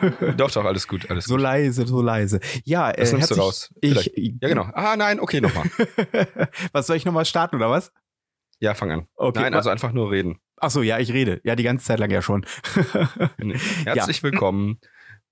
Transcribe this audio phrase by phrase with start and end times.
[0.36, 1.42] Doch, doch, alles gut, alles So gut.
[1.42, 2.40] leise, so leise.
[2.64, 3.72] Ja, Das äh, nimmst du raus.
[3.80, 4.12] Ich.
[4.16, 4.68] Ja, genau.
[4.72, 5.64] Ah, nein, okay, nochmal.
[6.72, 7.92] was soll ich nochmal starten oder was?
[8.58, 9.06] Ja, fang an.
[9.16, 10.38] Okay, Nein, also einfach nur reden.
[10.56, 11.40] Ach so, ja, ich rede.
[11.44, 12.44] Ja, die ganze Zeit lang ja schon.
[13.84, 14.78] Herzlich willkommen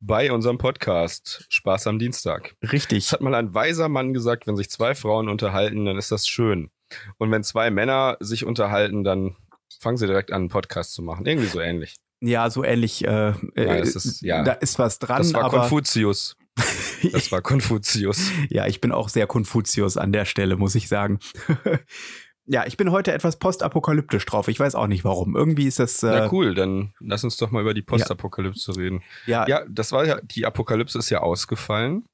[0.01, 2.55] bei unserem Podcast Spaß am Dienstag.
[2.62, 3.05] Richtig.
[3.07, 6.27] Es hat mal ein weiser Mann gesagt, wenn sich zwei Frauen unterhalten, dann ist das
[6.27, 6.71] schön.
[7.19, 9.37] Und wenn zwei Männer sich unterhalten, dann
[9.81, 11.27] fangen sie direkt an, einen Podcast zu machen.
[11.27, 11.97] Irgendwie so ähnlich.
[12.21, 13.05] Ja, so ähnlich.
[13.07, 14.43] Äh, äh, das ist- ja.
[14.43, 16.37] Da ist was dran, Das war aber Konfuzius.
[17.13, 18.31] Das war Konfuzius.
[18.51, 21.21] ja, ich bin auch sehr Konfuzius an der Stelle, muss ich sagen.
[22.47, 24.49] ja, ich bin heute etwas postapokalyptisch drauf.
[24.49, 25.37] Ich weiß auch nicht warum.
[25.37, 26.03] Irgendwie ist das.
[26.03, 29.03] Äh, Na cool, dann lass uns doch mal über die Postapokalypse reden.
[29.27, 32.05] ja, Ja, das war ja, die Apokalypse ist ja ausgefallen.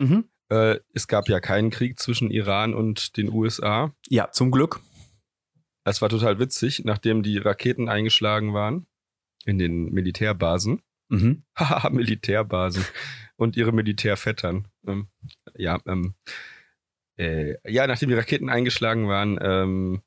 [0.00, 0.24] mhm.
[0.48, 3.92] Äh, es gab ja keinen Krieg zwischen Iran und den USA.
[4.08, 4.80] ja, zum Glück.
[5.84, 8.86] Es war total witzig, nachdem die Raketen eingeschlagen waren
[9.44, 10.82] in den Militärbasen.
[11.08, 11.42] Mhm.
[11.58, 12.86] Haha, Militärbasen
[13.36, 14.68] und ihre Militärvettern.
[14.86, 15.08] Ähm,
[15.54, 16.14] ja, ähm,
[17.18, 20.00] äh, ja, nachdem die Raketen eingeschlagen waren, ähm,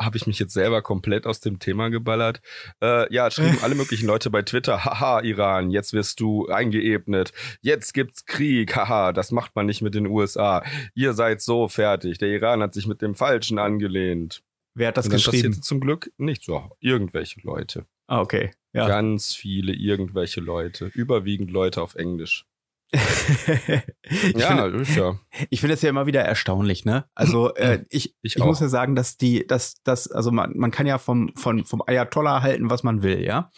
[0.00, 2.40] habe ich mich jetzt selber komplett aus dem Thema geballert.
[2.82, 7.94] Äh, ja, schrieben alle möglichen Leute bei Twitter, haha, Iran, jetzt wirst du eingeebnet, jetzt
[7.94, 10.64] gibt's Krieg, haha, das macht man nicht mit den USA.
[10.94, 12.18] Ihr seid so fertig.
[12.18, 14.42] Der Iran hat sich mit dem Falschen angelehnt.
[14.74, 15.36] Wer hat das Und dann geschrieben?
[15.36, 16.70] passierte zum Glück nicht so.
[16.80, 17.86] Irgendwelche Leute.
[18.08, 18.50] Ah, okay.
[18.72, 18.88] Ja.
[18.88, 20.86] Ganz viele irgendwelche Leute.
[20.94, 22.47] Überwiegend Leute auf Englisch.
[22.92, 25.18] ich ja, finde ist ja.
[25.50, 27.04] ich finde es ja immer wieder erstaunlich, ne?
[27.14, 30.70] Also äh, ich, Ich ich, muss ja sagen, dass die, dass das, also man, man
[30.70, 33.50] kann ja vom, von, vom Ayatollah halten, was man will, ja.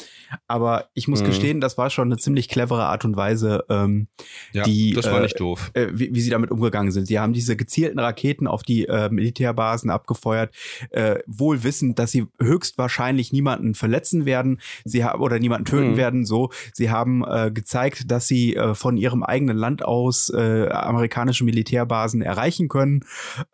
[0.48, 1.26] Aber ich muss Mhm.
[1.26, 4.08] gestehen, das war schon eine ziemlich clevere Art und Weise, ähm,
[4.52, 5.70] Ja, die, das war äh, nicht doof.
[5.74, 7.06] äh, wie, wie sie damit umgegangen sind.
[7.06, 10.54] Sie haben diese gezielten Raketen auf die äh, Militärbasen abgefeuert,
[10.90, 15.96] äh, wohl wissend, dass sie höchstwahrscheinlich niemanden verletzen werden, sie haben oder niemanden töten Mhm.
[15.96, 16.24] werden.
[16.24, 21.44] So, sie haben äh, gezeigt, dass sie äh, von ihrem eigenen Land aus äh, amerikanische
[21.44, 23.04] Militärbasen erreichen können.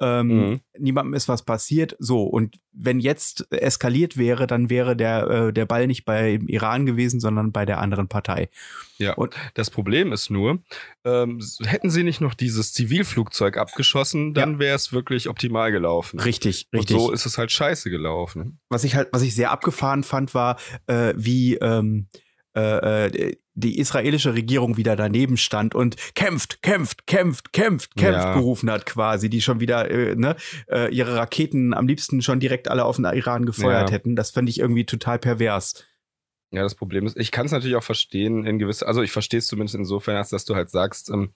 [0.00, 0.60] Ähm, Mhm.
[0.78, 1.96] Niemandem ist was passiert.
[1.98, 6.84] So und wenn jetzt eskaliert wäre, dann wäre der äh, der Ball nicht beim Iran
[6.84, 8.50] gewesen, sondern bei der anderen Partei.
[8.98, 9.14] Ja.
[9.14, 10.58] und- Das Problem ist nur,
[11.04, 16.20] ähm, hätten sie nicht noch dieses Zivilflugzeug abgeschossen, dann wäre es wirklich optimal gelaufen.
[16.20, 16.96] Richtig, Und richtig.
[16.98, 18.58] so ist es halt scheiße gelaufen.
[18.68, 22.08] was ich halt, was ich sehr abgefahren fand, war, äh, wie ähm,
[22.56, 28.32] äh, äh, die israelische Regierung wieder daneben stand und kämpft, kämpft, kämpft, kämpft, kämpft Ja.
[28.34, 30.36] gerufen hat quasi, die schon wieder äh, ne,
[30.70, 33.94] äh, ihre Raketen am liebsten schon direkt alle auf den Iran gefeuert Ja.
[33.94, 34.16] hätten.
[34.16, 35.84] Das fand ich irgendwie total pervers.
[36.50, 39.38] Ja, das Problem ist, ich kann es natürlich auch verstehen in gewisser, also ich verstehe
[39.38, 41.32] es zumindest insofern, als dass du halt sagst, ähm,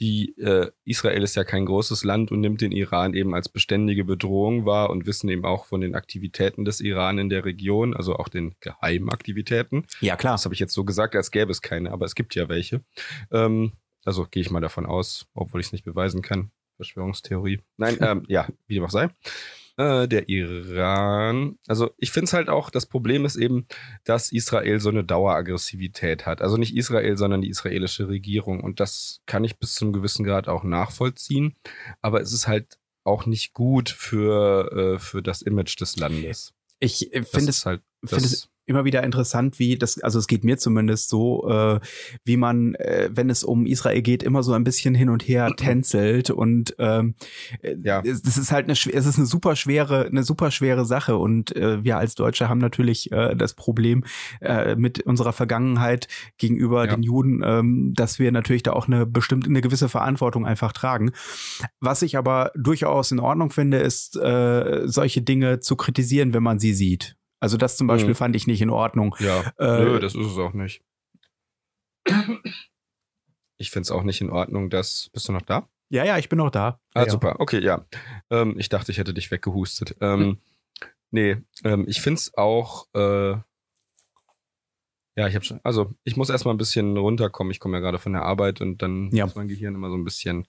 [0.00, 4.04] die äh, Israel ist ja kein großes Land und nimmt den Iran eben als beständige
[4.04, 8.16] Bedrohung wahr und wissen eben auch von den Aktivitäten des Iran in der Region, also
[8.16, 9.86] auch den Geheimaktivitäten.
[10.00, 10.34] Ja, klar.
[10.34, 12.82] Das habe ich jetzt so gesagt, als gäbe es keine, aber es gibt ja welche.
[13.30, 13.72] Ähm,
[14.04, 16.50] also gehe ich mal davon aus, obwohl ich es nicht beweisen kann.
[16.76, 17.60] Verschwörungstheorie.
[17.76, 19.10] Nein, ähm, ja, wie dem auch sei.
[19.80, 21.58] Äh, der Iran.
[21.66, 23.66] Also ich finde es halt auch, das Problem ist eben,
[24.04, 26.42] dass Israel so eine Daueraggressivität hat.
[26.42, 28.60] Also nicht Israel, sondern die israelische Regierung.
[28.62, 31.56] Und das kann ich bis zum gewissen Grad auch nachvollziehen.
[32.02, 36.52] Aber es ist halt auch nicht gut für, äh, für das Image des Landes.
[36.78, 40.26] Ich äh, finde es halt, finde das, es immer wieder interessant, wie das, also es
[40.26, 41.80] geht mir zumindest so, äh,
[42.24, 45.52] wie man, äh, wenn es um Israel geht, immer so ein bisschen hin und her
[45.56, 47.14] tänzelt und ähm,
[47.62, 48.00] äh, Ja.
[48.04, 51.54] es, das ist halt eine, es ist eine super schwere, eine super schwere Sache und
[51.56, 54.04] äh, wir als Deutsche haben natürlich äh, das Problem
[54.40, 56.94] äh, mit unserer Vergangenheit gegenüber Ja.
[56.94, 61.10] den Juden, ähm, dass wir natürlich da auch eine bestimmte, eine gewisse Verantwortung einfach tragen.
[61.80, 66.58] Was ich aber durchaus in Ordnung finde, ist äh, solche Dinge zu kritisieren, wenn man
[66.60, 67.16] sie sieht.
[67.40, 68.14] Also das zum Beispiel Mhm.
[68.16, 69.16] fand ich nicht in Ordnung.
[69.18, 70.82] Ja, Äh, nö, das ist es auch nicht.
[73.56, 75.10] Ich finde es auch nicht in Ordnung, dass.
[75.12, 75.68] Bist du noch da?
[75.90, 76.80] Ja, ja, ich bin noch da.
[76.94, 77.10] Ah, ja.
[77.10, 77.36] super.
[77.40, 77.84] Okay, ja.
[78.30, 79.96] Ähm, ich dachte, ich hätte dich weggehustet.
[80.00, 80.38] Ähm,
[81.10, 82.86] nee, ähm, ich finde es auch.
[82.94, 83.32] Äh,
[85.16, 85.60] ja, ich habe schon.
[85.62, 87.50] Also, ich muss erstmal ein bisschen runterkommen.
[87.50, 89.26] Ich komme ja gerade von der Arbeit und dann Ja.
[89.26, 90.46] ist mein Gehirn immer so ein bisschen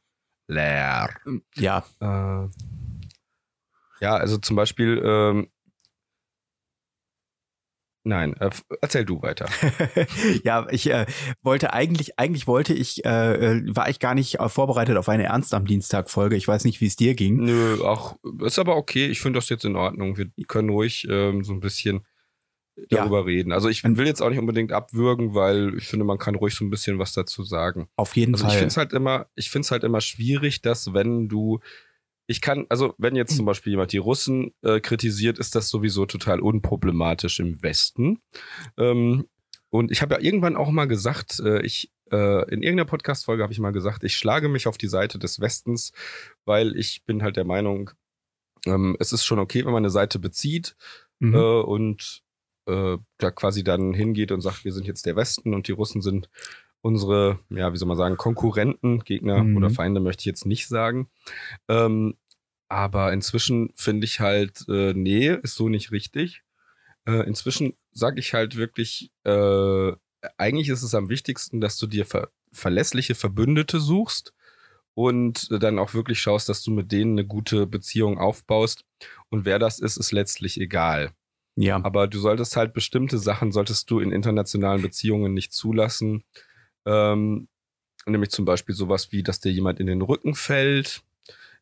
[0.48, 1.10] leer.
[1.56, 2.48] Ja, Äh,
[4.00, 5.02] ja, also zum Beispiel.
[5.04, 5.51] Ähm,
[8.04, 8.50] nein, äh,
[8.82, 9.48] erzähl du weiter.
[10.44, 11.06] ja, ich äh,
[11.44, 13.10] wollte eigentlich, eigentlich wollte ich, äh,
[13.58, 16.36] äh, war ich gar nicht äh, vorbereitet auf eine Ernst am Dienstag Folge.
[16.36, 17.38] Ich weiß nicht, wie es dir ging.
[17.38, 19.08] Nö, auch ist aber okay.
[19.08, 20.18] Ich finde das jetzt in Ordnung.
[20.18, 22.06] Wir können ruhig ähm, so ein bisschen
[22.90, 23.00] Ja.
[23.00, 23.52] darüber reden.
[23.52, 26.64] Also ich will jetzt auch nicht unbedingt abwürgen, weil ich finde, man kann ruhig so
[26.66, 27.88] ein bisschen was dazu sagen.
[27.98, 28.60] Auf jeden Also ich Fall.
[28.60, 31.60] finde es halt immer, ich finde es halt immer schwierig, dass wenn du
[32.32, 36.06] ich kann, also wenn jetzt zum Beispiel jemand die Russen äh, kritisiert, ist das sowieso
[36.06, 38.20] total unproblematisch im Westen.
[38.78, 39.28] Ähm,
[39.70, 43.54] Und ich habe ja irgendwann auch mal gesagt, äh, ich äh, in irgendeiner Podcast-Folge habe
[43.54, 45.94] ich mal gesagt, ich schlage mich auf die Seite des Westens,
[46.44, 47.92] weil ich bin halt der Meinung,
[48.66, 50.76] ähm, es ist schon okay, wenn man eine Seite bezieht
[51.20, 51.36] mhm.
[51.36, 52.22] äh, und
[52.68, 56.02] äh, da quasi dann hingeht und sagt, wir sind jetzt der Westen und die Russen
[56.02, 56.30] sind
[56.82, 59.58] unsere, ja, wie soll man sagen, Konkurrenten, Gegner mhm.
[59.58, 61.10] oder Feinde möchte ich jetzt nicht sagen.
[61.68, 62.16] Ähm,
[62.70, 66.44] aber inzwischen finde ich halt, äh, nee, ist so nicht richtig.
[67.06, 69.92] Äh, inzwischen sage ich halt wirklich, äh,
[70.38, 74.34] eigentlich ist es am wichtigsten, dass du dir ver verlässliche Verbündete suchst
[74.94, 78.84] und dann auch wirklich schaust, dass du mit denen eine gute Beziehung aufbaust.
[79.30, 81.12] Und wer das ist, ist letztlich egal.
[81.56, 81.82] Ja.
[81.84, 86.24] Aber du solltest halt bestimmte Sachen, solltest du in internationalen Beziehungen nicht zulassen.
[86.86, 87.48] Ähm,
[88.06, 91.04] nämlich zum Beispiel sowas wie, dass dir jemand in den Rücken fällt,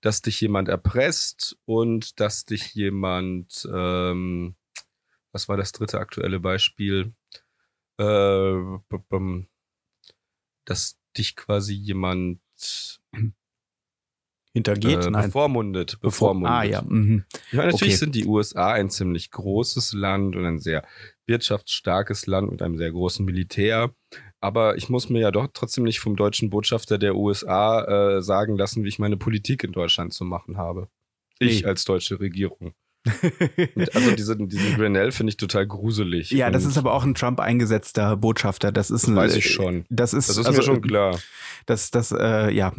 [0.01, 4.55] dass dich jemand erpresst und dass dich jemand, ähm,
[5.31, 7.13] was war das dritte aktuelle Beispiel?
[7.99, 8.55] Äh,
[10.65, 12.39] dass dich quasi jemand
[14.53, 16.51] hintergeht, äh, bevormundet, bevormundet.
[16.51, 16.81] Ah ja.
[16.81, 17.25] Mhm.
[17.51, 17.95] ja natürlich okay.
[17.95, 20.85] sind die USA ein ziemlich großes Land und ein sehr
[21.27, 23.93] wirtschaftsstarkes Land mit einem sehr großen Militär.
[24.41, 28.57] Aber ich muss mir ja doch trotzdem nicht vom deutschen Botschafter der USA äh, sagen
[28.57, 30.89] lassen, wie ich meine Politik in Deutschland zu machen habe.
[31.39, 31.67] Ich nee.
[31.67, 32.73] als deutsche Regierung
[33.93, 36.31] also diesen, diesen Grenell finde ich total gruselig.
[36.31, 38.71] Ja, das ist aber auch ein Trump eingesetzter Botschafter.
[38.71, 39.85] Das ist ein, weiß ich schon.
[39.89, 41.19] Das ist, das ist also, mir schon klar.
[41.65, 42.73] Das, das, äh, ja,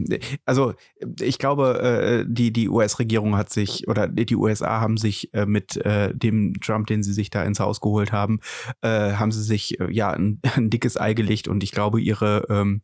[0.45, 0.75] also
[1.21, 5.77] ich glaube, äh, die die US-Regierung hat sich oder die USA haben sich äh, mit
[5.77, 8.41] äh, dem Trump, den sie sich da ins Haus geholt haben,
[8.83, 12.47] äh, haben sie sich äh, ja ein, ein dickes Ei gelegt und ich glaube ihre
[12.49, 12.83] ähm,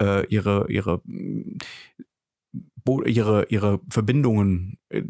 [0.00, 1.02] äh, ihre ihre
[3.06, 5.02] ihre ihre Verbindungen äh,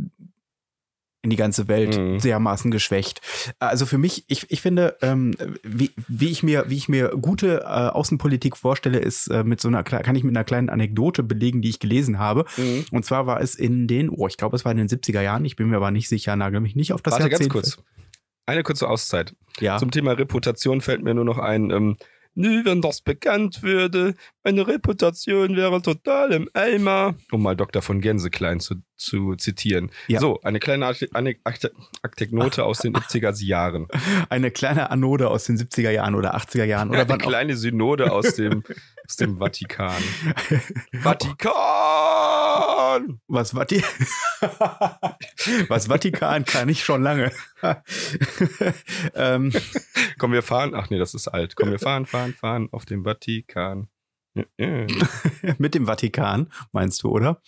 [1.25, 2.19] in die ganze Welt mhm.
[2.19, 3.23] dermaßen geschwächt.
[3.59, 7.63] Also für mich, ich, ich finde, ähm, wie, wie ich mir, wie ich mir gute
[7.63, 11.63] äh, Außenpolitik vorstelle, ist äh, mit so einer, kann ich mit einer kleinen Anekdote belegen,
[11.63, 12.45] die ich gelesen habe.
[12.59, 12.85] Mhm.
[12.93, 15.47] Und zwar war es in den, oh, ich glaube, es war in den 70er Jahren,
[15.47, 17.53] ich bin mir aber nicht sicher, nagel mich nicht auf das Warte, Jahrzehnt.
[17.55, 17.85] ganz kurz.
[18.45, 19.35] Eine kurze Auszeit.
[19.61, 19.79] Ja.
[19.79, 21.97] Zum Thema Reputation fällt mir nur noch ein, ähm,
[22.37, 27.15] Nö, wenn das bekannt würde, meine Reputation wäre total im Eimer.
[27.31, 27.81] Um mal Dr.
[27.81, 29.91] von Gänseklein zu, zu zitieren.
[30.09, 30.19] Ja.
[30.19, 30.87] So, eine kleine
[32.03, 33.87] Akteknote aus den 70er Jahren.
[34.29, 36.91] Eine kleine Anode aus den 70er Jahren oder 80er Jahren.
[36.91, 38.65] Oder eine kleine Synode aus dem,
[39.07, 40.03] aus dem Vatikan.
[40.93, 41.55] Vatikan!
[43.29, 43.83] Was, Vati
[45.69, 47.33] Was Vatikan kann ich schon lange.
[49.15, 49.53] ähm.
[50.19, 50.75] Komm, wir fahren.
[50.75, 51.57] Ach nee, das ist alt.
[51.57, 53.89] Komm, wir fahren, fahren, fahren auf dem Vatikan.
[55.59, 57.41] Mit dem Vatikan, meinst du, oder?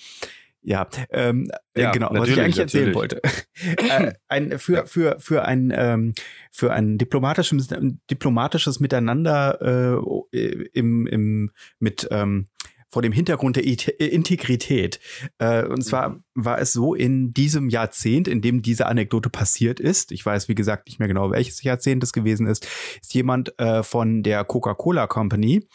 [0.67, 3.23] Ja, ähm, äh, ja, genau, was ich eigentlich erzählen wollte.
[3.63, 6.13] äh, ein, für, für, für ein, ähm,
[6.51, 7.69] für ein diplomatisches,
[8.11, 10.03] diplomatisches Miteinander
[10.33, 12.49] äh, im, im, mit ähm,
[12.89, 15.01] vor dem Hintergrund der Integrität.
[15.39, 16.23] Äh, und zwar mhm.
[16.35, 20.55] war es so in diesem Jahrzehnt, in dem diese Anekdote passiert ist, ich weiß wie
[20.55, 22.67] gesagt nicht mehr genau, welches Jahrzehnt es gewesen ist,
[23.01, 25.67] ist jemand äh, von der Coca-Cola Company,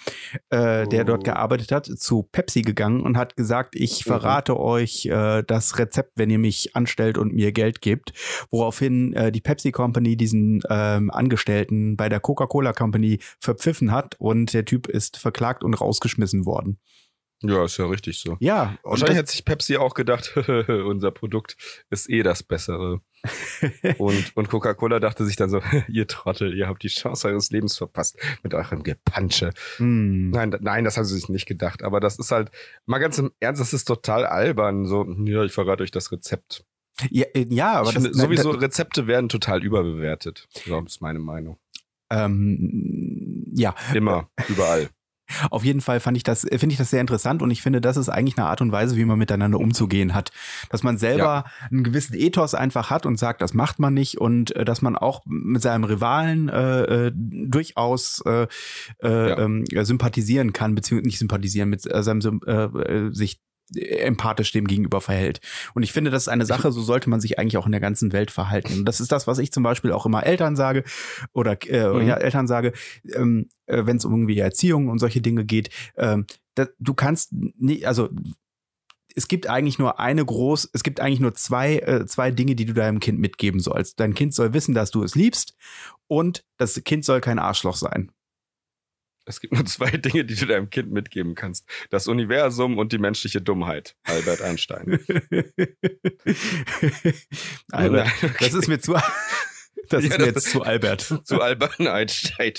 [0.49, 1.23] äh, der dort oh.
[1.23, 4.09] gearbeitet hat, zu Pepsi gegangen und hat gesagt, ich mhm.
[4.09, 4.59] verrate mhm.
[4.59, 8.13] euch äh, das Rezept, wenn ihr mich anstellt und mir Geld gibt.
[8.49, 14.53] Woraufhin äh, die Pepsi Company diesen ähm, Angestellten bei der Coca-Cola Company verpfiffen hat und
[14.53, 16.79] der Typ ist verklagt und rausgeschmissen worden.
[17.41, 18.37] Ja, ist ja richtig so.
[18.39, 18.77] Ja.
[18.83, 20.35] Wahrscheinlich hat sich Pepsi auch gedacht,
[20.67, 21.57] unser Produkt
[21.89, 23.01] ist eh das Bessere.
[23.97, 27.77] und und Coca-Cola dachte sich dann so, ihr Trottel, ihr habt die Chance eures Lebens
[27.77, 29.51] verpasst mit eurem Gepansche.
[29.79, 30.31] Mm.
[30.31, 31.83] Nein, nein, das haben sie sich nicht gedacht.
[31.83, 32.51] Aber das ist halt,
[32.85, 34.85] mal ganz im Ernst, das ist total albern.
[34.85, 36.65] So, ja, ich verrate euch das Rezept.
[37.09, 40.47] Ja, äh, ja aber das, finde, sowieso Rezepte werden total überbewertet.
[40.65, 41.57] So ist meine Meinung.
[42.11, 43.73] Ähm, ja.
[43.93, 44.89] Immer, überall.
[45.49, 47.97] Auf jeden Fall fand ich das, finde ich das sehr interessant und ich finde, das
[47.97, 50.31] ist eigentlich eine Art und Weise, wie man miteinander umzugehen hat.
[50.69, 51.45] Dass man selber ja.
[51.69, 54.95] einen gewissen Ethos einfach hat und sagt, das macht man nicht und äh, dass man
[54.95, 58.47] auch mit seinem Rivalen äh, äh durchaus äh,
[59.03, 59.37] äh, ja.
[59.39, 63.39] ähm, sympathisieren kann, beziehungsweise nicht sympathisieren, mit äh, seinem äh, äh sich
[63.75, 65.39] empathisch dem gegenüber verhält.
[65.73, 67.81] Und ich finde, das ist eine Sache, so sollte man sich eigentlich auch in der
[67.81, 68.79] ganzen Welt verhalten.
[68.79, 70.83] Und das ist das, was ich zum Beispiel auch immer Eltern sage
[71.33, 72.07] oder äh, mhm.
[72.07, 72.73] ja, Eltern sage,
[73.13, 75.69] ähm, äh, wenn es um irgendwie Erziehung und solche Dinge geht.
[75.97, 76.25] Ähm,
[76.55, 78.09] da, du kannst nicht, also
[79.15, 82.65] es gibt eigentlich nur eine groß, es gibt eigentlich nur zwei, äh, zwei Dinge, die
[82.65, 83.99] du deinem Kind mitgeben sollst.
[83.99, 85.55] Dein Kind soll wissen, dass du es liebst
[86.07, 88.11] und das Kind soll kein Arschloch sein.
[89.25, 91.67] Es gibt nur zwei Dinge, die du deinem Kind mitgeben kannst.
[91.89, 93.95] Das Universum und die menschliche Dummheit.
[94.03, 94.99] Albert Einstein.
[97.71, 98.35] Albert, okay.
[98.39, 98.93] das ist mir zu,
[99.89, 101.01] das ja, ist mir jetzt zu Albert.
[101.25, 102.53] Zu Albert Einstein.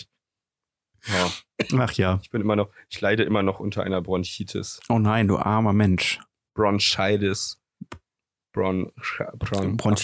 [1.06, 1.32] Ja,
[1.78, 2.20] Ach ja.
[2.22, 4.80] ich bin immer noch, ich leide immer noch unter einer Bronchitis.
[4.88, 6.20] Oh nein, du armer Mensch.
[6.54, 7.58] Bronchitis.
[8.52, 8.92] Bron,
[9.38, 9.96] Bron.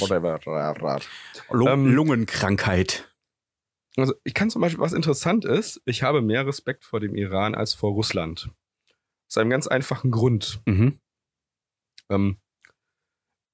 [1.51, 3.09] Lu Ähm, Lungenkrankheit.
[3.99, 7.55] Also ich kann zum Beispiel, was interessant ist, ich habe mehr Respekt vor dem Iran
[7.55, 8.51] als vor Russland.
[9.29, 10.61] Aus einem ganz einfachen Grund.
[10.67, 11.01] Mhm.
[12.09, 12.37] Ähm,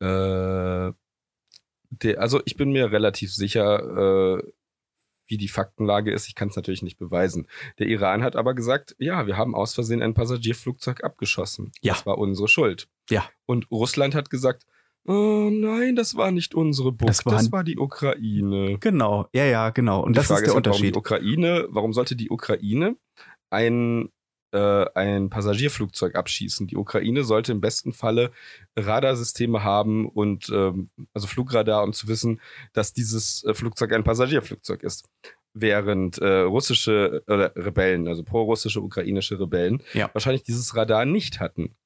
[0.01, 0.93] äh,
[1.91, 4.53] der, also ich bin mir relativ sicher, äh,
[5.27, 6.29] wie die Faktenlage ist.
[6.29, 7.49] Ich kann es natürlich nicht beweisen.
[7.79, 11.73] Der Iran hat aber gesagt, ja, wir haben aus Versehen ein Passagierflugzeug abgeschossen.
[11.81, 11.95] Ja.
[11.95, 12.89] Das war unsere Schuld.
[13.09, 13.29] Ja.
[13.47, 14.67] Und Russland hat gesagt,
[15.07, 18.79] oh nein, das war nicht unsere Bucht, Das das war- die Ukraine.
[18.79, 20.03] Genau, ja, ja, genau.
[20.03, 20.83] Und Die das ist Frage der halt, Unterschied.
[20.83, 22.97] Warum die Ukraine, warum sollte die Ukraine
[23.51, 24.09] ein,
[24.53, 26.67] äh, ein Passagierflugzeug abschießen?
[26.67, 28.31] Die Ukraine sollte im besten Falle
[28.77, 32.41] Radarsysteme haben und ähm, also Flugradar, um zu wissen,
[32.73, 35.05] dass dieses äh, Flugzeug ein Passagierflugzeug ist.
[35.57, 40.11] Während äh, russische äh, Rebellen, also pro-russische ukrainische Rebellen, Ja.
[40.13, 41.77] wahrscheinlich dieses Radar nicht hatten.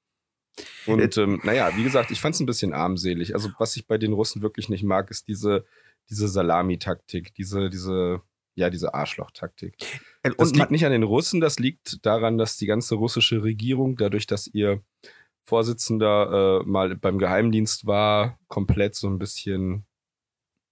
[0.87, 3.35] Und ähm, naja, wie gesagt, ich fand es ein bisschen armselig.
[3.35, 5.65] Also was ich bei den Russen wirklich nicht mag, ist diese,
[6.09, 8.23] diese Salami-Taktik, diese, diese,
[8.55, 9.75] ja, diese Arschloch-Taktik.
[10.23, 13.97] Äh, Das liegt nicht an den Russen, das liegt daran, dass die ganze russische Regierung,
[13.97, 14.83] dadurch, dass ihr
[15.45, 19.87] Vorsitzender äh, mal beim Geheimdienst war, komplett so ein bisschen,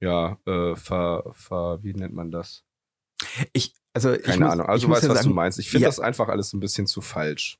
[0.01, 2.63] ja, äh, ver, ver, wie nennt man das?
[3.55, 4.67] ich, also ich Keine muss, Ahnung.
[4.67, 5.59] Also ich weißt, was sagen, du meinst.
[5.59, 5.89] Ich finde Ja.
[5.89, 7.59] das einfach alles ein bisschen zu falsch.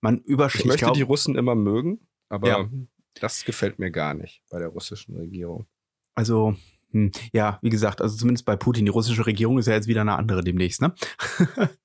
[0.00, 0.66] Man Ich überschreitet.
[0.66, 2.70] möchte glaub- die Russen immer mögen, aber Ja.
[3.14, 5.66] das gefällt mir gar nicht bei der russischen Regierung.
[6.14, 6.54] Also,
[6.92, 10.00] hm, ja, wie gesagt, also zumindest bei Putin, die russische Regierung ist ja jetzt wieder
[10.02, 10.94] eine andere demnächst, ne?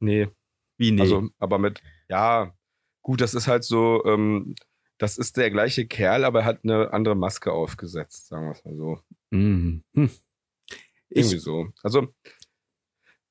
[0.00, 0.28] Nee,
[0.78, 1.00] Wie nee?
[1.02, 2.52] also, aber mit, ja,
[3.02, 4.54] gut, das ist halt so, ähm,
[4.98, 8.64] das ist der gleiche Kerl, aber er hat eine andere Maske aufgesetzt, sagen wir es
[8.64, 9.00] mal so.
[9.30, 9.84] Mhm.
[9.94, 10.10] Hm.
[11.08, 11.68] Irgendwie Ich, so.
[11.82, 12.12] Also,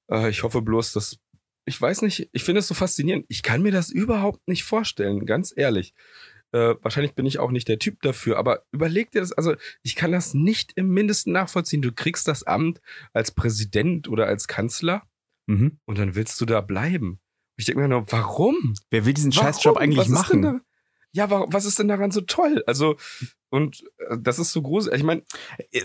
[0.10, 1.20] äh, ich hoffe bloß, dass.
[1.66, 3.26] Ich weiß nicht, ich finde es so faszinierend.
[3.28, 5.94] Ich kann mir das überhaupt nicht vorstellen, ganz ehrlich.
[6.54, 9.96] Äh, wahrscheinlich bin ich auch nicht der Typ dafür, aber überleg dir das, also ich
[9.96, 11.82] kann das nicht im Mindesten nachvollziehen.
[11.82, 12.82] Du kriegst das Amt
[13.14, 15.04] als Präsident oder als Kanzler
[15.48, 15.80] mhm.
[15.86, 17.20] und dann willst du da bleiben.
[17.56, 18.74] Ich denke mir nur, warum?
[18.90, 19.54] Wer will diesen Warum?
[19.54, 20.62] Scheißjob eigentlich Was machen?
[21.14, 22.64] Ja, wa- was ist denn daran so toll?
[22.68, 22.96] Also,
[23.50, 24.88] und äh, das ist so groß.
[24.94, 25.24] Ich meine,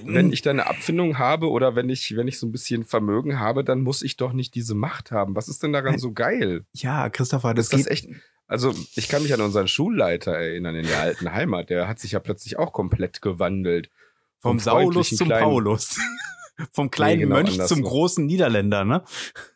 [0.04, 3.40] wenn ich da eine Abfindung habe oder wenn ich, wenn ich so ein bisschen Vermögen
[3.40, 5.34] habe, dann muss ich doch nicht diese Macht haben.
[5.34, 6.64] Was ist denn daran so geil?
[6.72, 7.90] ja, Christopher, das ist das geht.
[7.92, 8.08] echt.
[8.46, 11.68] Also, ich kann mich an unseren Schulleiter erinnern in der alten Heimat.
[11.70, 13.90] Der hat sich ja plötzlich auch komplett gewandelt.
[14.38, 15.98] Vom Vom Saulus zum kleinen- Paulus.
[16.72, 19.02] Vom kleinen genau Mönch zum großen Niederländer, ne?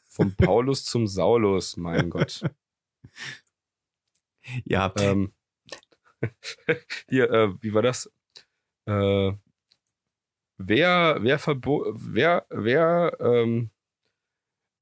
[0.08, 2.42] Vom Paulus zum Saulus, mein Gott.
[4.64, 5.32] Ja, Ähm,
[7.08, 8.10] hier, äh, wie war das?
[8.86, 9.32] Äh,
[10.58, 13.70] wer, wer verbo wer, wer, ähm,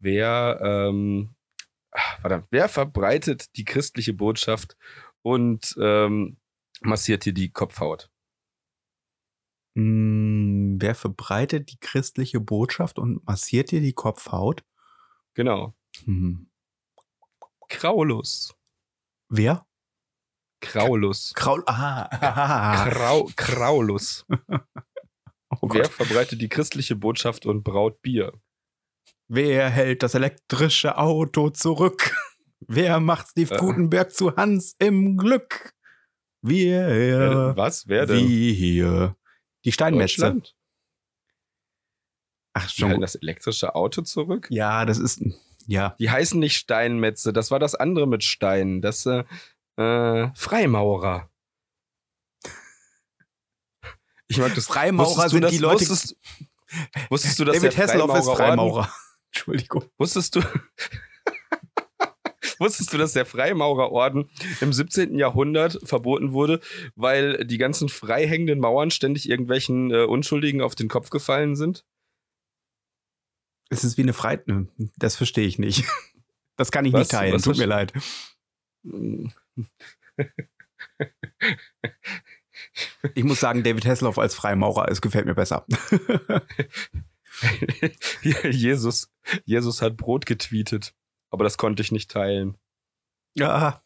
[0.01, 1.35] wer, ähm,
[1.93, 4.77] ach, verdammt, wer verbreitet die christliche Botschaft
[5.23, 6.39] und ähm,
[6.83, 8.11] massiert dir die Kopfhaut?
[9.79, 14.65] hm, wer verbreitet die christliche Botschaft und massiert dir die Kopfhaut?
[15.35, 15.73] Genau.
[16.05, 16.51] Hm.
[17.69, 18.57] Kraulus.
[19.29, 19.68] Wer?
[20.61, 21.33] Kraulus.
[21.35, 21.63] Kraul.
[21.67, 22.89] Ah.
[22.91, 24.25] Krau Kraulus.
[25.63, 28.35] Oh Wer verbreitet die christliche Botschaft und braut Bier?
[29.29, 32.15] Wer hält das elektrische Auto zurück?
[32.61, 33.59] Wer macht Steve Äh.
[33.59, 35.73] Gutenberg zu Hans im Glück?
[36.43, 36.87] Wir.
[36.89, 37.89] Wer, was?
[37.89, 38.29] Wer denn?
[38.29, 39.17] Wie hier.
[39.65, 40.43] Die Steinmetze.
[42.53, 42.89] Ach, Die schon.
[42.89, 43.05] halten gut.
[43.05, 44.49] das elektrische Auto zurück?
[44.51, 45.23] Ja, das ist.
[45.67, 45.97] Ja.
[45.99, 48.83] Die heißen nicht Steinmetze, das war das andere mit Steinen.
[48.83, 49.25] Das äh,
[49.79, 51.31] äh, Freimaurer.
[54.27, 54.67] Ich mag das.
[54.67, 56.17] Freimaurer sind das, die Leute- Wusstest,
[57.09, 58.93] wusstest du, dass David der Hasselhoff ist Freimaurerorden- Freimaurer.
[59.33, 59.85] Entschuldigung.
[59.99, 60.43] Wusstest du,
[62.59, 64.29] wusstest du, dass der Freimaurerorden
[64.61, 65.17] im 17.
[65.19, 66.61] Jahrhundert verboten wurde,
[66.95, 71.85] weil die ganzen frei hängenden Mauern ständig irgendwelchen äh, Unschuldigen auf den Kopf gefallen sind?
[73.71, 74.45] Es ist wie eine Freit.
[74.97, 75.85] Das verstehe ich nicht.
[76.57, 77.03] Das kann ich Was?
[77.03, 77.41] nicht teilen.
[77.41, 77.93] Tut mir leid.
[83.15, 85.65] Ich muss sagen, David Hasselhoff als Freimaurer, es gefällt mir besser.
[88.23, 89.11] Jesus,
[89.45, 90.95] Jesus hat Brot getweetet,
[91.31, 92.57] aber das konnte ich nicht teilen.
[93.35, 93.83] Ja.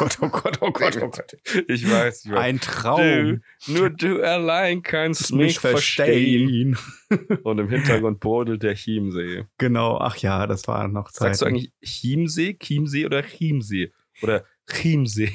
[0.00, 1.36] Oh Gott, oh Gott, oh Gott, oh Gott.
[1.66, 2.38] Ich weiß, ich weiß.
[2.38, 3.42] Ein Traum.
[3.66, 6.76] Du, nur du allein kannst mich verstehen.
[6.76, 7.40] verstehen.
[7.42, 9.46] Und im Hintergrund brodelt der Chiemsee.
[9.58, 11.28] Genau, ach ja, das war noch Zeit.
[11.30, 13.92] Sagst du eigentlich Chiemsee, Chiemsee oder Chiemsee?
[14.22, 15.32] Oder Chiemsee?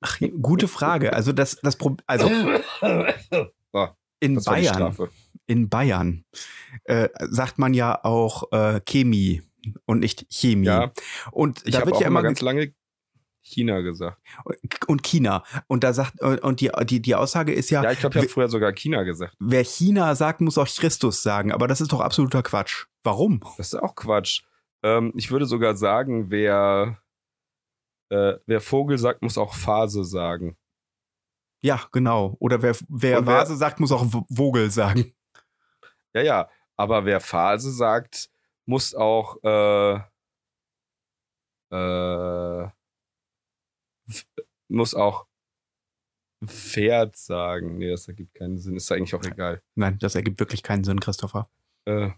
[0.00, 1.12] Ach, gute Frage.
[1.12, 2.30] Also das, das Pro also
[3.72, 4.96] Ah, in das Bayern,
[5.46, 6.24] in Bayern
[6.84, 9.42] äh, sagt man ja auch äh, Chemie
[9.84, 10.66] und nicht Chemie.
[10.66, 10.92] Ja.
[11.30, 12.72] Und Ich habe auch ja immer immer ganz lange
[13.42, 14.20] China gesagt.
[14.86, 15.42] und China.
[15.66, 18.28] Und da sagt und die die die Aussage ist ja, Ja, ich glaube, ich habe
[18.32, 19.34] früher sogar China gesagt.
[19.38, 21.52] wer China sagt, muss auch Christus sagen.
[21.52, 22.86] Aber das ist doch absoluter Quatsch.
[23.02, 23.40] Warum?
[23.56, 24.42] Das ist auch Quatsch.
[24.82, 26.98] Ähm, ich würde sogar sagen, wer,
[28.10, 30.56] äh, wer Vogel sagt, muss auch Phase sagen.
[31.62, 32.36] Ja, genau.
[32.40, 35.12] Oder wer wer wer- Vase sagt, muss auch Vogel sagen.
[36.12, 36.50] Ja, ja.
[36.76, 38.30] Aber wer Phase sagt,
[38.66, 40.00] muss auch äh,
[41.72, 42.68] äh,
[44.68, 45.26] muss auch
[46.44, 47.78] Pferd sagen.
[47.78, 48.76] Nee, das ergibt keinen Sinn.
[48.76, 49.62] Ist eigentlich auch egal.
[49.74, 51.48] Nein, das ergibt wirklich keinen Sinn, Christopher.
[51.86, 52.10] Äh,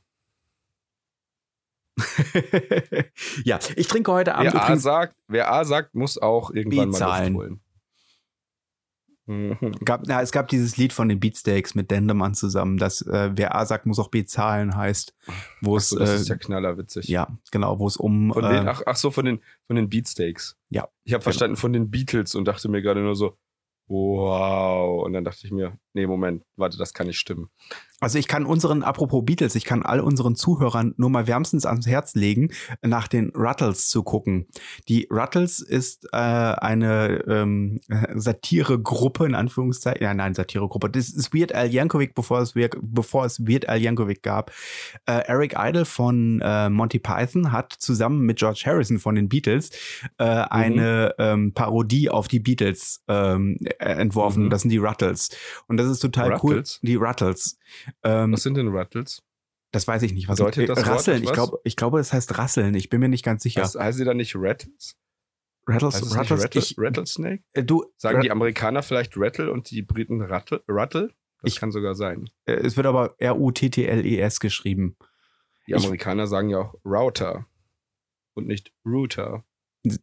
[3.44, 6.98] ja, ich trinke heute Abend wer, A sagt, wer A sagt, muss auch irgendwann mal
[6.98, 7.32] B-Zahlen.
[7.34, 7.60] Luft holen.
[9.26, 9.56] Mhm.
[9.84, 13.54] Gab, na, es gab dieses Lied von den Beatsteaks mit Dendemann zusammen, das äh, wer
[13.54, 15.14] A sagt, muss auch B zahlen heißt,
[15.60, 17.08] wo es Achso, das äh, ist ja knallerwitzig.
[17.08, 19.88] ja genau, wo es um Von den, äh, ach, ach so, von den, von den
[19.88, 20.56] Beatsteaks.
[20.70, 21.22] Ja, Ich habe genau.
[21.22, 23.36] verstanden von den Beatles und dachte mir gerade nur so,
[23.86, 25.04] wow.
[25.04, 27.48] Und dann dachte ich mir, nee, Moment, warte, das kann nicht stimmen.
[28.00, 31.86] Also ich kann unseren, apropos Beatles, ich kann all unseren Zuhörern nur mal wärmstens ans
[31.86, 32.50] Herz legen,
[32.82, 34.48] nach den Ruttles zu gucken.
[34.88, 37.80] Die Ruttles ist äh, eine ähm,
[38.14, 40.02] Satiregruppe, in Anführungszeichen.
[40.02, 40.90] Ja, nein, Satiregruppe.
[40.90, 44.50] Das ist Weird Al Yankovic, bevor es, Wir- bevor es Weird Al Yankovic gab.
[45.06, 49.70] Äh, Eric Idle von äh, Monty Python hat zusammen mit George Harrison von den Beatles
[50.18, 54.46] äh, eine ähm, Parodie auf die Beatles ähm, äh, entworfen.
[54.46, 54.50] Mhm.
[54.50, 55.30] Das sind die Ruttles.
[55.68, 56.80] Und das ist total Ruttles?
[56.82, 56.86] cool.
[56.88, 57.58] Die Ruttles.
[58.02, 59.22] Ähm, Was sind denn Rattles?
[59.72, 60.28] das weiß ich nicht.
[60.28, 61.22] Was Bedeutet das Wort Rasseln.
[61.22, 62.74] Ich glaube, ich glaube, das heißt Rasseln.
[62.74, 63.62] Ich bin mir nicht ganz sicher.
[63.62, 64.96] Was, heißen sie dann nicht Rattles?
[65.66, 66.42] Rattles, Heißt Rattles.
[66.44, 67.42] Rattle, ich, Rattlesnake?
[67.52, 70.62] äh, du, Sagen die Amerikaner vielleicht Rattle und die Briten Rattle?
[70.68, 71.08] Rattle?
[71.40, 72.28] Das Ich- kann sogar sein.
[72.46, 74.96] äh, es wird aber R-U-T-T-L-E-S geschrieben.
[75.66, 77.46] Die Ich- Amerikaner sagen ja auch Router
[78.34, 79.44] und nicht Router.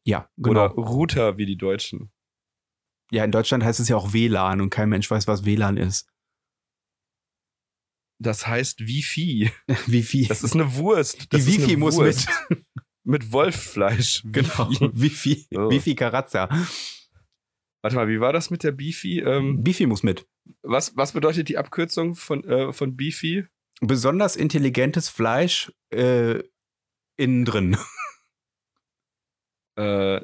[0.04, 0.66] Ja, genau.
[0.66, 2.10] Oder Router wie die Deutschen.
[3.12, 6.08] Ja, in Deutschland heißt es ja auch WLAN und kein Mensch weiß, was WLAN ist.
[8.22, 9.52] Das heißt Wifi.
[10.04, 10.28] Viel?
[10.28, 11.22] Das ist eine Wurst.
[11.24, 12.30] Die Das ist Wifi muss Wurst.
[12.50, 12.64] mit.
[13.06, 14.22] Mit Wolffleisch.
[14.32, 14.70] Genau.
[14.94, 15.48] Wifi.
[15.56, 15.72] Oh.
[15.80, 16.48] Viel Karazza?
[17.82, 19.20] Warte mal, wie war das mit der Beefy?
[19.22, 20.28] Ähm, Bifi muss mit.
[20.62, 23.46] was, was bedeutet die Abkürzung von, äh, von Beefy?
[23.80, 26.44] Besonders intelligentes Fleisch äh,
[27.18, 27.78] innen drin.
[29.78, 30.22] Äh,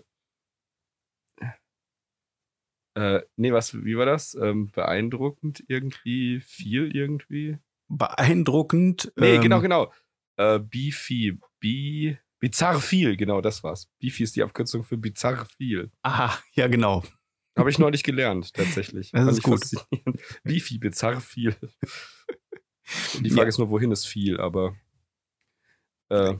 [2.95, 4.34] äh, nee, was, wie war das?
[4.36, 7.58] Ähm, beeindruckend irgendwie, viel irgendwie?
[7.88, 9.12] Beeindruckend.
[9.15, 9.93] Nee, ähm, genau, genau.
[10.38, 13.89] Äh, Beefy, Bi, bizarr viel, genau, das war's.
[13.99, 15.91] Beefy ist die Abkürzung für bizarr viel.
[16.01, 17.03] Aha, ja, genau.
[17.58, 19.12] Habe ich neulich gelernt, tatsächlich.
[19.13, 19.86] Das Fand ist gut.
[20.43, 21.55] Beefy, bizarr viel.
[23.19, 23.47] Die Frage Ja.
[23.47, 24.75] ist nur, wohin ist viel, aber
[26.10, 26.36] äh,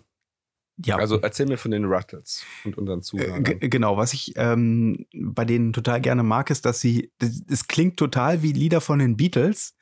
[0.84, 3.44] Ja, Also erzähl mir von den Rattles und unseren Äh, Zuhörern.
[3.44, 7.12] g- Genau, was ich ähm, bei denen total gerne mag, ist, dass sie,
[7.50, 9.76] es klingt total wie Lieder von den Beatles,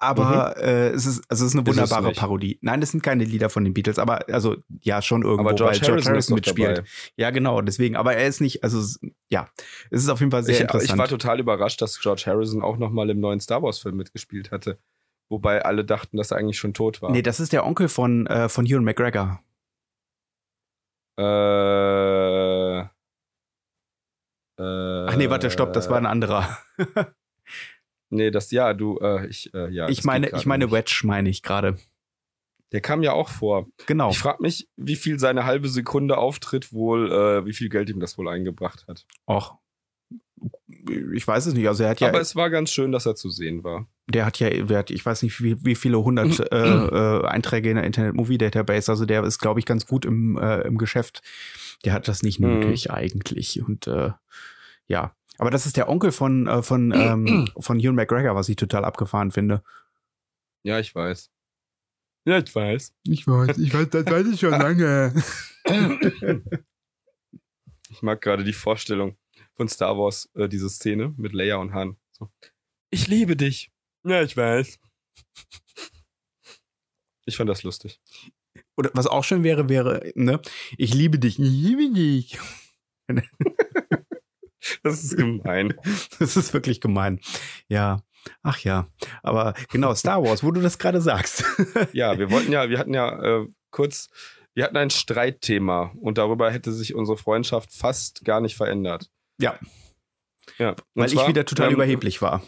[0.00, 1.68] aber äh, es ist, also es ist eine Mhm.
[1.70, 2.18] Ist wunderbare nicht.
[2.20, 2.58] Parodie.
[2.62, 5.78] Nein, das sind keine Lieder von den Beatles, aber also ja schon irgendwo, Aber George
[5.80, 6.78] weil Harrison, ist doch mitspielt.
[6.78, 6.88] dabei.
[7.16, 7.96] Ja, genau, deswegen.
[7.96, 8.80] Aber er ist nicht, also
[9.28, 9.48] ja,
[9.90, 10.90] es ist auf jeden Fall sehr Ich, interessant.
[10.92, 14.78] ich war total überrascht, dass George Harrison auch nochmal im neuen Star Wars-Film mitgespielt hatte.
[15.28, 17.10] Wobei alle dachten, dass er eigentlich schon tot war.
[17.10, 19.40] nee, das ist der Onkel von äh, von Ewan McGregor.
[21.18, 22.80] Äh,
[24.58, 26.58] äh, Ach nee, warte, stopp, das war ein anderer.
[28.10, 29.88] Nee, das, ja, du, äh, ich, äh, ja.
[29.88, 30.72] ich meine, ich meine nicht.
[30.72, 31.78] Wedge meine ich gerade.
[32.72, 33.66] Der kam ja auch vor.
[33.86, 34.10] Genau.
[34.10, 38.00] Ich frage mich, wie viel seine halbe Sekunde Auftritt wohl, äh, wie viel Geld ihm
[38.00, 39.06] das wohl eingebracht hat.
[39.26, 39.58] Och.
[41.12, 41.68] Ich weiß es nicht.
[41.68, 43.86] Also er hat ja, Aber es war ganz schön, dass er zu sehen war.
[44.08, 47.70] der hat ja, der hat, ich weiß nicht, wie, wie viele hundert äh, äh, Einträge
[47.70, 48.90] in der Internet Movie Database.
[48.90, 51.22] Also der ist, glaube ich, ganz gut im, äh, im Geschäft.
[51.84, 52.60] Der hat das nicht Mhm.
[52.60, 53.62] nötig eigentlich.
[53.62, 54.10] Und äh,
[54.86, 55.14] ja.
[55.40, 58.84] Aber das ist der Onkel von, äh, von, ähm, von Ewan McGregor, was ich total
[58.84, 59.62] abgefahren finde.
[60.62, 61.30] Ja, ich weiß.
[62.24, 62.94] Ja, ich weiß.
[63.04, 65.14] Ich weiß, ich weiß, das weiß ich schon lange.
[67.90, 69.16] Ich mag gerade die Vorstellung
[69.58, 71.96] von Star Wars, äh, diese Szene mit Leia und Han.
[72.12, 72.30] So.
[72.90, 73.70] Ich liebe dich.
[74.04, 74.78] Ja, ich weiß.
[77.26, 78.00] Ich fand das lustig.
[78.76, 80.40] Oder was auch schön wäre, wäre, ne?
[80.78, 82.38] Ich liebe dich, ich liebe dich.
[84.82, 85.74] Das ist gemein.
[86.18, 87.20] Das ist wirklich gemein.
[87.68, 88.02] Ja.
[88.42, 88.86] Ach ja.
[89.22, 91.42] Aber genau, Star Wars, wo du das gerade sagst.
[91.92, 94.10] ja, wir wollten ja, wir hatten ja äh, kurz,
[94.54, 99.10] wir hatten ein Streitthema und darüber hätte sich unsere Freundschaft fast gar nicht verändert.
[99.40, 99.58] Ja.
[100.58, 100.74] Ja.
[100.94, 102.42] Weil ich zwar, wieder total ähm, überheblich war.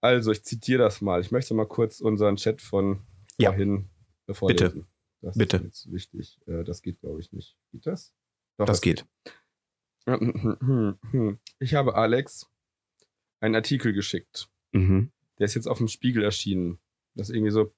[0.00, 1.20] Also, ich zitiere das mal.
[1.20, 3.02] Ich möchte mal kurz unseren Chat von
[3.38, 3.50] Ja.
[3.50, 3.88] vorhin
[4.30, 4.64] vorlesen.
[4.72, 4.86] Bitte.
[5.22, 5.56] Das Bitte.
[5.56, 6.38] ist jetzt wichtig.
[6.46, 7.56] Äh, Das geht, glaube ich, nicht.
[7.72, 8.14] Geht das?
[8.58, 9.04] Doch, Das geht.
[11.58, 12.48] Ich habe Alex
[13.40, 14.48] einen Artikel geschickt.
[14.72, 15.10] Mhm.
[15.38, 16.78] Der ist jetzt auf dem Spiegel erschienen.
[17.14, 17.74] Das ist irgendwie so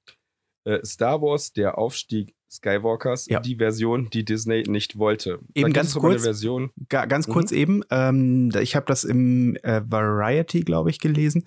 [0.65, 3.39] äh, Star Wars, der Aufstieg Skywalkers, Ja.
[3.39, 5.37] die Version, die Disney nicht wollte.
[5.53, 6.23] Eben ganz kurz.
[6.23, 6.71] Version.
[6.89, 7.31] Ga ganz Mhm.
[7.31, 11.43] kurz eben, ähm, ich habe das im äh, Variety, glaube ich, gelesen.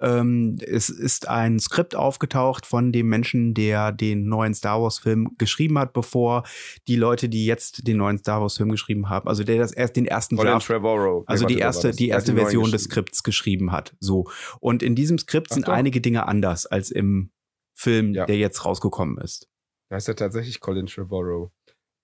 [0.00, 5.78] Ähm, es ist ein Skript aufgetaucht von dem Menschen, der den neuen Star Wars-Film geschrieben
[5.78, 6.44] hat, bevor
[6.88, 10.06] die Leute, die jetzt den neuen Star Wars-Film geschrieben haben, also der das erst den
[10.06, 11.24] ersten Colin Draft Trevorrow.
[11.26, 12.84] Also die erste, die erste den neuen Version des.
[12.84, 13.94] Skripts geschrieben hat.
[14.00, 14.24] So.
[14.60, 15.74] Und in diesem Skript Ach sind doch.
[15.74, 17.30] einige Dinge anders als im
[17.76, 18.24] Film, Ja.
[18.26, 19.48] der jetzt rausgekommen ist.
[19.90, 21.50] Da ist ja tatsächlich Colin Trevorrow.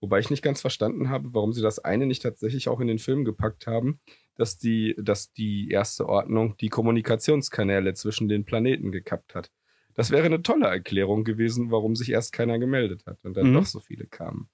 [0.01, 2.99] Wobei ich nicht ganz verstanden habe, warum sie das eine nicht tatsächlich auch in den
[2.99, 4.01] Film gepackt haben,
[4.35, 9.51] dass die, dass die erste Ordnung die Kommunikationskanäle zwischen den Planeten gekappt hat.
[9.95, 13.55] Das wäre eine tolle Erklärung gewesen, warum sich erst keiner gemeldet hat und dann Mhm.
[13.55, 14.49] doch so viele kamen.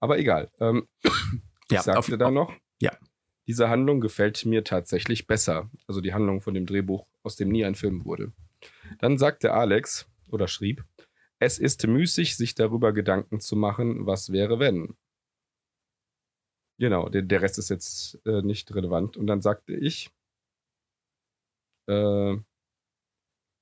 [0.00, 0.50] Aber egal.
[0.60, 0.86] Ähm,
[1.70, 2.92] Ja, ich sagte dann noch, ja.
[3.46, 5.70] diese Handlung gefällt mir tatsächlich besser.
[5.86, 8.32] Also die Handlung von dem Drehbuch, aus dem nie ein Film wurde.
[8.98, 10.84] Dann sagte Alex oder schrieb,
[11.38, 14.96] es ist müßig, sich darüber Gedanken zu machen, was wäre, wenn.
[16.78, 19.16] Genau, der, der Rest ist jetzt äh, nicht relevant.
[19.16, 20.10] Und dann sagte ich,
[21.88, 22.36] äh,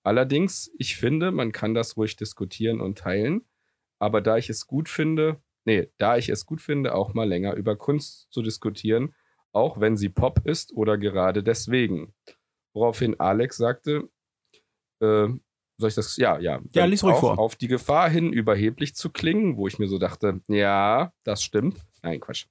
[0.04, 3.44] allerdings, ich finde, man kann das ruhig diskutieren und teilen,
[3.98, 7.54] aber da ich es gut finde, nee, da ich es gut finde, auch mal länger
[7.54, 9.14] über Kunst zu diskutieren,
[9.52, 12.14] auch wenn sie Pop ist oder gerade deswegen.
[12.74, 14.08] Woraufhin Alex sagte,
[15.00, 15.28] äh,
[15.78, 16.16] soll ich das?
[16.16, 16.61] Ja, ja.
[16.72, 17.38] Ja, lies ruhig auch vor.
[17.38, 21.80] Auf die Gefahr hin, überheblich zu klingen, wo ich mir so dachte, ja, das stimmt.
[22.02, 22.46] Nein, Quatsch.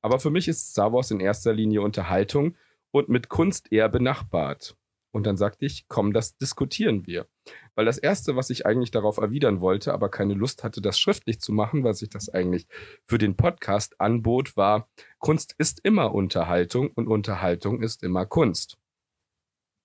[0.00, 2.56] Aber für mich ist Star Wars in erster Linie Unterhaltung
[2.90, 4.76] und mit Kunst eher benachbart.
[5.14, 7.26] Und dann sagte ich, komm, das diskutieren wir.
[7.74, 11.38] Weil das Erste, was ich eigentlich darauf erwidern wollte, aber keine Lust hatte, das schriftlich
[11.38, 12.66] zu machen, weil sich das eigentlich
[13.06, 18.78] für den Podcast anbot, war, Kunst ist immer Unterhaltung und Unterhaltung ist immer Kunst.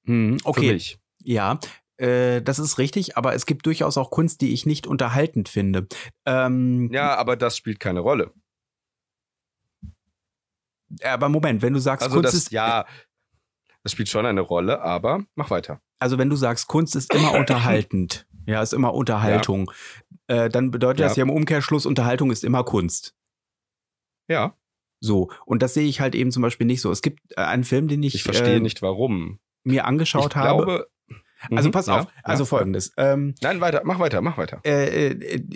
[0.05, 0.81] Hm, okay,
[1.23, 1.59] ja,
[1.97, 5.87] äh, das ist richtig, aber es gibt durchaus auch Kunst, die ich nicht unterhaltend finde.
[6.25, 8.33] Ähm, Ja, aber das spielt keine Rolle.
[11.03, 12.85] Aber Moment, wenn du sagst, Also Kunst das, ist, ja,
[13.83, 15.81] das spielt schon eine Rolle, aber mach weiter.
[15.99, 19.71] also wenn du sagst, Kunst ist immer unterhaltend, ja, ist immer Unterhaltung,
[20.27, 21.23] äh, dann bedeutet das Ja.
[21.25, 23.15] ja im Umkehrschluss, Unterhaltung ist immer Kunst.
[24.29, 24.55] Ja,
[25.01, 26.91] So, und das sehe ich halt eben zum Beispiel nicht so.
[26.91, 29.39] Es gibt äh, einen Film, den ich, ich verstehe äh, nicht warum.
[29.63, 30.63] mir angeschaut ich habe.
[30.65, 30.87] glaube,
[31.55, 32.47] also Mhm, pass ja, auf, also ja.
[32.47, 32.91] folgendes.
[32.97, 34.59] Ähm, Nein, weiter, mach weiter, mach weiter.
[34.65, 35.49] äh, äh,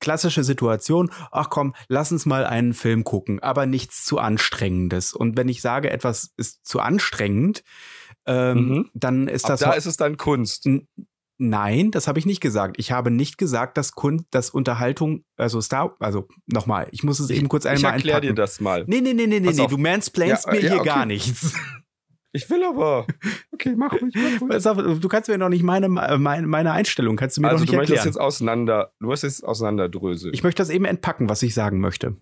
[0.00, 5.12] klassische Situation, ach komm, lass uns mal einen Film gucken, aber nichts zu anstrengendes.
[5.12, 7.64] Und wenn ich sage, etwas ist zu anstrengend,
[8.26, 8.90] ähm, Mhm.
[8.94, 10.68] dann ist Ab das da ist es dann Kunst.
[11.40, 12.76] Nein, das habe ich nicht gesagt.
[12.78, 17.30] Ich habe nicht gesagt, dass Kunst, dass Unterhaltung, also Star, also nochmal, ich muss es
[17.30, 18.84] eben kurz Ich einmal erkläre dir das mal.
[18.88, 19.70] Nee, nee, nee, nee, nee, Pass nee, auf.
[19.70, 20.88] du mansplainst Ja, mir ja, hier okay.
[20.88, 21.54] gar nichts.
[22.32, 23.06] Ich will aber.
[23.60, 24.66] Okay, mach ruhig, mach ruhig.
[24.68, 27.66] Auf, Du kannst mir noch nicht meine, meine, meine Einstellung, kannst du mir Also doch
[27.66, 28.06] du nicht möchtest erklären.
[28.14, 30.32] jetzt auseinander, du musst jetzt auseinanderdröseln.
[30.32, 32.16] Ich möchte das eben entpacken, was ich sagen möchte.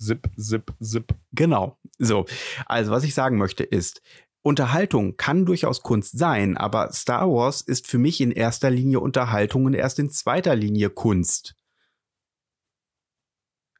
[0.00, 1.14] Zip, zip, zip.
[1.32, 1.78] Genau.
[1.98, 2.24] So.
[2.64, 4.00] Also, was ich sagen möchte ist,
[4.42, 9.66] Unterhaltung kann durchaus Kunst sein, aber Star Wars ist für mich in erster Linie Unterhaltung
[9.66, 11.54] und erst in zweiter Linie Kunst.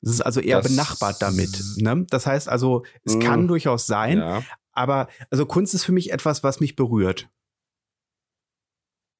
[0.02, 1.62] Es ist also eher Das- benachbart damit.
[1.78, 2.04] Ne?
[2.10, 3.20] Das heißt also, es Mm.
[3.20, 4.42] kann durchaus sein, Ja,
[4.74, 7.28] aber also Kunst ist für mich etwas, was mich berührt.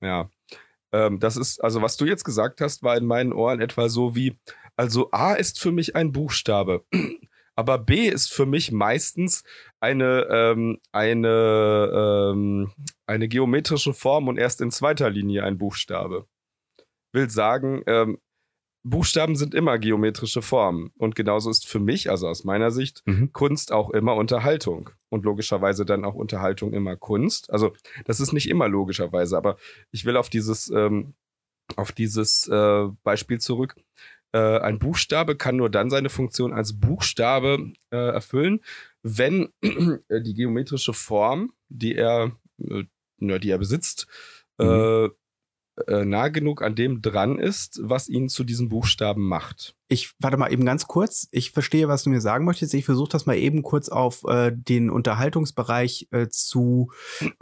[0.03, 0.29] ja.
[0.95, 4.15] Ähm, das ist, also was du jetzt gesagt hast, war in meinen Ohren etwa so
[4.15, 4.39] wie,
[4.77, 6.85] also A ist für mich ein Buchstabe,
[7.57, 9.43] aber B ist für mich meistens
[9.81, 12.73] eine, ähm, eine, ähm,
[13.07, 16.29] eine geometrische Form und erst in zweiter Linie ein Buchstabe.
[17.13, 18.19] Will sagen, ähm,
[18.85, 20.93] Buchstaben sind immer geometrische Formen.
[20.99, 23.33] Und genauso ist für mich, also aus meiner Sicht, Mhm.
[23.33, 24.91] Kunst auch immer Unterhaltung.
[25.09, 27.51] Und logischerweise dann auch Unterhaltung immer Kunst.
[27.51, 27.73] Also
[28.05, 29.57] das ist nicht immer logischerweise, aber
[29.91, 31.15] ich will auf dieses, ähm,
[31.77, 33.75] auf dieses äh, Beispiel zurück.
[34.33, 38.61] Äh, ein Buchstabe kann nur dann seine Funktion als Buchstabe äh, erfüllen,
[39.03, 42.85] wenn äh, die geometrische Form, die er, äh,
[43.19, 44.09] die er besitzt,
[44.59, 45.09] äh,
[45.89, 49.75] äh, nah genug an dem dran ist, was ihn zu diesem Buchstaben macht.
[49.89, 51.29] Ich warte mal eben ganz kurz.
[51.33, 52.75] Ich verstehe, was du mir sagen möchtest.
[52.75, 56.91] Ich versuche das mal eben kurz auf äh, den Unterhaltungsbereich äh, zu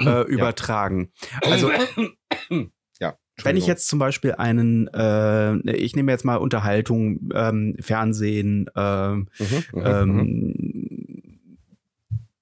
[0.01, 1.13] äh, übertragen.
[1.43, 1.71] Also
[3.01, 3.19] ja.
[3.43, 9.29] Wenn ich jetzt zum Beispiel einen, äh, ich nehme jetzt mal Unterhaltung, ähm, Fernsehen, ähm,
[9.39, 9.87] Mhm, mhm, mhm.
[9.87, 10.72] ähm,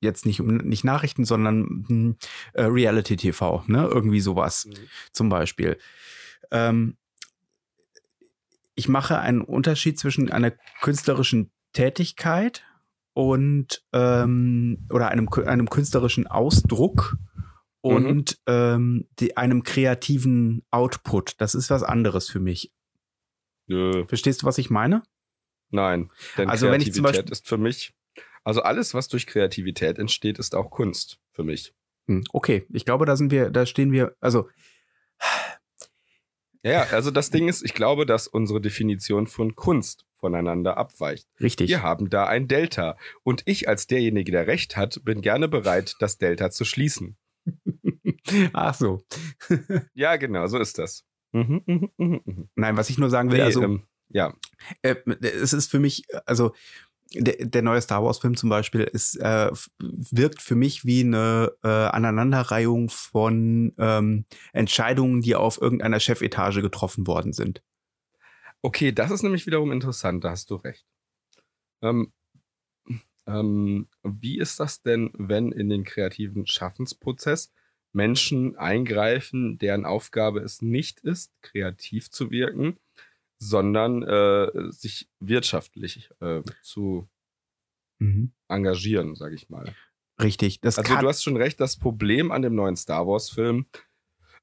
[0.00, 2.16] jetzt nicht, nicht Nachrichten, sondern hm,
[2.54, 3.88] äh, Reality TV, ne?
[3.90, 4.74] Irgendwie sowas mhm.
[5.12, 5.78] zum Beispiel.
[6.50, 6.96] Ähm,
[8.74, 12.62] ich mache einen Unterschied zwischen einer künstlerischen Tätigkeit
[13.12, 17.16] und ähm, oder einem, einem künstlerischen Ausdruck
[17.82, 18.52] und mhm.
[18.52, 21.34] ähm, die, einem kreativen Output.
[21.38, 22.72] Das ist was anderes für mich.
[23.66, 24.04] Nö.
[24.06, 25.02] Verstehst du, was ich meine?
[25.70, 27.94] Nein, denn also Kreativität wenn ich zum Beispiel, ist für mich,
[28.44, 31.74] also alles, was durch Kreativität entsteht, ist auch Kunst für mich.
[32.06, 34.48] Hm, okay, ich glaube, da sind wir, da stehen wir, also
[36.62, 41.26] ja, also das Ding ist, ich glaube, dass unsere Definition von Kunst voneinander abweicht.
[41.40, 41.70] Richtig.
[41.70, 42.98] Wir haben da ein Delta.
[43.22, 47.16] Und ich als derjenige, der Recht hat, bin gerne bereit, das Delta zu schließen.
[48.52, 49.02] Ach so.
[49.94, 51.04] ja, genau, so ist das.
[51.32, 54.34] Mhm, mhm, mhm, Nein, was ich nur sagen will, nee, also ähm, ja,
[54.82, 56.52] äh, es ist für mich, also
[57.14, 61.52] der, der neue Star Wars Film zum Beispiel ist äh, wirkt für mich wie eine
[61.62, 67.62] äh, Aneinanderreihung von ähm, Entscheidungen, die auf irgendeiner Chefetage getroffen worden sind.
[68.62, 70.22] Okay, das ist nämlich wiederum interessant.
[70.24, 70.86] Da hast du recht.
[71.82, 72.12] Ähm,
[73.26, 77.52] ähm, wie ist das denn, wenn in den kreativen Schaffensprozess
[77.92, 82.78] Menschen eingreifen, deren Aufgabe es nicht ist, kreativ zu wirken,
[83.40, 87.08] sondern äh, sich wirtschaftlich äh, zu
[87.98, 88.32] mhm.
[88.48, 89.74] engagieren, sage ich mal.
[90.22, 90.60] Richtig.
[90.60, 93.66] Das also du hast schon recht, das Problem an dem neuen Star Wars-Film,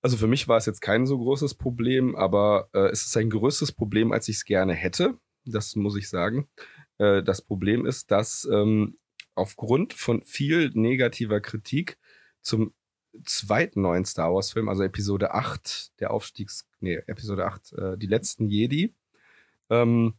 [0.02, 3.30] also für mich war es jetzt kein so großes Problem, aber äh, es ist ein
[3.30, 5.18] größeres Problem, als ich es gerne hätte.
[5.46, 6.48] Das muss ich sagen.
[6.98, 8.98] Äh, das Problem ist, dass ähm,
[9.36, 11.98] aufgrund von viel negativer Kritik
[12.42, 12.74] zum
[13.24, 18.08] zweiten neuen Star Wars Film, also Episode 8, der Aufstiegs, nee, Episode 8, äh, die
[18.08, 18.94] letzten Jedi.
[19.70, 20.14] Ähm,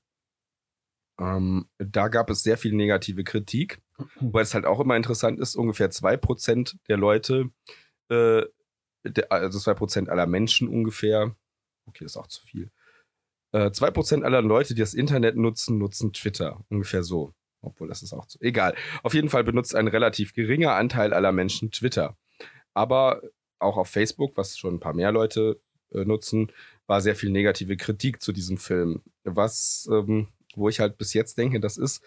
[1.19, 3.81] ähm, da gab es sehr viel negative Kritik,
[4.21, 7.51] weil es halt auch immer interessant ist, ungefähr 2% der Leute,
[8.09, 8.43] äh,
[9.05, 11.35] der, also 2% aller Menschen ungefähr,
[11.87, 12.71] okay, das ist auch zu viel,
[13.53, 17.33] äh, 2% aller Leute, die das Internet nutzen, nutzen Twitter, ungefähr so.
[17.61, 18.41] Obwohl, das ist auch zu.
[18.41, 18.77] Egal.
[19.03, 22.17] Auf jeden Fall benutzt ein relativ geringer Anteil aller Menschen Twitter.
[22.79, 23.23] Aber
[23.59, 25.61] auch auf Facebook, was schon ein paar mehr Leute
[25.91, 26.53] äh, nutzen,
[26.87, 29.03] war sehr viel negative Kritik zu diesem Film.
[29.25, 32.05] Was, ähm, wo ich halt bis jetzt denke, das ist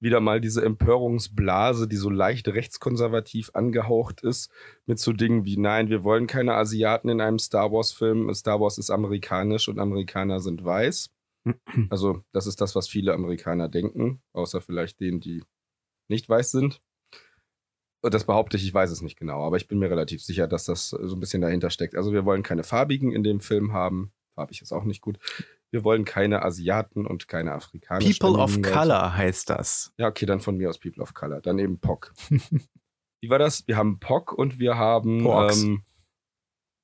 [0.00, 4.50] wieder mal diese Empörungsblase, die so leicht rechtskonservativ angehaucht ist,
[4.86, 8.32] mit so Dingen wie, nein, wir wollen keine Asiaten in einem Star Wars-Film.
[8.32, 11.10] Star Wars ist amerikanisch und Amerikaner sind weiß.
[11.90, 15.44] Also, das ist das, was viele Amerikaner denken, außer vielleicht denen, die
[16.08, 16.80] nicht weiß sind.
[18.10, 20.64] Das behaupte ich, ich weiß es nicht genau, aber ich bin mir relativ sicher, dass
[20.64, 21.94] das so ein bisschen dahinter steckt.
[21.94, 24.12] Also wir wollen keine Farbigen in dem Film haben.
[24.34, 25.18] Farbig ist auch nicht gut.
[25.70, 28.04] Wir wollen keine Asiaten und keine Afrikaner.
[28.04, 29.92] People of Color heißt das.
[29.98, 31.40] Ja, okay, dann von mir aus People of Color.
[31.40, 32.12] Dann eben POC.
[33.20, 33.66] Wie war das?
[33.66, 35.22] Wir haben POC und wir haben.
[35.22, 35.62] Porks.
[35.62, 35.82] Ähm,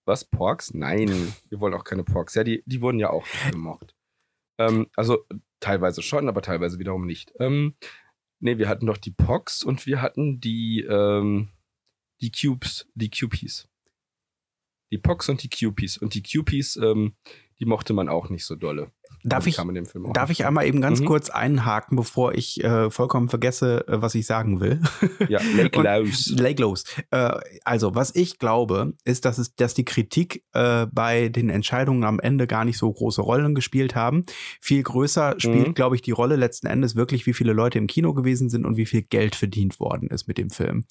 [0.04, 0.24] was?
[0.24, 0.74] Porks?
[0.74, 2.34] Nein, wir wollen auch keine Porks.
[2.34, 3.94] Ja, die, die wurden ja auch gemocht.
[4.58, 5.24] Ähm, also
[5.60, 7.32] teilweise schon, aber teilweise wiederum nicht.
[7.38, 7.76] Ähm,
[8.44, 11.48] Nee, wir hatten doch die Pox und wir hatten die, ähm,
[12.20, 13.68] die Cubes, die Cupies.
[14.90, 15.96] Die Pox und die Cupies.
[15.96, 17.14] Und die Cupies, ähm,
[17.60, 18.90] die mochte man auch nicht so dolle.
[19.24, 19.56] Darf ich,
[20.12, 21.04] darf ich einmal eben ganz mhm.
[21.04, 24.80] kurz einhaken, bevor ich äh, vollkommen vergesse, äh, was ich sagen will?
[25.28, 26.26] Ja, leg los.
[26.36, 26.84] leg los.
[27.10, 27.32] Äh,
[27.64, 32.18] also, was ich glaube, ist, dass, es, dass die Kritik äh, bei den Entscheidungen am
[32.18, 34.24] Ende gar nicht so große Rollen gespielt haben.
[34.60, 35.74] Viel größer spielt, mhm.
[35.74, 38.76] glaube ich, die Rolle letzten Endes wirklich, wie viele Leute im Kino gewesen sind und
[38.76, 40.84] wie viel Geld verdient worden ist mit dem Film.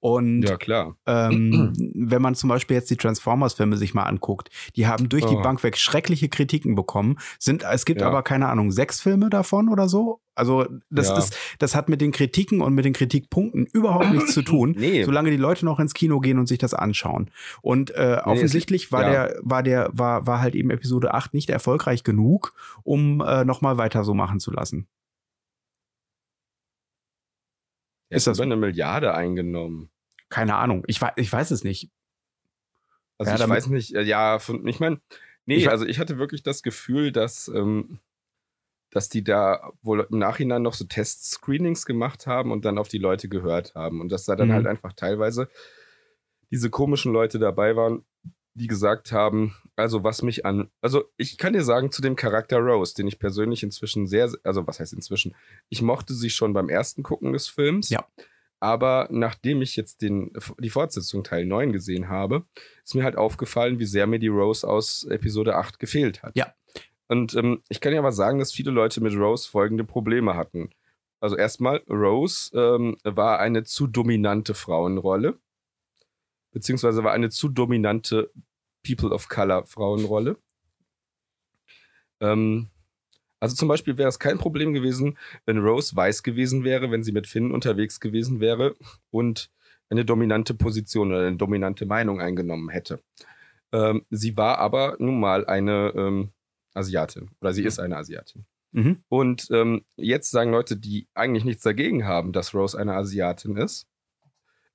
[0.00, 0.96] Und ja, klar.
[1.06, 5.28] Ähm, wenn man zum Beispiel jetzt die Transformers-Filme sich mal anguckt, die haben durch oh.
[5.28, 8.06] die Bank weg schreckliche Kritiken bekommen, sind es gibt ja.
[8.06, 10.20] aber keine Ahnung, sechs Filme davon oder so.
[10.34, 11.18] Also das ja.
[11.18, 15.02] ist, das hat mit den Kritiken und mit den Kritikpunkten überhaupt nichts zu tun, nee.
[15.04, 17.30] solange die Leute noch ins Kino gehen und sich das anschauen.
[17.62, 19.10] Und äh, nee, offensichtlich war ja.
[19.10, 23.78] der, war der, war, war halt eben Episode 8 nicht erfolgreich genug, um äh, nochmal
[23.78, 24.86] weiter so machen zu lassen.
[28.08, 29.90] Er ist das über eine Milliarde eingenommen?
[30.28, 30.84] Keine Ahnung.
[30.86, 31.90] Ich, ich weiß es nicht.
[33.18, 35.00] Also ja, ich weiß nicht, ja, von, ich meine,
[35.46, 38.00] Nee, also ich hatte wirklich das Gefühl, dass, ähm,
[38.90, 42.98] dass die da wohl im Nachhinein noch so Test-Screenings gemacht haben und dann auf die
[42.98, 44.00] Leute gehört haben.
[44.00, 44.52] Und dass da dann mhm.
[44.52, 45.48] halt einfach teilweise
[46.50, 48.04] diese komischen Leute dabei waren,
[48.54, 52.58] die gesagt haben, also was mich an, also ich kann dir sagen, zu dem Charakter
[52.58, 55.34] Rose, den ich persönlich inzwischen sehr, also was heißt inzwischen,
[55.68, 57.90] ich mochte sie schon beim ersten Gucken des Films.
[57.90, 58.06] Ja.
[58.60, 62.46] Aber nachdem ich jetzt den, die Fortsetzung Teil 9 gesehen habe,
[62.84, 66.36] ist mir halt aufgefallen, wie sehr mir die Rose aus Episode 8 gefehlt hat.
[66.36, 66.54] Ja.
[67.08, 70.70] Und ähm, ich kann ja aber sagen, dass viele Leute mit Rose folgende Probleme hatten.
[71.20, 75.38] also erstmal, Rose ähm, war eine zu dominante Frauenrolle,
[76.52, 78.30] beziehungsweise war eine zu dominante
[78.86, 80.36] People of Color Frauenrolle.
[82.20, 82.68] Ähm,
[83.40, 87.12] also zum Beispiel wäre es kein Problem gewesen, wenn Rose weiß gewesen wäre, wenn sie
[87.12, 88.76] mit Finn unterwegs gewesen wäre
[89.10, 89.50] und
[89.90, 93.00] eine dominante Position oder eine dominante Meinung eingenommen hätte.
[93.72, 96.30] Ähm, sie war aber nun mal eine ähm,
[96.74, 98.46] Asiatin oder sie ist eine Asiatin.
[98.72, 99.02] Mhm.
[99.08, 103.86] Und ähm, jetzt sagen Leute, die eigentlich nichts dagegen haben, dass Rose eine Asiatin ist.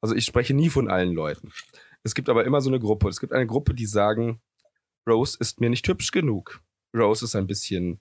[0.01, 1.51] Also ich spreche nie von allen Leuten.
[2.03, 3.09] Es gibt aber immer so eine Gruppe.
[3.09, 4.41] Es gibt eine Gruppe, die sagen,
[5.07, 6.61] Rose ist mir nicht hübsch genug.
[6.95, 7.99] Rose ist ein bisschen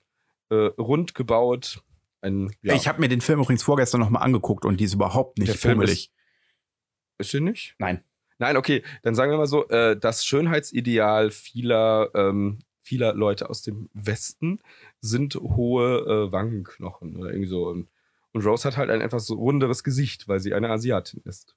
[0.51, 1.81] äh, rund gebaut.
[2.21, 2.75] Ein, ja.
[2.75, 6.11] Ich habe mir den Film übrigens vorgestern nochmal angeguckt und die ist überhaupt nicht fummelig.
[7.17, 7.75] Ist, ist sie nicht?
[7.79, 8.03] Nein.
[8.37, 13.61] Nein, okay, dann sagen wir mal so, äh, das Schönheitsideal vieler, ähm, vieler Leute aus
[13.61, 14.59] dem Westen
[14.99, 17.67] sind hohe äh, Wangenknochen oder irgendwie so.
[17.67, 17.87] Und,
[18.33, 21.55] Rose hat halt ein etwas runderes Gesicht, weil sie eine Asiatin ist.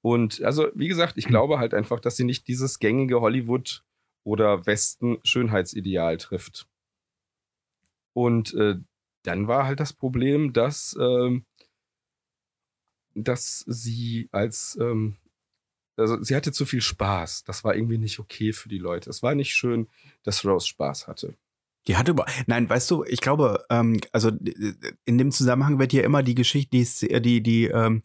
[0.00, 3.84] Und also, wie gesagt, ich glaube halt einfach, dass sie nicht dieses gängige Hollywood
[4.24, 6.66] oder Westen Schönheitsideal trifft.
[8.14, 8.76] Und äh,
[9.24, 11.40] dann war halt das Problem, dass, äh,
[13.14, 15.18] dass sie als ähm,
[15.96, 17.44] also sie hatte zu viel Spaß.
[17.44, 19.10] Das war irgendwie nicht okay für die Leute.
[19.10, 19.88] Es war nicht schön,
[20.22, 21.36] dass Rose Spaß hatte.
[21.86, 22.24] Die hatte über.
[22.46, 24.30] Nein, weißt du, ich glaube, ähm, also
[25.04, 28.02] in dem Zusammenhang wird ja immer die Geschichte, die, die, die, ähm,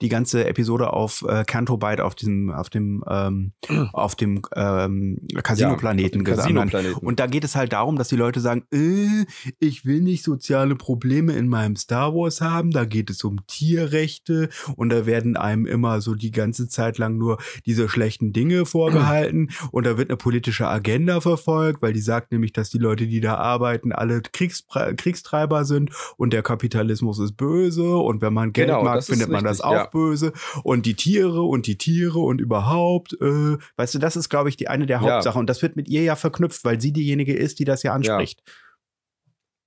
[0.00, 3.52] die ganze Episode auf äh, Canto Byte auf diesem, auf dem, ähm,
[3.92, 6.72] auf dem ähm, Casino-Planeten ja, gesagt.
[6.72, 9.26] Casino Und da geht es halt darum, dass die Leute sagen, äh,
[9.60, 14.48] ich will nicht soziale Probleme in meinem Star Wars haben, da geht es um Tierrechte
[14.76, 19.50] und da werden einem immer so die ganze Zeit lang nur diese schlechten Dinge vorgehalten
[19.70, 23.19] und da wird eine politische Agenda verfolgt, weil die sagt nämlich, dass die Leute, die
[23.20, 28.52] die da arbeiten, alle Kriegspre Kriegstreiber sind und der Kapitalismus ist böse und wenn man
[28.52, 29.86] Geld genau, mag, findet man richtig, das auch ja.
[29.86, 30.32] böse
[30.64, 34.56] und die Tiere und die Tiere und überhaupt, äh, weißt du, das ist, glaube ich,
[34.56, 35.40] die eine der Hauptsachen ja.
[35.40, 38.42] und das wird mit ihr ja verknüpft, weil sie diejenige ist, die das ja anspricht.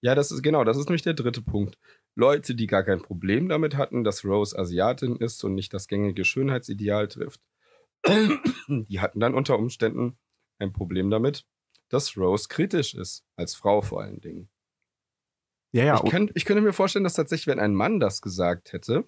[0.02, 0.10] Ja.
[0.10, 1.78] ja, das ist genau, das ist nämlich der dritte Punkt.
[2.16, 6.26] Leute, die gar kein Problem damit hatten, dass Rose Asiatin ist und nicht das gängige
[6.26, 7.42] Schönheitsideal trifft,
[8.68, 10.18] die hatten dann unter Umständen
[10.60, 11.46] ein Problem damit,
[11.94, 14.50] dass Rose kritisch ist, als Frau vor allen Dingen.
[15.72, 16.02] Ja, ja.
[16.04, 19.06] Ich, könnt, ich könnte mir vorstellen, dass tatsächlich, wenn ein Mann das gesagt hätte,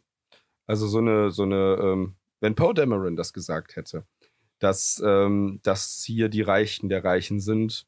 [0.67, 4.05] also so eine, so eine, ähm, wenn Poe Dameron das gesagt hätte,
[4.59, 7.87] dass, ähm, dass hier die Reichen der Reichen sind,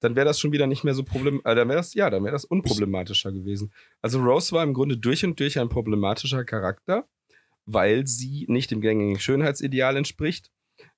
[0.00, 2.24] dann wäre das schon wieder nicht mehr so problem, äh, dann wäre das, ja, dann
[2.24, 3.72] wäre das unproblematischer gewesen.
[4.02, 7.08] Also Rose war im Grunde durch und durch ein problematischer Charakter,
[7.66, 10.52] weil sie nicht dem gängigen Schönheitsideal entspricht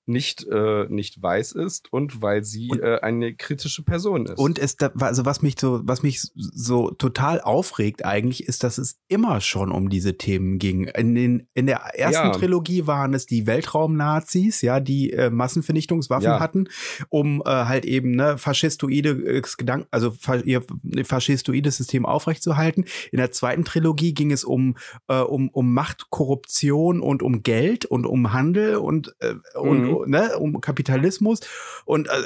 [0.07, 4.39] nicht, äh, nicht weiß ist und weil sie und, äh, eine kritische Person ist.
[4.39, 8.99] Und es, also was mich so, was mich so total aufregt eigentlich, ist, dass es
[9.09, 10.85] immer schon um diese Themen ging.
[10.85, 12.31] In, den, in der ersten ja.
[12.31, 16.41] Trilogie waren es die Weltraumnazis, ja, die äh, Massenvernichtungswaffen ja.
[16.41, 16.69] hatten,
[17.09, 20.13] um äh, halt eben ne, faschistoide äh, Gedanken, also
[20.45, 20.63] ihr
[21.05, 22.85] faschistoides System aufrechtzuerhalten.
[23.11, 24.77] In der zweiten Trilogie ging es um,
[25.09, 29.96] äh, um, um Macht, Korruption und um Geld und um Handel und, äh, und mhm
[30.05, 31.41] ne, um Kapitalismus.
[31.85, 32.23] Und äh,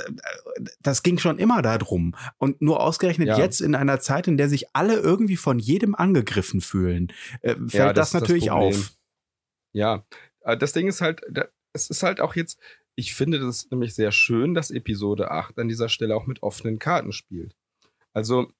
[0.80, 2.14] das ging schon immer darum.
[2.38, 3.38] Und nur ausgerechnet ja.
[3.38, 7.72] jetzt in einer Zeit, in der sich alle irgendwie von jedem angegriffen fühlen, äh, fällt
[7.72, 8.92] ja, das, das natürlich das auf.
[9.72, 10.04] Ja,
[10.40, 11.22] äh, das Ding ist halt,
[11.72, 12.58] es ist halt auch jetzt,
[12.96, 16.78] ich finde das nämlich sehr schön, dass Episode 8 an dieser Stelle auch mit offenen
[16.78, 17.54] Karten spielt.
[18.12, 18.52] Also,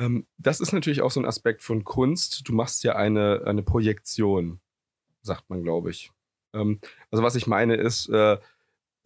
[0.00, 2.48] ähm, das ist natürlich auch so ein Aspekt von Kunst.
[2.48, 4.60] Du machst ja eine, eine Projektion,
[5.22, 6.10] sagt man, glaube ich.
[6.54, 6.80] Ähm,
[7.10, 8.38] also was ich meine ist, äh,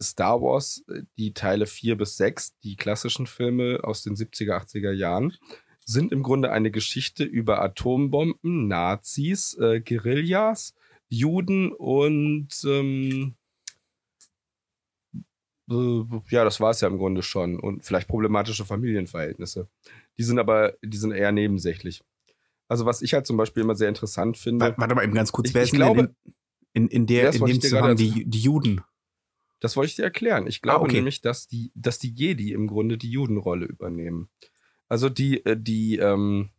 [0.01, 4.91] Star Wars, äh, die Teile 4 bis 6, die klassischen Filme aus den 70er, 80er
[4.91, 5.33] Jahren,
[5.85, 10.73] sind im Grunde eine Geschichte über Atombomben, Nazis, äh, Guerillas,
[11.09, 13.35] Juden und ähm,
[15.69, 17.59] äh, ja, das war es ja im Grunde schon.
[17.59, 19.67] Und vielleicht problematische Familienverhältnisse.
[20.17, 22.01] Die sind aber, die sind eher nebensächlich.
[22.67, 24.73] Also was ich halt zum Beispiel immer sehr interessant finde.
[24.77, 26.15] Warte mal eben ganz kurz, ich, wer ist ich glaube,
[26.73, 28.81] in, in, der, in dem Zusammenhang die, die Juden.
[29.59, 30.47] Das wollte ich dir erklären.
[30.47, 30.95] Ich glaube ah, okay.
[30.95, 34.29] nämlich, dass die, dass die Jedi im Grunde die Judenrolle übernehmen.
[34.89, 36.49] Also die, äh, die, ähm,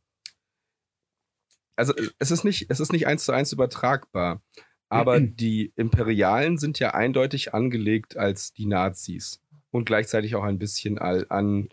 [1.76, 4.42] also es ist nicht, es ist nicht eins zu eins übertragbar.
[4.88, 5.36] Aber mhm.
[5.36, 11.26] die Imperialen sind ja eindeutig angelegt als die Nazis und gleichzeitig auch ein bisschen all,
[11.30, 11.68] an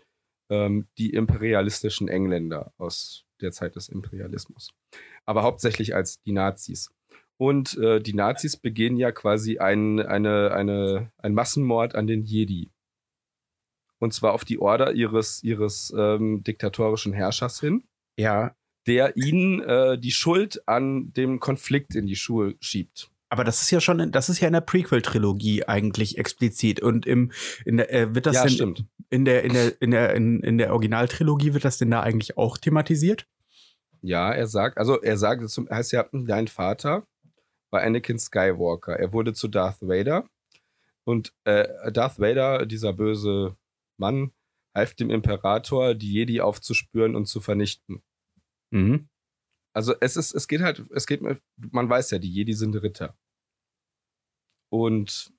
[0.50, 4.74] ähm, die imperialistischen Engländer aus der Zeit des Imperialismus.
[5.24, 6.90] Aber hauptsächlich als die Nazis.
[7.42, 12.70] Und äh, die Nazis begehen ja quasi ein, eine, eine, ein Massenmord an den Jedi.
[13.98, 17.82] Und zwar auf die Order ihres, ihres ähm, diktatorischen Herrschers hin.
[18.16, 18.54] Ja.
[18.86, 23.10] der ihnen äh, die Schuld an dem Konflikt in die Schuhe schiebt.
[23.28, 26.78] Aber das ist ja schon, das ist ja in der Prequel-Trilogie eigentlich explizit.
[26.78, 27.32] Und im,
[27.64, 28.84] in der, äh, wird das Ja, denn stimmt.
[29.10, 32.38] in der, in der, in der, in, in der Originaltrilogie wird das denn da eigentlich
[32.38, 33.26] auch thematisiert?
[34.00, 37.04] Ja, er sagt, also er sagt, es heißt ja, dein Vater
[37.72, 38.98] war Anakin Skywalker.
[38.98, 40.28] Er wurde zu Darth Vader.
[41.04, 43.56] Und äh, Darth Vader, dieser böse
[43.98, 44.32] Mann,
[44.74, 48.02] half dem Imperator, die Jedi aufzuspüren und zu vernichten.
[48.70, 49.08] Mhm.
[49.74, 53.16] Also es ist, es geht halt, es geht, man weiß ja, die Jedi sind Ritter.
[54.70, 55.32] Und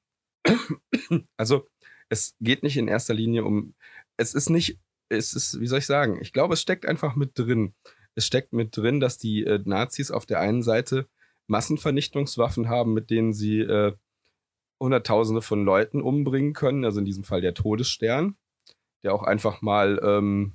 [1.38, 1.69] also
[2.09, 3.75] es geht nicht in erster Linie um,
[4.17, 4.79] es ist nicht,
[5.09, 7.73] es ist, wie soll ich sagen, ich glaube, es steckt einfach mit drin.
[8.15, 11.07] Es steckt mit drin, dass die äh, Nazis auf der einen Seite
[11.48, 13.94] Massenvernichtungswaffen haben, mit denen sie äh,
[14.80, 18.36] Hunderttausende von Leuten umbringen können, also in diesem Fall der Todesstern,
[19.04, 20.54] der auch einfach mal, ähm,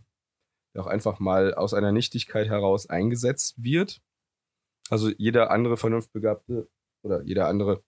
[0.74, 4.00] der auch einfach mal aus einer Nichtigkeit heraus eingesetzt wird.
[4.90, 6.68] Also jeder andere vernunftbegabte
[7.02, 7.82] oder jeder andere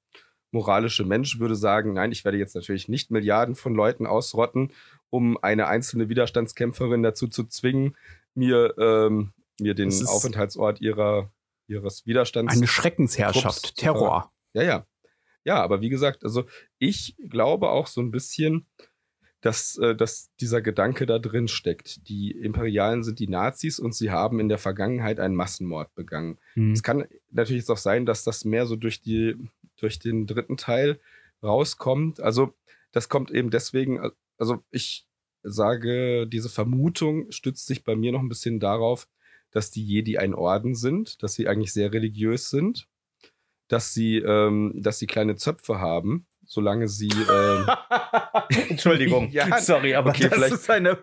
[0.53, 4.73] moralische Mensch würde sagen, nein, ich werde jetzt natürlich nicht Milliarden von Leuten ausrotten,
[5.11, 7.97] um eine einzelne Widerstandskämpferin dazu zu zwingen,
[8.35, 11.31] mir, ähm, mir den Aufenthaltsort ihrer,
[11.71, 14.33] ihres Widerstands Eine Schreckensherrschaft, Terror.
[14.53, 14.87] ja, ja.
[15.43, 16.45] Ja, aber wie gesagt, also
[16.79, 18.66] ich glaube auch so ein bisschen,
[19.41, 22.07] dass, äh, dass dieser Gedanke da drin steckt.
[22.09, 26.39] Die Imperialen sind die Nazis und sie haben in der Vergangenheit einen Massenmord begangen.
[26.57, 26.73] Mhm.
[26.73, 29.35] Es kann natürlich jetzt auch sein, dass das mehr so durch, die,
[29.79, 31.01] durch den dritten Teil
[31.43, 32.21] rauskommt.
[32.21, 32.53] Also
[32.93, 35.07] das kommt eben deswegen, also ich
[35.43, 39.09] sage, diese Vermutung stützt sich bei mir noch ein bisschen darauf,
[39.51, 42.87] dass die Jedi ein Orden sind, dass sie eigentlich sehr religiös sind,
[43.69, 47.67] dass sie, ähm, dass sie kleine Zöpfe haben, solange sie ähm,
[48.69, 50.99] Entschuldigung, Ja, sorry, aber okay, das vielleicht- ist eine,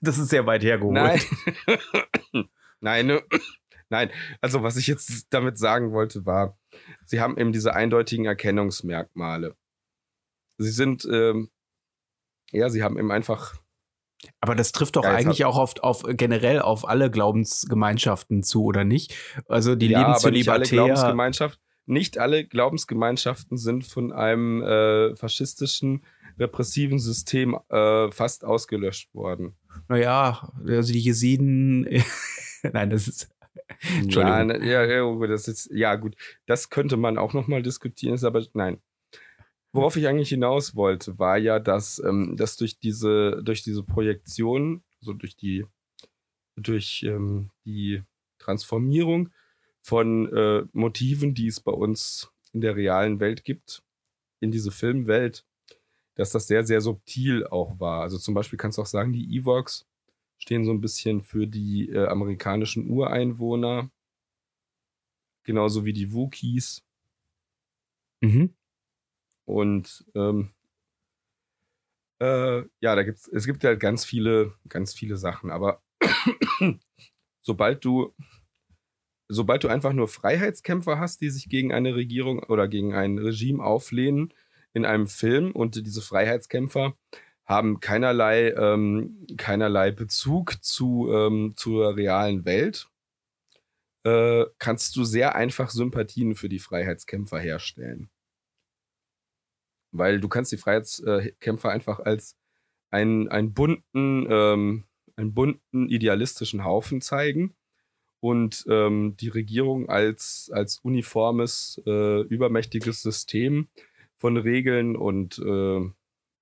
[0.00, 0.94] das ist sehr weit hergeholt.
[0.94, 1.20] Nein.
[2.80, 3.22] Nein, ne?
[3.88, 4.10] Nein.
[4.40, 6.58] Also, was ich jetzt damit sagen wollte, war,
[7.04, 9.54] sie haben eben diese eindeutigen Erkennungsmerkmale.
[10.58, 11.50] Sie sind, ähm,
[12.50, 13.54] ja, sie haben eben einfach,
[14.40, 18.84] Aber das trifft doch Ja, eigentlich auch oft auf generell auf alle Glaubensgemeinschaften zu, oder
[18.84, 19.14] nicht?
[19.48, 20.64] Also die ja, leben aber nicht alle.
[20.64, 26.04] Glaubensgemeinschaft, nicht alle Glaubensgemeinschaften sind von einem äh, faschistischen,
[26.38, 29.56] repressiven System äh, fast ausgelöscht worden.
[29.88, 31.86] Naja, also die Jesiden.
[32.62, 33.28] Nein, das ist.
[33.98, 34.50] Entschuldigung.
[34.62, 36.14] Ja, ja, ja, gut, das ist, ja, gut.
[36.46, 38.78] Das könnte man auch nochmal diskutieren, ist aber nein.
[39.72, 44.82] Worauf ich eigentlich hinaus wollte, war ja, dass, ähm, dass durch diese, durch diese Projektion,
[45.00, 45.64] so durch die,
[46.56, 48.02] durch ähm, die
[48.38, 49.30] Transformierung
[49.82, 53.82] von äh, Motiven, die es bei uns in der realen Welt gibt,
[54.40, 55.46] in diese Filmwelt,
[56.14, 58.02] dass das sehr, sehr subtil auch war.
[58.02, 59.86] Also zum Beispiel kannst du auch sagen, die Evox
[60.38, 63.90] stehen so ein bisschen für die äh, amerikanischen Ureinwohner,
[65.44, 66.82] genauso wie die Wookies.
[68.22, 68.54] Mhm.
[69.44, 70.50] Und ähm,
[72.20, 75.50] äh, ja, da gibt's, es gibt halt ganz viele, ganz viele Sachen.
[75.50, 75.82] Aber
[77.40, 78.14] sobald du,
[79.28, 83.62] sobald du einfach nur Freiheitskämpfer hast, die sich gegen eine Regierung oder gegen ein Regime
[83.64, 84.32] auflehnen
[84.72, 86.94] in einem Film und diese Freiheitskämpfer
[87.44, 92.88] haben keinerlei, ähm, keinerlei Bezug zu, ähm, zur realen Welt,
[94.04, 98.11] äh, kannst du sehr einfach Sympathien für die Freiheitskämpfer herstellen.
[99.92, 102.36] Weil du kannst die Freiheitskämpfer einfach als
[102.90, 104.84] einen, einen bunten, ähm,
[105.16, 107.54] einen bunten, idealistischen Haufen zeigen
[108.20, 113.68] und ähm, die Regierung als, als uniformes, äh, übermächtiges System
[114.16, 115.90] von Regeln und äh,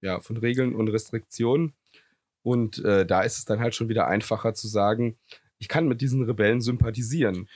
[0.02, 1.72] ja, von Regeln und Restriktionen.
[2.42, 5.16] Und äh, da ist es dann halt schon wieder einfacher zu sagen,
[5.58, 7.48] ich kann mit diesen Rebellen sympathisieren.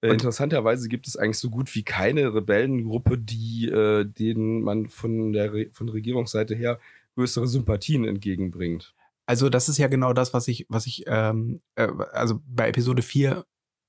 [0.00, 5.32] Äh, interessanterweise gibt es eigentlich so gut wie keine Rebellengruppe, die äh, denen man von
[5.32, 6.78] der Re von Regierungsseite her
[7.16, 8.94] größere Sympathien entgegenbringt.
[9.26, 13.02] Also, das ist ja genau das, was ich, was ich, ähm, äh, also bei Episode
[13.02, 13.44] 4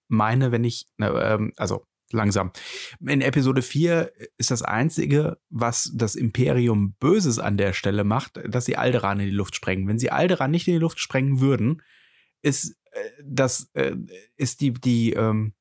[0.07, 2.51] meine, wenn ich, ähm, also langsam.
[3.05, 8.66] In Episode 4 ist das Einzige, was das Imperium Böses an der Stelle macht, dass
[8.66, 9.88] sie Alderan in die Luft sprengen.
[9.88, 11.84] Wenn sie Alderan nicht in die Luft sprengen würden,
[12.41, 13.95] ist äh, das, äh,
[14.36, 15.53] ist die, die, ähm,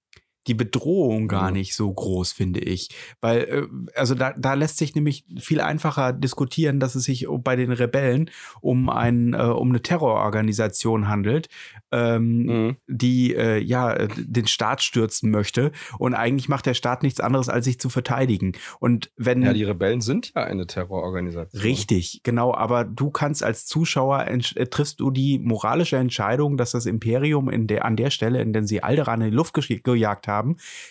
[0.49, 2.89] die Bedrohung gar nicht so groß, finde ich.
[3.21, 7.55] Weil, äh, also da, da lässt sich nämlich viel einfacher diskutieren, dass es sich bei
[7.57, 8.31] den Rebellen
[8.61, 11.49] um, ein, äh, um eine Terrororganisation handelt,
[11.93, 12.77] ähm, mhm.
[12.87, 15.73] die äh, ja den Staat stürzen möchte.
[15.99, 18.53] Und eigentlich macht der Staat nichts anderes, als sich zu verteidigen.
[18.81, 19.43] Und wenn.
[19.43, 21.63] Ja, die Rebellen sind ja eine Terrororganisation.
[21.63, 22.55] Richtig, genau.
[22.55, 27.67] Aber du kannst als Zuschauer äh, triffst du die moralische Entscheidung, dass das Imperium in
[27.67, 30.38] der, an der Stelle, in der sie Alderan in die Luft gejagt haben,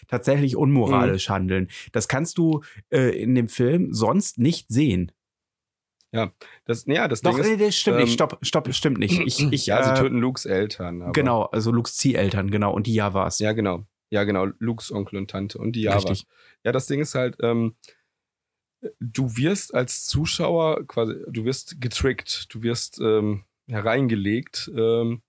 [0.07, 1.33] tatsächlich unmoralisch mhm.
[1.33, 1.67] handeln.
[1.91, 5.11] Das kannst du äh, in dem Film sonst nicht sehen.
[6.13, 6.31] Ja,
[6.65, 8.13] das, ja, das Doch, Ding ist, nee, stimmt ähm, nicht.
[8.13, 9.19] Stopp, stopp, stimmt nicht.
[9.19, 11.01] Ich, ich, ja, sie äh, töten Lukes Eltern.
[11.01, 11.11] Aber.
[11.11, 13.39] Genau, also Lukes Zieheltern, genau, und die Javas.
[13.39, 13.85] Ja, genau.
[14.09, 16.09] Ja, genau, Lukes Onkel und Tante und die Javas.
[16.09, 16.27] Richtig.
[16.63, 17.75] Ja, das Ding ist halt, ähm,
[18.99, 25.21] du wirst als Zuschauer quasi, du wirst getrickt, du wirst ähm, hereingelegt, ähm,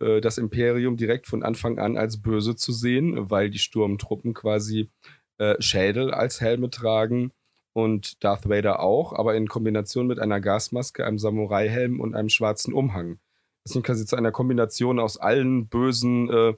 [0.00, 4.90] äh, das Imperium direkt von Anfang an als böse zu sehen, weil die Sturmtruppen quasi
[5.38, 7.32] äh, Schädel als Helme tragen
[7.72, 12.74] und Darth Vader auch, aber in Kombination mit einer Gasmaske, einem Samurai-Helm und einem schwarzen
[12.74, 13.18] Umhang.
[13.64, 16.54] Das ist quasi zu einer Kombination aus allen bösen, äh,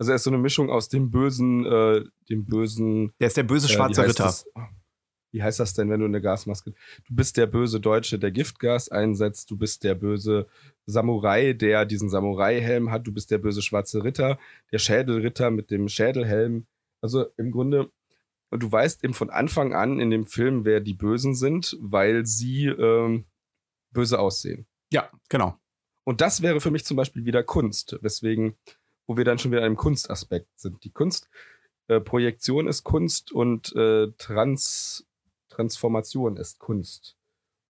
[0.00, 3.12] also er ist so eine Mischung aus dem bösen, äh, dem bösen.
[3.20, 4.24] Der ist der böse äh, schwarze Ritter.
[4.24, 4.46] Das?
[5.32, 6.72] Wie heißt das denn, wenn du eine Gasmaske?
[7.06, 9.50] Du bist der böse Deutsche, der Giftgas einsetzt.
[9.50, 10.46] Du bist der böse
[10.86, 13.06] Samurai, der diesen Samurai-Helm hat.
[13.06, 14.38] Du bist der böse schwarze Ritter,
[14.72, 16.66] der Schädelritter mit dem Schädelhelm.
[17.00, 17.90] Also im Grunde
[18.50, 22.26] und du weißt eben von Anfang an in dem Film, wer die Bösen sind, weil
[22.26, 23.24] sie ähm,
[23.92, 24.66] böse aussehen.
[24.92, 25.56] Ja, genau.
[26.04, 28.56] Und das wäre für mich zum Beispiel wieder Kunst, weswegen,
[29.06, 30.82] wo wir dann schon wieder im Kunstaspekt sind.
[30.82, 35.06] Die Kunstprojektion äh, ist Kunst und äh, Trans,
[35.60, 37.16] Transformation ist Kunst.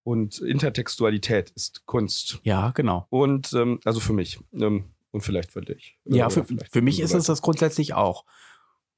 [0.05, 2.39] Und Intertextualität ist Kunst.
[2.43, 3.07] Ja, genau.
[3.09, 4.39] Und ähm, also für mich.
[4.53, 5.99] Ähm, und vielleicht für dich.
[6.05, 8.25] Ja, für, für mich ist es das grundsätzlich auch.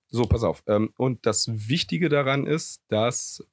[0.08, 0.64] So, pass auf.
[0.66, 3.46] Ähm, und das Wichtige daran ist, dass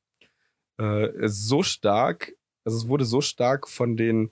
[0.79, 2.33] äh, es so stark,
[2.63, 4.31] also es wurde so stark von den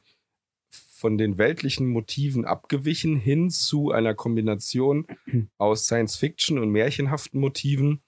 [0.71, 5.05] von den weltlichen Motiven abgewichen hin zu einer Kombination
[5.57, 8.01] aus Science-Fiction und märchenhaften Motiven.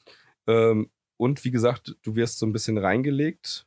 [0.48, 3.66] Ähm, und wie gesagt, du wirst so ein bisschen reingelegt.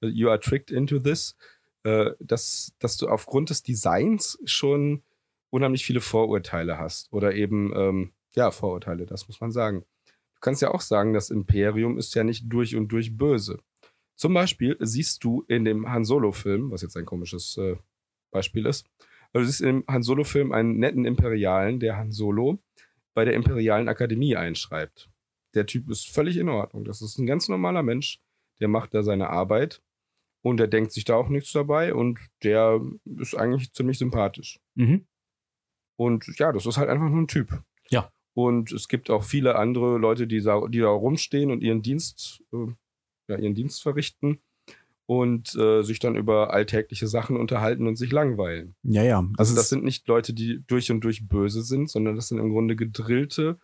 [0.00, 1.36] You are tricked into this.
[1.82, 5.02] Äh, dass, dass du aufgrund des Designs schon
[5.48, 7.10] unheimlich viele Vorurteile hast.
[7.12, 9.84] Oder eben ähm, ja, Vorurteile, das muss man sagen.
[10.34, 13.60] Du kannst ja auch sagen, das Imperium ist ja nicht durch und durch böse.
[14.14, 17.76] Zum Beispiel siehst du in dem Han Solo-Film, was jetzt ein komisches äh,
[18.30, 18.86] Beispiel ist,
[19.32, 22.58] also du siehst in dem Han Solo-Film einen netten Imperialen, der Han Solo
[23.14, 25.08] bei der Imperialen Akademie einschreibt.
[25.54, 26.84] Der Typ ist völlig in Ordnung.
[26.84, 28.20] Das ist ein ganz normaler Mensch,
[28.60, 29.82] der macht da seine Arbeit
[30.42, 32.80] und der denkt sich da auch nichts dabei und der
[33.18, 34.60] ist eigentlich ziemlich sympathisch.
[34.74, 35.06] Mhm.
[35.96, 37.62] Und ja, das ist halt einfach nur ein Typ.
[37.90, 38.10] Ja.
[38.34, 42.42] Und es gibt auch viele andere Leute, die da, die da rumstehen und ihren Dienst,
[42.52, 42.68] äh,
[43.28, 44.40] ja, ihren Dienst verrichten
[45.06, 48.76] und äh, sich dann über alltägliche Sachen unterhalten und sich langweilen.
[48.82, 49.20] Ja, ja.
[49.32, 52.38] Das also das sind nicht Leute, die durch und durch böse sind, sondern das sind
[52.38, 53.58] im Grunde gedrillte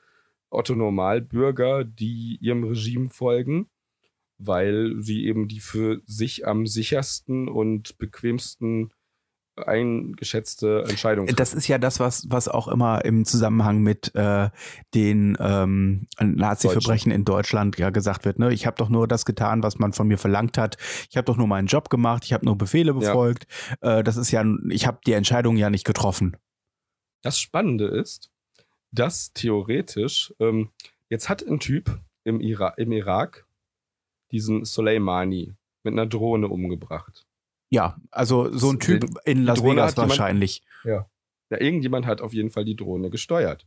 [0.56, 3.68] Otto-Normalbürger, die ihrem Regime folgen,
[4.38, 8.90] weil sie eben die für sich am sichersten und bequemsten
[9.56, 11.26] eingeschätzte Entscheidung.
[11.28, 14.50] Das ist ja das, was, was auch immer im Zusammenhang mit äh,
[14.94, 18.38] den ähm, Nazi-Verbrechen in Deutschland ja gesagt wird.
[18.38, 18.52] Ne?
[18.52, 20.76] Ich habe doch nur das getan, was man von mir verlangt hat.
[21.08, 22.24] Ich habe doch nur meinen Job gemacht.
[22.24, 23.46] Ich habe nur Befehle befolgt.
[23.82, 23.98] Ja.
[23.98, 26.36] Äh, das ist ja, ich habe die Entscheidung ja nicht getroffen.
[27.22, 28.30] Das Spannende ist,
[28.98, 30.70] dass theoretisch ähm,
[31.08, 33.46] jetzt hat ein Typ im, Ira im Irak
[34.32, 37.24] diesen Soleimani mit einer Drohne umgebracht.
[37.70, 40.62] Ja, also so ein Typ in Las Vegas wahrscheinlich.
[40.84, 41.06] Jemand,
[41.50, 41.56] ja.
[41.56, 43.66] ja, irgendjemand hat auf jeden Fall die Drohne gesteuert.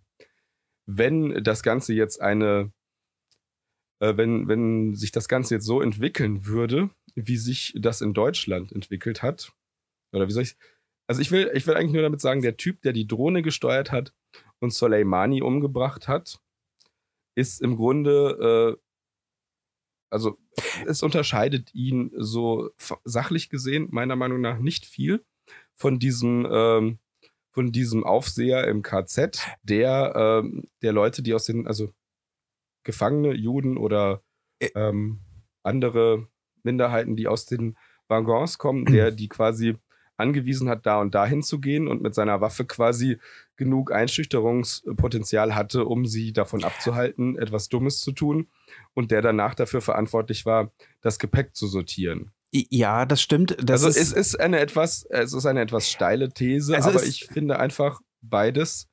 [0.85, 2.71] Wenn das Ganze jetzt eine,
[3.99, 8.71] äh, wenn, wenn sich das Ganze jetzt so entwickeln würde, wie sich das in Deutschland
[8.71, 9.53] entwickelt hat,
[10.13, 10.55] oder wie soll ich,
[11.07, 13.91] also ich will, ich will eigentlich nur damit sagen, der Typ, der die Drohne gesteuert
[13.91, 14.13] hat
[14.59, 16.41] und Soleimani umgebracht hat,
[17.35, 18.83] ist im Grunde äh,
[20.11, 20.37] also
[20.85, 22.71] es unterscheidet ihn so
[23.03, 25.23] sachlich gesehen meiner Meinung nach nicht viel
[25.75, 26.99] von diesem ähm,
[27.51, 31.91] von diesem Aufseher im KZ, der ähm, der Leute, die aus den also
[32.83, 34.23] Gefangene, Juden oder
[34.75, 35.19] ähm,
[35.63, 36.27] andere
[36.63, 39.77] Minderheiten, die aus den Waggons kommen, der die quasi
[40.19, 43.17] angewiesen hat, da und dahin zu gehen und mit seiner Waffe quasi
[43.55, 48.47] genug Einschüchterungspotenzial hatte, um sie davon abzuhalten, etwas Dummes zu tun
[48.93, 52.31] und der danach dafür verantwortlich war, das Gepäck zu sortieren.
[52.51, 53.57] Ja, das stimmt.
[53.61, 57.03] Das also ist, es ist eine etwas, es ist eine etwas steile These, also aber
[57.03, 58.89] ich finde einfach beides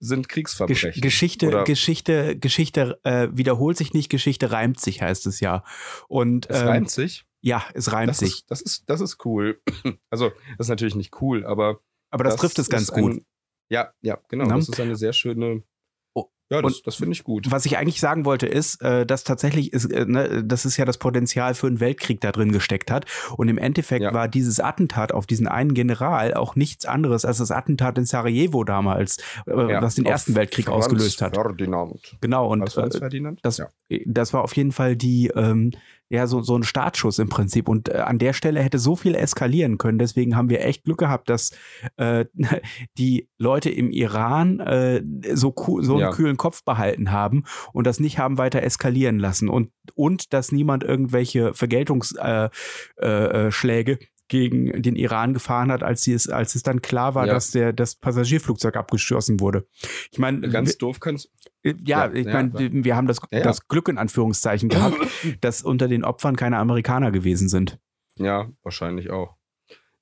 [0.00, 1.00] sind Kriegsverbrechen.
[1.00, 5.64] Geschichte, Oder Geschichte, Geschichte äh, wiederholt sich nicht, Geschichte reimt sich, heißt es ja.
[6.08, 7.24] Und es ähm, reimt sich.
[7.44, 8.32] Ja, es reimt Das sich.
[8.32, 9.60] ist, das, ist, das ist cool.
[10.10, 11.80] Also, das ist natürlich nicht cool, aber.
[12.10, 13.12] Aber das, trifft es ganz ist gut.
[13.12, 13.26] Ein,
[13.70, 14.46] ja, ja, genau.
[14.46, 14.56] Na?
[14.56, 15.62] Das ist eine sehr schöne.
[16.14, 17.50] Oh, Ja, das, das finde ich gut.
[17.50, 20.84] Was ich eigentlich sagen wollte, ist, äh, dass tatsächlich ist, äh, ne, das ist ja
[20.84, 23.06] das Potenzial für einen Weltkrieg da drin gesteckt hat.
[23.36, 24.14] Und im Endeffekt Ja.
[24.14, 28.62] war dieses Attentat auf diesen einen General auch nichts anderes als das Attentat in Sarajevo
[28.62, 29.16] damals,
[29.48, 31.34] äh, Ja, was den auf Ersten Weltkrieg Franz ausgelöst hat.
[31.34, 32.16] Ferdinand.
[32.20, 33.40] Genau, Und Franz Ferdinand?
[33.42, 33.66] das, ja.
[34.06, 35.72] das war auf jeden Fall die, ähm,
[36.10, 37.68] ja, so, so ein Startschuss im Prinzip.
[37.68, 39.98] Und äh, an der Stelle hätte so viel eskalieren können.
[39.98, 41.50] Deswegen haben wir echt Glück gehabt, dass
[41.96, 42.26] äh,
[42.98, 45.02] die Leute im Iran äh,
[45.34, 46.10] so, so einen Ja.
[46.10, 49.48] kühlen Kopf behalten haben und das nicht haben weiter eskalieren lassen.
[49.48, 52.50] Und, und dass niemand irgendwelche Vergeltungsschläge
[53.00, 53.98] äh, äh, Schläge
[54.28, 57.34] gegen den Iran gefahren hat, als, sie es, als es dann klar war, Ja.
[57.34, 59.66] dass der, das Passagierflugzeug abgeschossen wurde.
[60.10, 61.30] Ich meine, Ganz doof kannst
[61.62, 62.68] ja, Ja, ich meine, ja.
[62.72, 64.96] wir haben das, das Glück in Anführungszeichen gehabt,
[65.40, 67.78] dass unter den Opfern keine Amerikaner gewesen sind.
[68.16, 69.36] Ja, wahrscheinlich auch.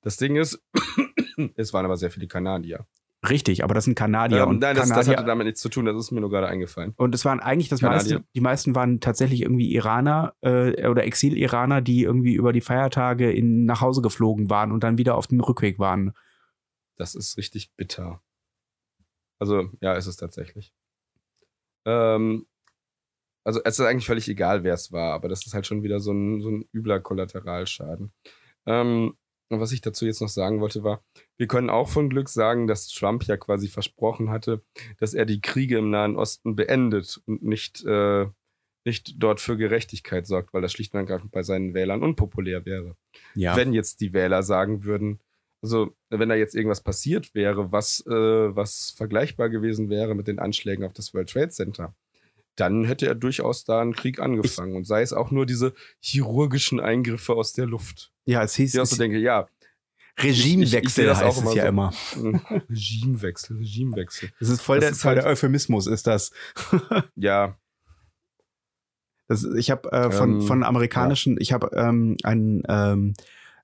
[0.01, 0.61] Das Ding ist,
[1.55, 2.85] es waren aber sehr viele Kanadier.
[3.29, 5.85] Richtig, aber das sind Kanadier ähm, und nein, das, das hatte damit nichts zu tun,
[5.85, 6.93] das ist mir nur gerade eingefallen.
[6.97, 8.15] und es waren eigentlich das Kanadier.
[8.15, 13.31] meiste, die meisten waren tatsächlich irgendwie Iraner äh, oder Exil-Iraner, die irgendwie über die Feiertage
[13.31, 16.13] in, nach Hause geflogen waren und dann wieder auf dem Rückweg waren.
[16.97, 18.21] Das ist richtig bitter.
[19.39, 20.73] Also, ja, ist es tatsächlich.
[21.85, 22.45] Ähm,
[23.43, 25.99] also, es ist eigentlich völlig egal, wer es war, aber das ist halt schon wieder
[25.99, 28.11] so ein, so ein übler Kollateralschaden.
[28.65, 29.15] Ähm,
[29.53, 31.03] und was ich dazu jetzt noch sagen wollte, war,
[31.37, 34.61] wir können auch von Glück sagen, dass Trump ja quasi versprochen hatte,
[34.99, 38.27] dass er die Kriege im Nahen Osten beendet und nicht, äh,
[38.85, 42.95] nicht dort für Gerechtigkeit sorgt, weil das schlicht und ergreifend bei seinen Wählern unpopulär wäre
[43.35, 43.55] Ja.
[43.55, 45.19] wenn jetzt die Wähler sagen würden,
[45.61, 50.39] also wenn da jetzt irgendwas passiert wäre, was, äh, was vergleichbar gewesen wäre mit den
[50.39, 51.95] Anschlägen auf das World Trade Center,
[52.55, 54.75] dann hätte er durchaus da einen Krieg angefangen.
[54.75, 58.11] und sei es auch nur diese chirurgischen Eingriffe aus der Luft.
[58.25, 59.47] Ja, es hieß Ich auch so denke, ja,
[60.17, 61.69] ich- ich Regimewechsel das auch heißt es immer ja so.
[61.69, 61.93] immer.
[62.17, 64.29] mh, Regimewechsel, Regimewechsel.
[64.39, 66.31] Das ist voll, Das der, ist voll der halt- Euphemismus, ist das.
[67.15, 67.57] Ja,
[69.27, 73.13] Das, ich habe äh, von, Ähm, von amerikanischen, ich habe ähm, einen, ähm,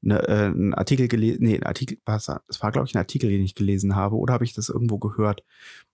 [0.02, 3.30] ne, äh, einen Artikel gelesen, nee, ein Artikel, was, es war, glaube ich, ein Artikel,
[3.30, 5.44] den ich gelesen habe, oder habe ich das irgendwo gehört?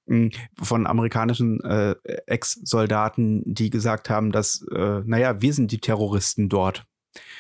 [0.05, 0.27] Mm,
[0.61, 1.95] Von amerikanischen äh,
[2.27, 6.85] Ex-Soldaten, die gesagt haben, dass, äh, naja, wir sind die Terroristen dort.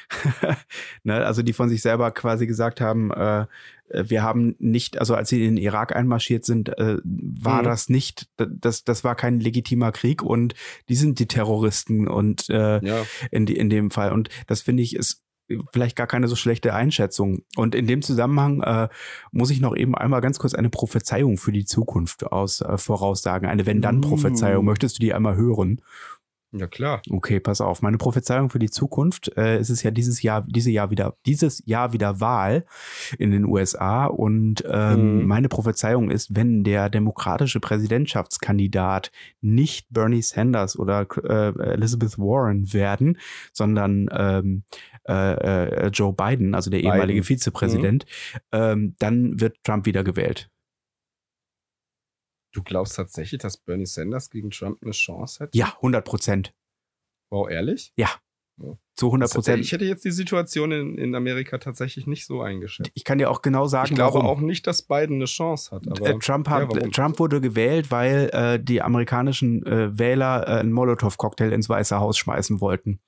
[1.03, 3.45] ne, also die von sich selber quasi gesagt haben, äh,
[3.89, 7.65] wir haben nicht, also als sie in den Irak einmarschiert sind, äh, war Mhm.
[7.65, 10.55] das nicht, das, das war kein legitimer Krieg und
[10.89, 13.05] die sind die Terroristen und äh, ja.
[13.31, 14.11] in, die, in dem Fall.
[14.11, 15.25] Und das finde ich ist
[15.71, 17.43] vielleicht gar keine so schlechte Einschätzung.
[17.55, 18.89] Und in dem Zusammenhang äh,
[19.31, 23.47] muss ich noch eben einmal ganz kurz eine Prophezeiung für die Zukunft aus äh, voraussagen.
[23.47, 24.63] Eine Wenn-Dann-Prophezeiung.
[24.63, 24.69] Uh.
[24.69, 25.81] Möchtest du die einmal hören?
[26.57, 27.01] Ja, klar.
[27.09, 27.81] Okay, pass auf.
[27.81, 31.61] Meine Prophezeiung für die Zukunft äh, es ist ja dieses Jahr, dieses Jahr wieder, dieses
[31.65, 32.65] Jahr wieder Wahl
[33.17, 35.27] in den USA und ähm, Mhm.
[35.27, 43.17] meine Prophezeiung ist, wenn der demokratische Präsidentschaftskandidat nicht Bernie Sanders oder äh, Elizabeth Warren werden,
[43.53, 44.63] sondern ähm,
[45.07, 46.91] äh, äh, Joe Biden, also der Biden.
[46.93, 48.05] ehemalige Vizepräsident,
[48.51, 50.49] ähm, dann wird Trump wieder gewählt.
[52.55, 55.53] Du glaubst tatsächlich, dass Bernie Sanders gegen Trump eine Chance hat?
[55.55, 56.53] Ja, 100 Prozent.
[57.29, 57.93] Wow, ehrlich?
[58.95, 59.65] Zu 100 Das hätte- Prozent.
[59.65, 62.89] Ich hätte jetzt die Situation in, in Amerika tatsächlich nicht so eingeschätzt.
[62.93, 64.29] Ich kann dir auch genau sagen, Ich glaube warum.
[64.29, 65.85] auch nicht, dass Biden eine Chance hat.
[65.85, 66.87] Aber Äh, Trump, hat, ja?
[66.87, 72.17] Trump wurde gewählt, weil äh, die amerikanischen äh, Wähler äh, einen Molotow-Cocktail ins Weiße Haus
[72.17, 73.01] schmeißen wollten.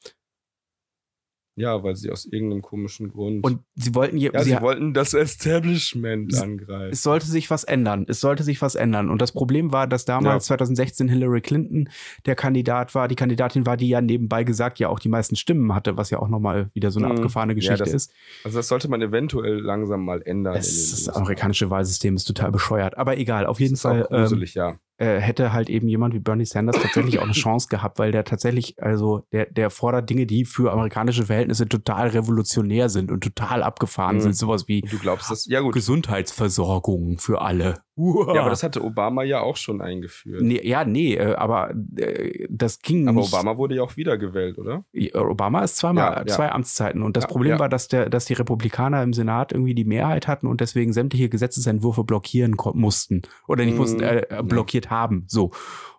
[1.57, 3.43] Ja, weil sie aus irgendeinem komischen Grund.
[3.43, 6.91] Und sie wollten, je, ja, sie, sie, wollten das Establishment Es- angreifen.
[6.91, 8.05] es sollte sich was ändern.
[8.07, 9.09] Es sollte sich was ändern.
[9.09, 11.89] Und das Problem war, dass damals 2016 Hillary Clinton
[12.25, 15.73] der Kandidat war, die Kandidatin war, die ja nebenbei gesagt ja auch die meisten Stimmen
[15.73, 17.15] hatte, was ja auch nochmal wieder so eine Mhm.
[17.15, 18.11] abgefahrene Ja, Geschichte das- ist.
[18.43, 20.55] also das sollte man eventuell langsam mal ändern.
[20.55, 21.13] Es, das USA.
[21.19, 22.97] amerikanische Wahlsystem ist total bescheuert.
[22.97, 24.03] Aber egal, auf jeden Das ist Fall.
[24.05, 24.75] auch gruselig, ja.
[24.97, 28.23] Äh, hätte halt eben jemand wie Bernie Sanders tatsächlich auch eine Chance gehabt, weil der
[28.23, 33.63] tatsächlich, also der, der fordert Dinge, die für amerikanische Verhältnisse total revolutionär sind und total
[33.63, 34.21] abgefahren Mhm.
[34.21, 34.35] sind.
[34.35, 35.45] Sowas wie du glaubst das?
[35.45, 35.73] Ja gut.
[35.73, 37.75] Gesundheitsversorgung für alle.
[37.99, 38.35] Uah.
[38.35, 40.41] Ja, aber das hatte Obama ja auch schon eingeführt.
[40.43, 43.33] nee, ja, nee, äh, aber äh, das ging aber nicht.
[43.33, 44.83] Obama wurde ja auch wiedergewählt, oder?
[45.15, 46.27] Obama ist zweimal, Ja, ja.
[46.27, 47.01] zwei Amtszeiten.
[47.01, 50.27] Und das Ja, Problem war, dass, der, dass die Republikaner im Senat irgendwie die Mehrheit
[50.27, 53.23] hatten und deswegen sämtliche Gesetzesentwürfe blockieren mussten.
[53.47, 53.79] Oder nicht Mhm.
[53.79, 54.43] mussten, äh, äh,
[54.89, 55.25] Haben.
[55.27, 55.51] So.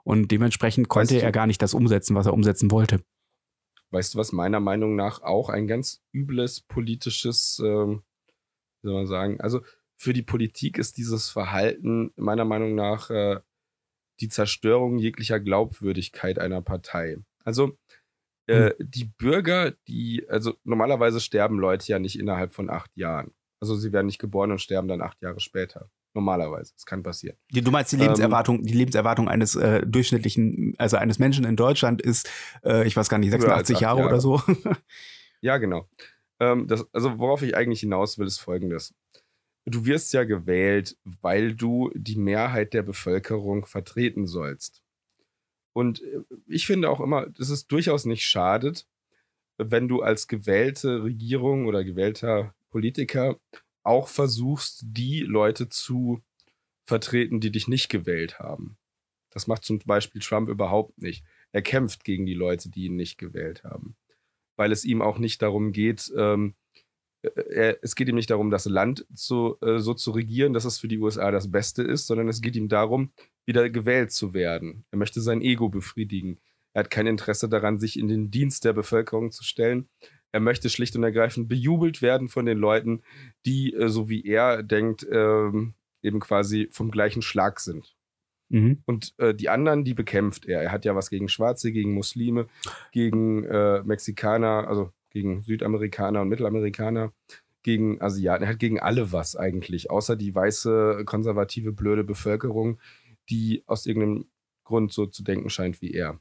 [0.04, 3.02] Und dementsprechend konnte Weißt du- er gar nicht das umsetzen, was er umsetzen wollte.
[3.90, 8.02] Weißt du, was meiner Meinung nach auch ein ganz übles politisches, ähm,
[8.82, 9.62] wie soll man sagen, also
[9.96, 13.40] für die Politik ist dieses Verhalten meiner Meinung nach äh,
[14.20, 17.18] die Zerstörung jeglicher Glaubwürdigkeit einer Partei.
[17.44, 17.76] Also
[18.46, 18.90] äh, hm.
[18.90, 23.32] die Bürger, die, also normalerweise sterben Leute ja nicht innerhalb von acht Jahren.
[23.60, 25.90] Also sie werden nicht geboren und sterben dann acht Jahre später.
[26.18, 26.72] Normalerweise.
[26.74, 27.36] Das kann passieren.
[27.52, 32.02] Du meinst die Lebenserwartung, ähm, die Lebenserwartung eines äh, durchschnittlichen, also eines Menschen in Deutschland
[32.02, 32.28] ist,
[32.64, 34.42] äh, ich weiß gar nicht, 86 Jahre, Jahre, oder so.
[35.40, 35.88] ja, genau.
[36.40, 38.96] Ähm, das, also worauf ich eigentlich hinaus will, ist folgendes.
[39.64, 44.82] Du wirst ja gewählt, weil du die Mehrheit der Bevölkerung vertreten sollst.
[45.72, 48.88] Und äh, ich finde auch immer, dass es durchaus nicht schadet,
[49.56, 53.36] wenn du als gewählte Regierung oder gewählter Politiker
[53.82, 56.22] auch versuchst, die Leute zu
[56.84, 58.78] vertreten, die dich nicht gewählt haben.
[59.30, 61.24] Das macht zum Beispiel Trump überhaupt nicht.
[61.52, 63.96] Er kämpft gegen die Leute, die ihn nicht gewählt haben.
[64.56, 66.54] Weil es ihm auch nicht darum geht, ähm,
[67.22, 70.64] äh, er, es geht ihm nicht darum, das Land zu, äh, so zu regieren, dass
[70.64, 73.12] es für die USA das Beste ist, sondern es geht ihm darum,
[73.46, 74.84] wieder gewählt zu werden.
[74.90, 76.40] Er möchte sein Ego befriedigen.
[76.72, 79.88] Er hat kein Interesse daran, sich in den Dienst der Bevölkerung zu stellen.
[80.32, 83.02] Er möchte schlicht und ergreifend bejubelt werden von den Leuten,
[83.46, 87.96] die, äh, so wie er denkt, ähm, eben quasi vom gleichen Schlag sind.
[88.50, 88.82] Mhm.
[88.86, 90.62] Und äh, die anderen, die bekämpft er.
[90.62, 92.46] Er hat ja was gegen Schwarze, gegen Muslime,
[92.92, 97.12] gegen äh, Mexikaner, also gegen Südamerikaner und Mittelamerikaner,
[97.62, 98.44] gegen Asiaten.
[98.44, 102.78] Er hat gegen alle was eigentlich, außer die weiße, konservative, blöde Bevölkerung,
[103.28, 104.26] die aus irgendeinem
[104.64, 106.20] Grund so zu denken scheint wie er.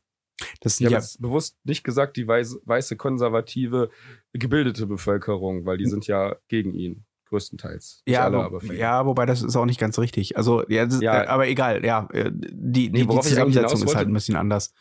[0.62, 3.90] Das ich habe ja bewusst nicht gesagt, die weiße, weiße, konservative,
[4.34, 8.04] gebildete Bevölkerung, weil die sind ja gegen ihn größtenteils.
[8.08, 10.38] Ja, alle, aber ja, wobei das ist auch nicht ganz richtig.
[10.38, 13.96] Also, ja, das, ja äh, aber egal, ja, äh, die, nee, die, die Zusammensetzung ist
[13.96, 14.74] halt ein bisschen anders.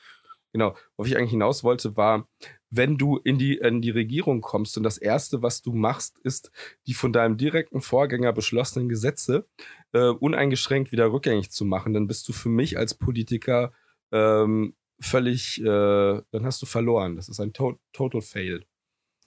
[0.53, 2.29] Genau, worauf ich eigentlich hinaus wollte, war,
[2.71, 6.51] wenn du in die, in die Regierung kommst und das Erste, was du machst, ist,
[6.87, 9.47] die von deinem direkten Vorgänger beschlossenen Gesetze
[9.93, 13.73] äh, uneingeschränkt wieder rückgängig zu machen, dann bist du für mich als Politiker
[14.13, 17.17] ähm, völlig, äh, dann hast du verloren.
[17.17, 18.65] Das ist ein to Total Fail.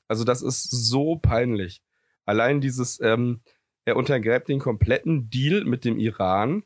[0.08, 1.82] Also das ist so peinlich.
[2.26, 3.42] Allein dieses, ähm,
[3.86, 6.64] er untergräbt den kompletten Deal mit dem Iran,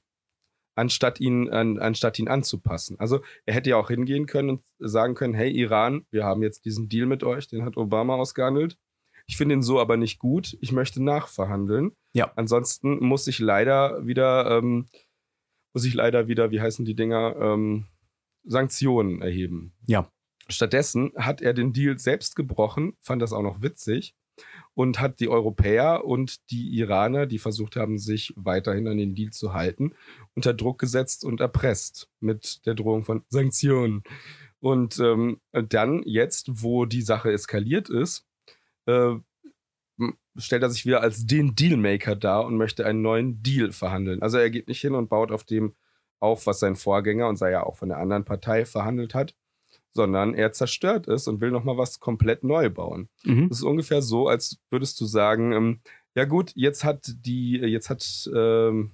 [0.76, 3.00] anstatt ihn, an, anstatt ihn anzupassen.
[3.00, 6.66] Also er hätte ja auch hingehen können und sagen können, hey Iran, wir haben jetzt
[6.66, 8.78] diesen Deal mit euch, den hat Obama ausgehandelt.
[9.26, 10.58] Ich finde ihn so aber nicht gut.
[10.60, 11.92] Ich möchte nachverhandeln.
[12.14, 12.32] Ja.
[12.36, 14.88] Ansonsten muss ich leider wieder, ähm,
[15.74, 17.86] muss ich leider wieder, wie heißen die Dinger, ähm,
[18.44, 19.74] Sanktionen erheben.
[19.86, 20.10] Ja.
[20.50, 24.14] Stattdessen hat er den Deal selbst gebrochen, fand das auch noch witzig
[24.74, 29.32] und hat die Europäer und die Iraner, die versucht haben, sich weiterhin an den Deal
[29.32, 29.94] zu halten,
[30.36, 34.04] unter Druck gesetzt und erpresst mit der Drohung von Sanktionen.
[34.60, 38.26] Und ähm, dann jetzt, wo die Sache eskaliert ist,
[38.86, 39.16] äh,
[40.38, 44.22] stellt er sich wieder als den Dealmaker dar und möchte einen neuen Deal verhandeln.
[44.22, 45.76] Also er geht nicht hin und baut auf dem
[46.24, 49.36] auf, was sein Vorgänger und sei ja auch von der anderen Partei verhandelt hat,
[49.92, 53.10] sondern er zerstört es und will nochmal was komplett neu bauen.
[53.24, 53.50] Mhm.
[53.50, 55.82] Das ist ungefähr so, als würdest du sagen, ähm,
[56.16, 58.92] ja gut, jetzt hat die, jetzt hat ähm,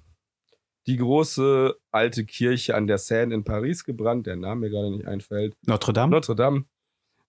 [0.86, 5.06] die große alte Kirche an der Seine in Paris gebrannt, der Name mir gerade nicht
[5.06, 5.54] einfällt.
[5.66, 6.10] Notre Dame.
[6.10, 6.64] Notre Dame.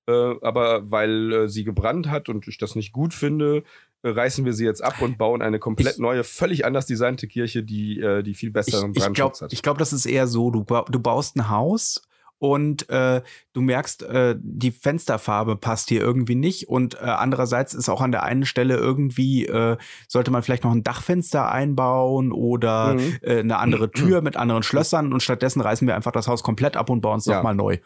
[0.07, 3.63] Äh, aber weil äh, sie gebrannt hat und ich das nicht gut finde,
[4.03, 7.63] reißen wir sie jetzt ab und bauen eine komplett ich, neue, völlig anders designte Kirche,
[7.63, 9.53] die, äh, die viel besseren ich, ich glaub, hat.
[9.53, 12.01] Ich glaube, das ist eher so, du, du baust ein Haus
[12.41, 13.21] und äh,
[13.53, 18.11] du merkst, äh, die Fensterfarbe passt hier irgendwie nicht und äh, andererseits ist auch an
[18.11, 19.77] der einen Stelle irgendwie, äh,
[20.07, 23.17] sollte man vielleicht noch ein Dachfenster einbauen oder mhm.
[23.21, 26.77] äh, eine andere Tür mit anderen Schlössern und stattdessen reißen wir einfach das Haus komplett
[26.77, 27.35] ab und bauen es ja.
[27.35, 27.77] nochmal neu.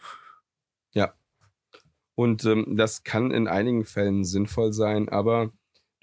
[0.94, 1.12] Ja.
[2.14, 5.50] Und ähm, das kann in einigen Fällen sinnvoll sein, aber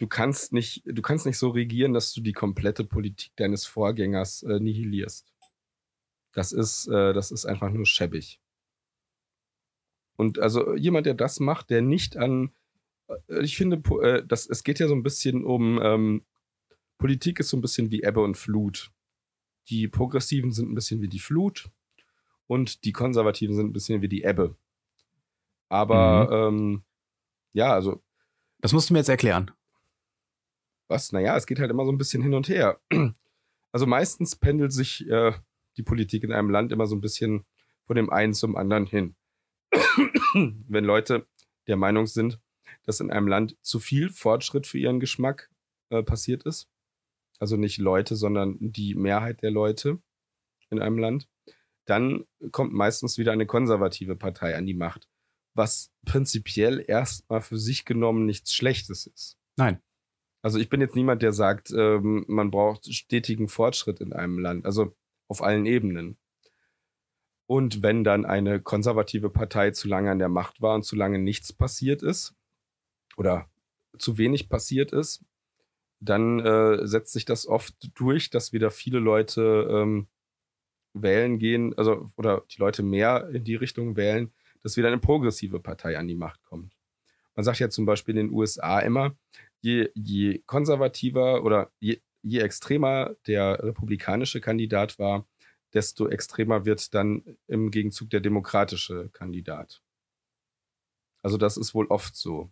[0.03, 4.43] du kannst nicht, du kannst nicht so regieren, dass du die komplette Politik deines Vorgängers
[4.43, 5.33] äh, nihilierst.
[6.33, 8.41] Das ist, äh, das ist einfach nur schäbig.
[10.17, 12.51] Und also jemand, der das macht, der nicht an,
[13.07, 16.25] äh, ich finde, äh, das, es geht ja so ein bisschen um, ähm,
[16.97, 18.91] Politik ist so ein bisschen wie Ebbe und Flut.
[19.69, 21.69] Die Progressiven sind ein bisschen wie die Flut
[22.47, 24.57] und die Konservativen sind ein bisschen wie die Ebbe.
[25.69, 26.57] Aber mhm.
[26.57, 26.83] ähm,
[27.53, 28.03] ja, also.
[28.59, 29.49] Das musst du mir jetzt erklären
[30.87, 32.79] was, naja, es geht halt immer so ein bisschen hin und her.
[33.75, 35.31] Also meistens pendelt sich äh,
[35.77, 37.43] die Politik in einem Land immer so ein bisschen
[37.87, 39.15] von dem einen zum anderen hin.
[40.67, 41.25] Wenn Leute
[41.65, 42.39] der Meinung sind,
[42.83, 45.49] dass in einem Land zu viel Fortschritt für ihren Geschmack
[45.89, 46.69] äh, passiert ist,
[47.39, 49.99] also nicht Leute, sondern die Mehrheit der Leute
[50.69, 51.27] in einem Land,
[51.85, 55.09] dann kommt meistens wieder eine konservative Partei an die Macht,
[55.53, 59.37] was prinzipiell erstmal für sich genommen nichts Schlechtes ist.
[59.57, 59.81] Nein.
[60.43, 64.65] Also ich bin jetzt niemand, der sagt, ähm, man braucht stetigen Fortschritt in einem Land,
[64.65, 64.93] also
[65.29, 66.17] auf allen Ebenen.
[67.47, 71.17] Und wenn dann eine konservative Partei zu lange an der Macht war und zu lange
[71.17, 72.35] nichts passiert ist
[73.15, 73.49] oder
[73.97, 75.23] zu wenig passiert ist,
[76.01, 80.07] dann äh, setzt sich das oft durch, dass wieder viele Leute ähm,
[80.93, 85.61] wählen gehen, also oder die Leute mehr in die Richtung wählen, dass wieder eine progressive
[85.61, 86.75] Partei an die Macht kommt.
[87.35, 89.15] Man sagt ja zum Beispiel in den USA immer,
[89.63, 95.25] je, je konservativer oder je, je extremer der republikanische Kandidat war,
[95.73, 99.81] desto extremer wird dann im Gegenzug der demokratische Kandidat.
[101.23, 102.51] Also das ist wohl oft so.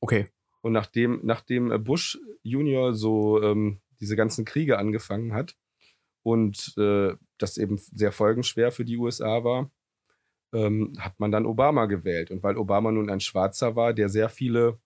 [0.00, 0.28] Okay.
[0.62, 5.56] Und nachdem, nachdem Bush Junior so ähm, diese ganzen Kriege angefangen hat
[6.22, 9.70] und äh, das eben sehr folgenschwer für die USA war,
[10.52, 12.30] ähm, hat man dann Obama gewählt.
[12.30, 14.78] Und weil Obama nun ein Schwarzer war, der sehr viele,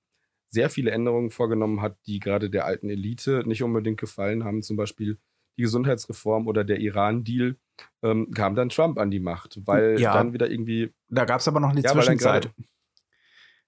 [0.50, 4.76] sehr viele Änderungen vorgenommen hat, die gerade der alten Elite nicht unbedingt gefallen haben, zum
[4.76, 5.18] Beispiel
[5.58, 7.56] die Gesundheitsreform oder der Iran-Deal,
[8.02, 10.92] ähm, kam dann Trump an die Macht, weil ja, dann wieder irgendwie.
[11.08, 12.50] Da gab es aber noch eine ja, Zwischenzeit.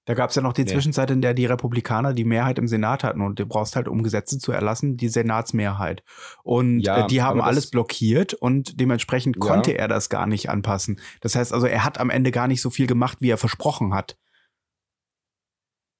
[0.08, 0.70] Da gab es ja noch die nee.
[0.70, 4.02] Zwischenzeit, in der die Republikaner die Mehrheit im Senat hatten und du brauchst halt, um
[4.02, 6.02] Gesetze zu erlassen, die Senatsmehrheit.
[6.42, 9.40] Und ja, äh, die haben alles blockiert und dementsprechend ja.
[9.40, 10.98] konnte er das gar nicht anpassen.
[11.20, 13.92] Das heißt also, er hat am Ende gar nicht so viel gemacht, wie er versprochen
[13.92, 14.16] hat.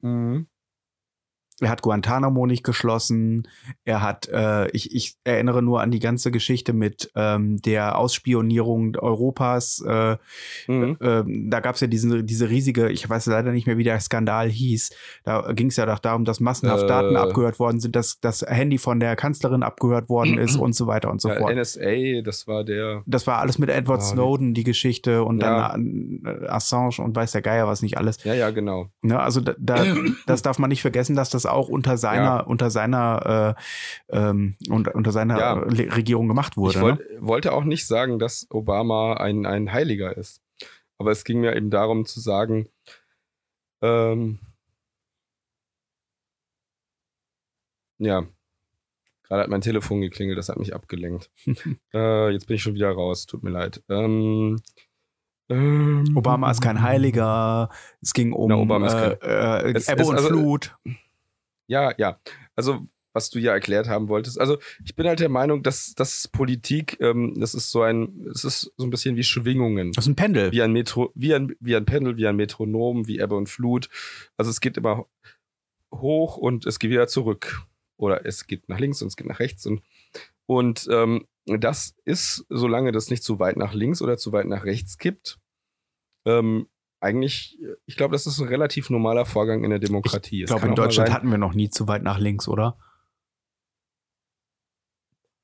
[0.00, 0.46] Mhm.
[1.60, 3.48] Er hat Guantanamo nicht geschlossen.
[3.84, 8.96] Er hat, äh, ich, ich erinnere nur an die ganze Geschichte mit ähm, der Ausspionierung
[8.96, 9.82] Europas.
[9.86, 10.16] Äh,
[10.68, 10.96] mhm.
[11.00, 13.98] äh, da gab es ja diesen, diese riesige, ich weiß leider nicht mehr, wie der
[13.98, 14.90] Skandal hieß.
[15.24, 16.88] Da ging es ja doch darum, dass massenhaft äh.
[16.88, 20.86] Daten abgehört worden sind, dass das Handy von der Kanzlerin abgehört worden ist und so
[20.86, 21.54] weiter und so ja, fort.
[21.54, 23.02] NSA, das war der.
[23.06, 25.70] Das war alles mit Edward oh, Snowden, die Geschichte und ja.
[25.70, 28.22] dann äh, Assange und weiß der Geier was nicht alles.
[28.22, 28.90] Ja, ja, genau.
[29.02, 29.84] Ja, also da, da
[30.26, 32.40] das darf man nicht vergessen, dass das auch unter seiner, ja.
[32.40, 33.56] unter seiner,
[34.10, 35.52] äh, ähm, unter, unter seiner ja.
[35.54, 36.76] Regierung gemacht wurde.
[36.76, 37.16] Ich wollt, ne?
[37.20, 40.42] wollte auch nicht sagen, dass Obama ein, ein Heiliger ist.
[40.98, 42.68] Aber es ging mir eben darum zu sagen,
[43.82, 44.40] ähm,
[47.98, 48.24] ja,
[49.22, 51.30] gerade hat mein Telefon geklingelt, das hat mich abgelenkt.
[51.94, 53.82] äh, jetzt bin ich schon wieder raus, tut mir leid.
[53.88, 54.60] Ähm,
[55.50, 57.70] ähm, Obama ist kein Heiliger.
[58.02, 60.76] Es ging um Na, äh, äh, Ebbe und also, Flut.
[61.68, 62.18] Ja, ja.
[62.56, 64.40] Also, was du ja erklärt haben wolltest.
[64.40, 68.44] Also, ich bin halt der Meinung, dass, dass Politik, ähm, das ist so ein, es
[68.44, 69.92] ist so ein bisschen wie Schwingungen.
[69.92, 70.50] Das ist ein Pendel.
[70.52, 73.88] Wie ein Metro, wie ein, wie ein Pendel, wie ein Metronom, wie Ebbe und Flut.
[74.36, 75.06] Also, es geht immer
[75.94, 77.66] hoch und es geht wieder zurück.
[77.96, 79.82] Oder es geht nach links und es geht nach rechts und,
[80.46, 84.64] und ähm, das ist, solange das nicht zu weit nach links oder zu weit nach
[84.64, 85.40] rechts kippt,
[86.24, 86.68] ähm,
[87.00, 90.42] eigentlich, ich glaube, das ist ein relativ normaler Vorgang in der Demokratie.
[90.42, 92.76] Ich glaube, in Deutschland hatten wir noch nie zu weit nach links, oder?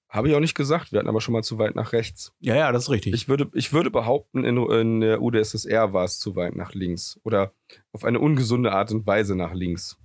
[0.09, 2.33] Habe ich auch nicht gesagt, wir hatten aber schon mal zu weit nach rechts.
[2.39, 3.15] Ja, ja, das ist richtig.
[3.15, 7.19] Ich würde, ich würde behaupten, in, in der UdSSR war es zu weit nach links.
[7.25, 7.53] Oder
[7.91, 9.99] auf eine ungesunde Art und Weise nach links.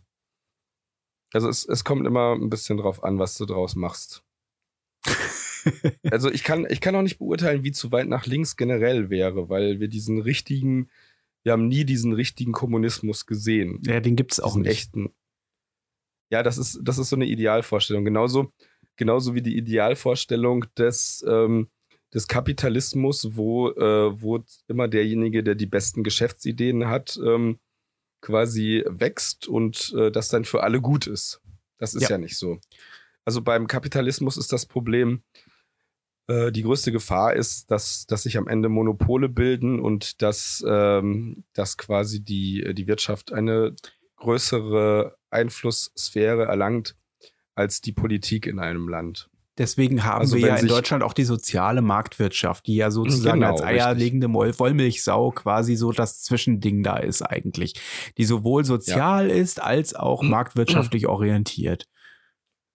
[1.31, 4.23] Also es, es kommt immer ein bisschen drauf an, was du draus machst.
[6.09, 9.47] also ich kann, ich kann auch nicht beurteilen, wie zu weit nach links generell wäre,
[9.47, 10.89] weil wir diesen richtigen,
[11.43, 13.81] wir haben nie diesen richtigen Kommunismus gesehen.
[13.85, 14.69] Ja, den gibt es auch nicht.
[14.69, 15.13] Echten.
[16.31, 18.05] Ja, das ist, das ist so eine Idealvorstellung.
[18.05, 18.51] Genauso,
[18.97, 21.69] genauso wie die Idealvorstellung des, ähm,
[22.13, 27.59] des Kapitalismus, wo, äh, wo immer derjenige, der die besten Geschäftsideen hat, ähm,
[28.21, 31.41] quasi wächst und äh, das dann für alle gut ist.
[31.77, 32.11] Das ist ja.
[32.11, 32.59] ja nicht so.
[33.25, 35.23] Also beim Kapitalismus ist das Problem,
[36.29, 41.43] äh, die größte Gefahr ist, dass, dass sich am Ende Monopole bilden und dass, ähm,
[41.53, 43.75] dass quasi die, die Wirtschaft eine
[44.17, 46.95] größere Einflusssphäre erlangt
[47.55, 49.29] als die Politik in einem Land.
[49.57, 53.51] Deswegen haben also wir ja in Deutschland auch die soziale Marktwirtschaft, die ja sozusagen genau,
[53.51, 57.73] als eierlegende Wollmilchsau quasi so das Zwischending da ist eigentlich,
[58.17, 59.35] die sowohl sozial ja.
[59.35, 61.87] ist als auch marktwirtschaftlich orientiert.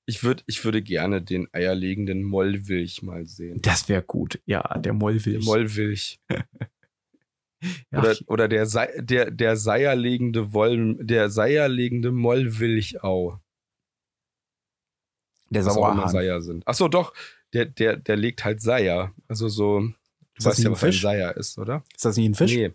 [0.06, 3.60] Ich, würd, ich würde gerne den eierlegenden Mollwilch mal sehen.
[3.62, 4.40] Das wäre gut.
[4.44, 5.38] Ja, der Mollwilch.
[5.38, 6.20] Der Mollwilch.
[6.30, 8.66] ja, oder, oder der,
[9.00, 13.40] der, der seierlegende Woll, der seierlegende Mollwilchau.
[15.50, 16.08] Der Sauerhahn.
[16.10, 16.64] Seier sind.
[16.66, 17.14] Ach so, doch.
[17.52, 19.14] Der, der, der legt halt Seier.
[19.28, 19.94] Also so, du
[20.36, 20.98] ist weißt ja, was Fisch?
[20.98, 21.84] ein Seier ist, oder?
[21.94, 22.54] Ist das nicht ein Fisch?
[22.54, 22.72] Nee.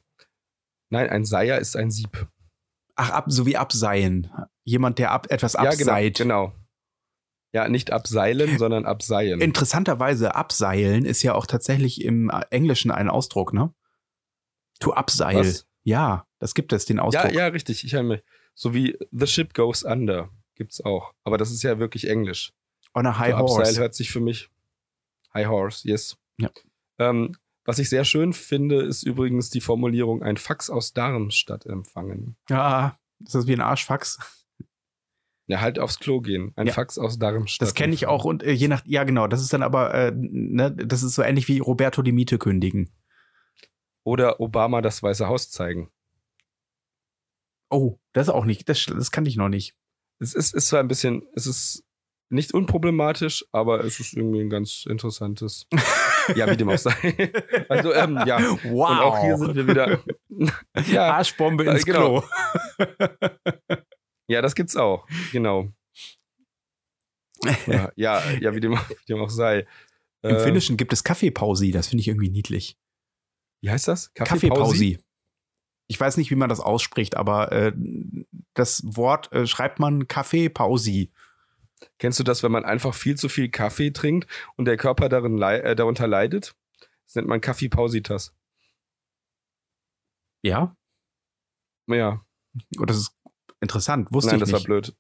[0.90, 2.28] Nein, ein Seier ist ein Sieb.
[2.96, 4.32] Ach, ab, so wie abseilen.
[4.64, 5.80] Jemand, der ab, etwas abseit.
[6.18, 6.60] Ja, genau, genau.
[7.52, 9.42] Ja, nicht abseilen, sondern abseilen.
[9.42, 13.74] Interessanterweise, abseilen ist ja auch tatsächlich im Englischen ein Ausdruck, ne?
[14.80, 15.38] To abseil.
[15.38, 15.66] Was?
[15.84, 17.32] Ja, das gibt es, den Ausdruck.
[17.32, 17.84] Ja, ja, richtig.
[17.84, 18.22] Ich habe
[18.54, 21.14] so wie The Ship Goes Under gibt's auch.
[21.24, 22.54] Aber das ist ja wirklich Englisch.
[22.94, 23.62] On a High to Horse.
[23.62, 24.50] Abseil hört sich für mich
[25.34, 26.18] High Horse, yes.
[26.38, 26.50] Ja.
[27.00, 27.36] Ähm,
[27.66, 32.36] Was ich sehr schön finde, ist übrigens die Formulierung ein Fax aus Darmstadt empfangen.
[32.50, 34.20] Ja, ist das wie ein Arschfax?
[35.50, 36.54] Ja, halt aufs Klo gehen.
[36.56, 36.74] Ein Ja.
[36.74, 37.68] Fax aus Darmstadt.
[37.68, 40.12] Das kenne ich auch und äh, je nach, ja genau, das ist dann aber, äh,
[40.16, 42.92] ne, das ist so ähnlich wie Roberto die Miete kündigen.
[44.04, 45.90] Oder Obama das Weiße Haus zeigen.
[47.72, 49.76] Oh, das auch nicht, das, das kann ich noch nicht.
[50.20, 51.84] Es ist, ist zwar ein bisschen, es ist
[52.30, 55.66] nicht unproblematisch, aber es ist irgendwie ein ganz interessantes.
[56.36, 56.94] ja, wie dem auch sei.
[57.70, 58.40] Also, ähm, ja.
[58.66, 58.90] Wow.
[58.92, 60.00] Und auch hier sind wir wieder.
[60.92, 62.22] ja, Arschbombe äh, ins genau.
[62.22, 63.78] Klo.
[64.30, 65.08] Ja, das gibt's auch.
[65.32, 65.72] Genau.
[67.68, 69.66] Ja, ja, ja wie, dem, wie dem auch sei.
[70.24, 72.78] Im Äh, Finnischen gibt es Kaffeepausi, das finde ich irgendwie niedlich.
[73.62, 74.14] Wie heißt das?
[74.14, 75.00] Kaffeepausi.
[75.88, 77.72] Ich weiß nicht, wie man das ausspricht, aber äh,
[78.56, 81.12] das Wort äh, schreibt man Kaffeepausi.
[81.98, 85.42] Kennst du das, wenn man einfach viel zu viel Kaffee trinkt und der Körper darin
[85.42, 86.56] äh, darunter leidet?
[87.06, 88.36] Das nennt man Kaffeepausitas.
[90.44, 90.76] Ja?
[91.88, 92.20] Ja,
[92.80, 93.19] Oh, das ist
[93.62, 94.68] interessant, wusste nein, ich das war nicht.
[94.68, 94.94] blöd.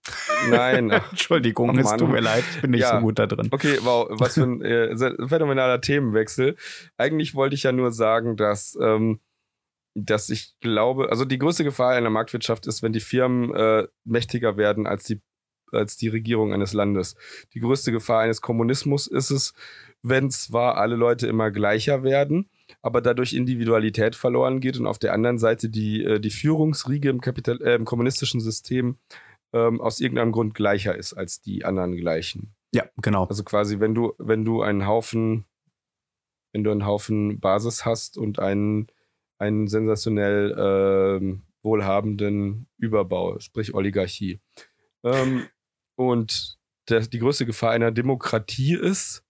[0.49, 2.95] Nein, Entschuldigung, Oh, es tut mir leid, ich bin nicht Ja.
[2.97, 3.47] so gut da drin.
[3.51, 6.55] Okay, wow, was für ein äh, phänomenaler Themenwechsel.
[6.97, 9.19] Eigentlich wollte ich ja nur sagen, dass, ähm,
[9.95, 13.87] dass ich glaube, also die größte Gefahr in der Marktwirtschaft ist, wenn die Firmen äh,
[14.05, 15.21] mächtiger werden als die,
[15.71, 17.15] als die Regierung eines Landes.
[17.53, 19.53] Die größte Gefahr eines Kommunismus ist es,
[20.01, 22.49] wenn zwar alle Leute immer gleicher werden,
[22.81, 27.21] aber dadurch Individualität verloren geht und auf der anderen Seite die, äh, die Führungsriege im,
[27.21, 28.97] Kapital äh, im kommunistischen System
[29.53, 32.53] ähm, aus irgendeinem Grund gleicher ist als die anderen gleichen.
[32.71, 33.25] Ja, genau.
[33.25, 35.45] Also quasi, wenn du, wenn du einen Haufen,
[36.53, 38.87] wenn du einen Haufen Basis hast und einen,
[39.39, 44.39] einen sensationell ähm, wohlhabenden Überbau, sprich Oligarchie.
[45.03, 45.47] Ähm,
[45.95, 46.57] und
[46.89, 49.23] der, die größte Gefahr einer Demokratie ist,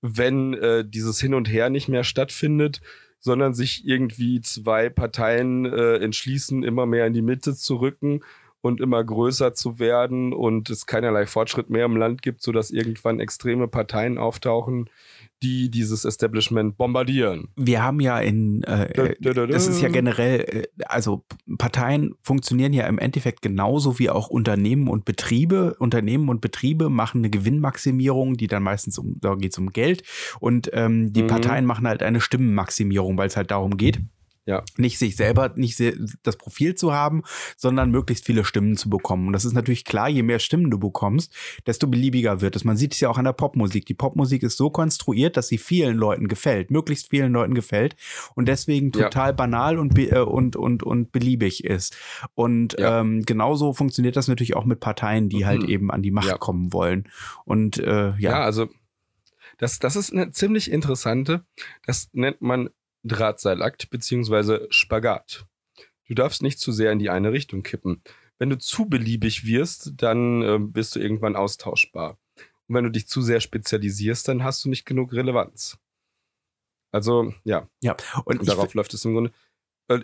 [0.00, 2.80] wenn äh, dieses Hin und Her nicht mehr stattfindet,
[3.20, 8.20] sondern sich irgendwie zwei Parteien äh, entschließen, immer mehr in die Mitte zu rücken
[8.60, 13.20] und immer größer zu werden und es keinerlei Fortschritt mehr im Land gibt, sodass irgendwann
[13.20, 14.90] extreme Parteien auftauchen,
[15.42, 17.48] die dieses Establishment bombardieren.
[17.56, 19.46] Wir haben ja in, äh, Da, da, da, da.
[19.46, 21.24] das ist ja generell, äh, also
[21.58, 25.74] Parteien funktionieren ja im Endeffekt genauso wie auch Unternehmen und Betriebe.
[25.78, 30.02] Unternehmen und Betriebe machen eine Gewinnmaximierung, die dann meistens um, da geht es um Geld.
[30.40, 31.28] Und ähm, die Mhm.
[31.28, 34.00] Parteien machen halt eine Stimmenmaximierung, weil es halt darum geht.
[34.48, 34.62] Ja.
[34.78, 35.78] Nicht sich selber, nicht
[36.22, 37.22] das Profil zu haben,
[37.58, 39.26] sondern möglichst viele Stimmen zu bekommen.
[39.26, 41.36] Und das ist natürlich klar, je mehr Stimmen du bekommst,
[41.66, 42.64] desto beliebiger wird es.
[42.64, 43.84] Man sieht es ja auch an der Popmusik.
[43.84, 47.94] Die Popmusik ist so konstruiert, dass sie vielen Leuten gefällt, möglichst vielen Leuten gefällt
[48.36, 49.10] und deswegen Ja.
[49.10, 51.94] total banal und, äh, und, und, und beliebig ist.
[52.34, 53.00] Und Ja.
[53.00, 55.68] ähm, genauso funktioniert das natürlich auch mit Parteien, die halt Mhm.
[55.68, 56.38] eben an die Macht Ja.
[56.38, 57.06] kommen wollen.
[57.44, 58.70] Und äh, Ja, ja, also
[59.58, 61.44] das, das ist eine ziemlich interessante,
[61.86, 62.70] das nennt man
[63.04, 65.46] Drahtseilakt beziehungsweise Spagat.
[66.06, 68.02] Du darfst nicht zu sehr in die eine Richtung kippen.
[68.38, 72.18] Wenn du zu beliebig wirst, dann äh, bist du irgendwann austauschbar.
[72.66, 75.78] Und wenn du dich zu sehr spezialisierst, dann hast du nicht genug Relevanz.
[76.90, 77.96] Also, ja, ja.
[78.24, 79.32] Und ich, darauf läuft es im Grunde.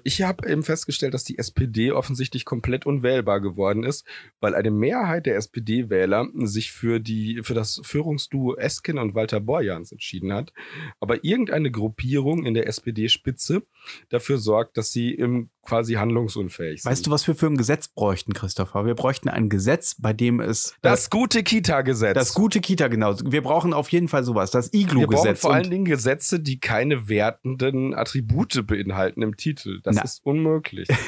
[0.03, 4.07] Ich habe eben festgestellt, dass die SPD offensichtlich komplett unwählbar geworden ist,
[4.41, 9.93] weil eine Mehrheit der SPD-Wähler sich für die für das Führungsduo Esken und Walter Borjans
[9.93, 10.53] entschieden hat,
[11.01, 13.62] aber irgendeine Gruppierung in der SPD-Spitze
[14.09, 16.91] dafür sorgt, dass sie im quasi handlungsunfähig sind.
[16.91, 18.87] weißt du, was wir für ein Gesetz bräuchten, Christopher?
[18.87, 22.15] Wir bräuchten ein Gesetz, bei dem es das gute Kita-Gesetz.
[22.15, 23.17] Das gute Kita, genau.
[23.25, 24.51] Wir brauchen auf jeden Fall sowas.
[24.51, 25.41] Das wir brauchen Iglu-Gesetz.
[25.41, 29.81] vor allen Dingen Gesetze, die keine wertenden Attribute beinhalten im Titel.
[29.83, 30.03] Das Na.
[30.03, 30.89] ist unmöglich.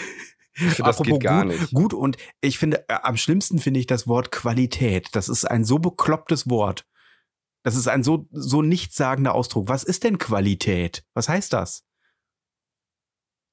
[0.59, 1.74] Das Apropos geht gar gut, nicht.
[1.74, 5.09] gut und ich finde, äh, am schlimmsten finde ich das Wort Qualität.
[5.12, 6.86] Das ist ein so beklopptes Wort.
[7.62, 9.68] Das ist ein so, so nichtssagender Ausdruck.
[9.68, 11.04] Was ist denn Qualität?
[11.14, 11.84] Was heißt das?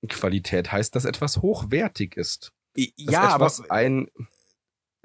[0.07, 2.51] Qualität heißt, dass etwas hochwertig ist.
[2.75, 4.07] Ja, aber, ein.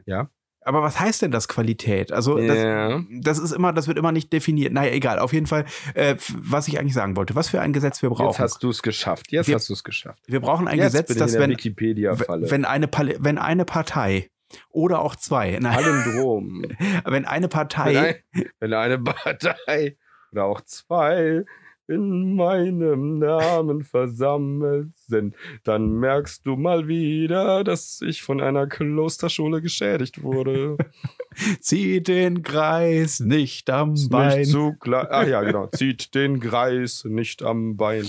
[0.07, 0.31] Ja.
[0.63, 2.13] aber was heißt denn das Qualität?
[2.13, 3.03] Also, das, ja.
[3.21, 4.73] das ist immer, das wird immer nicht definiert.
[4.73, 5.19] Naja, egal.
[5.19, 7.35] Auf jeden Fall, äh, was ich eigentlich sagen wollte.
[7.35, 8.39] Was für ein Gesetz wir Jetzt brauchen.
[8.39, 9.31] hast du es geschafft.
[9.33, 10.23] Jetzt Wir- hast du es geschafft.
[10.27, 12.89] wir brauchen ein Jetzt Gesetz, das wenn, wenn eine,
[13.19, 14.31] wenn eine Partei
[14.71, 16.63] oder auch zwei, nein, Palindrom.
[17.05, 19.97] wenn eine wenn, Partei ein, wenn eine Partei
[20.33, 21.45] oder auch zwei
[21.89, 25.35] in meinem Namen versammelt sind,
[25.65, 30.77] dann merkst du mal wieder, dass ich von einer Klosterschule geschädigt wurde.
[31.61, 34.41] zieht den Kreis nicht am Ist Bein.
[34.41, 35.07] Nicht zu klein.
[35.09, 35.67] Ah ja, genau.
[35.69, 38.07] Zieht den Greis nicht am Bein.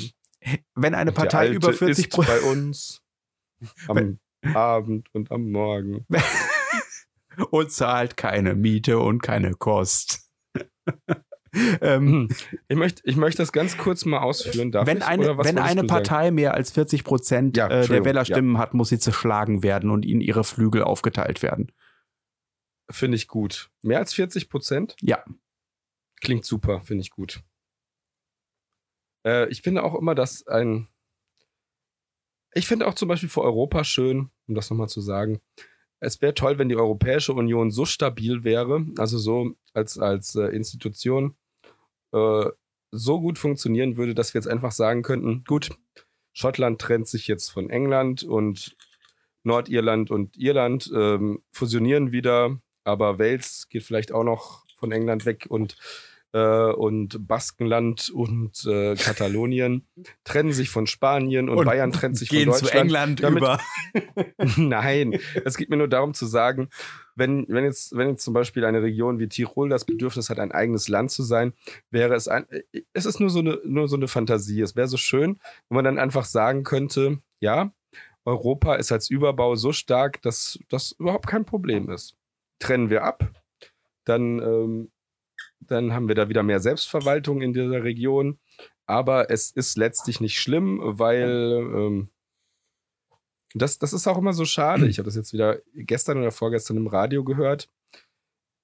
[0.76, 3.02] Wenn eine Partei über 40 ist bei uns
[3.88, 4.20] am
[4.54, 6.06] Abend und am Morgen.
[7.52, 10.30] und zahlt keine Miete und keine Kost.
[11.82, 12.30] ähm,
[12.68, 14.72] ich, möchte, ich möchte das ganz kurz mal ausführen.
[14.72, 16.36] Darf wenn ich, eine, wenn eine Partei sagen?
[16.36, 18.60] mehr als 40 Prozent ja, äh, der Wählerstimmen ja.
[18.60, 21.72] hat, muss sie zerschlagen werden und ihnen ihre Flügel aufgeteilt werden.
[22.92, 23.70] Finde ich gut.
[23.82, 24.96] Mehr als 40 Prozent?
[25.02, 25.24] Ja.
[26.22, 27.44] Klingt super, finde ich gut.
[29.26, 30.88] Äh, ich finde auch immer, dass ein.
[32.54, 35.40] Ich finde auch zum Beispiel für Europa schön, um das nochmal zu sagen,
[36.00, 40.48] es wäre toll, wenn die Europäische Union so stabil wäre, also so als, als äh,
[40.48, 41.36] Institution
[42.14, 42.46] äh,
[42.92, 45.70] so gut funktionieren würde, dass wir jetzt einfach sagen könnten, gut,
[46.34, 48.76] Schottland trennt sich jetzt von England und
[49.44, 55.46] Nordirland und Irland ähm, fusionieren wieder, aber Wales geht vielleicht auch noch von England weg
[55.50, 55.76] und
[56.32, 59.88] äh, und Baskenland und äh, Katalonien
[60.24, 62.62] trennen sich von Spanien und, und Bayern trennt sich von Deutschland.
[62.62, 63.60] Gehen zu England damit, über.
[64.58, 66.70] Nein, es geht mir nur darum zu sagen,
[67.20, 70.52] wenn, wenn, jetzt, wenn jetzt zum Beispiel eine Region wie Tirol das Bedürfnis hat, ein
[70.52, 71.54] eigenes Land zu sein,
[71.92, 72.46] wäre es ein,
[72.94, 74.62] es ist nur so eine, nur so eine Fantasie.
[74.62, 75.40] Es wäre so schön,
[75.70, 77.72] wenn man dann einfach sagen könnte, ja,
[78.26, 82.16] Europa ist als Überbau so stark, dass das überhaupt kein Problem ist.
[82.60, 83.30] Trennen wir ab,
[84.06, 84.92] dann ähm,
[85.62, 88.40] dann haben wir da wieder mehr Selbstverwaltung in dieser Region.
[88.86, 92.10] Aber es ist letztlich nicht schlimm, weil ähm,
[93.54, 94.88] das, das ist auch immer so schade.
[94.88, 97.70] Ich habe das jetzt wieder gestern oder vorgestern im Radio gehört.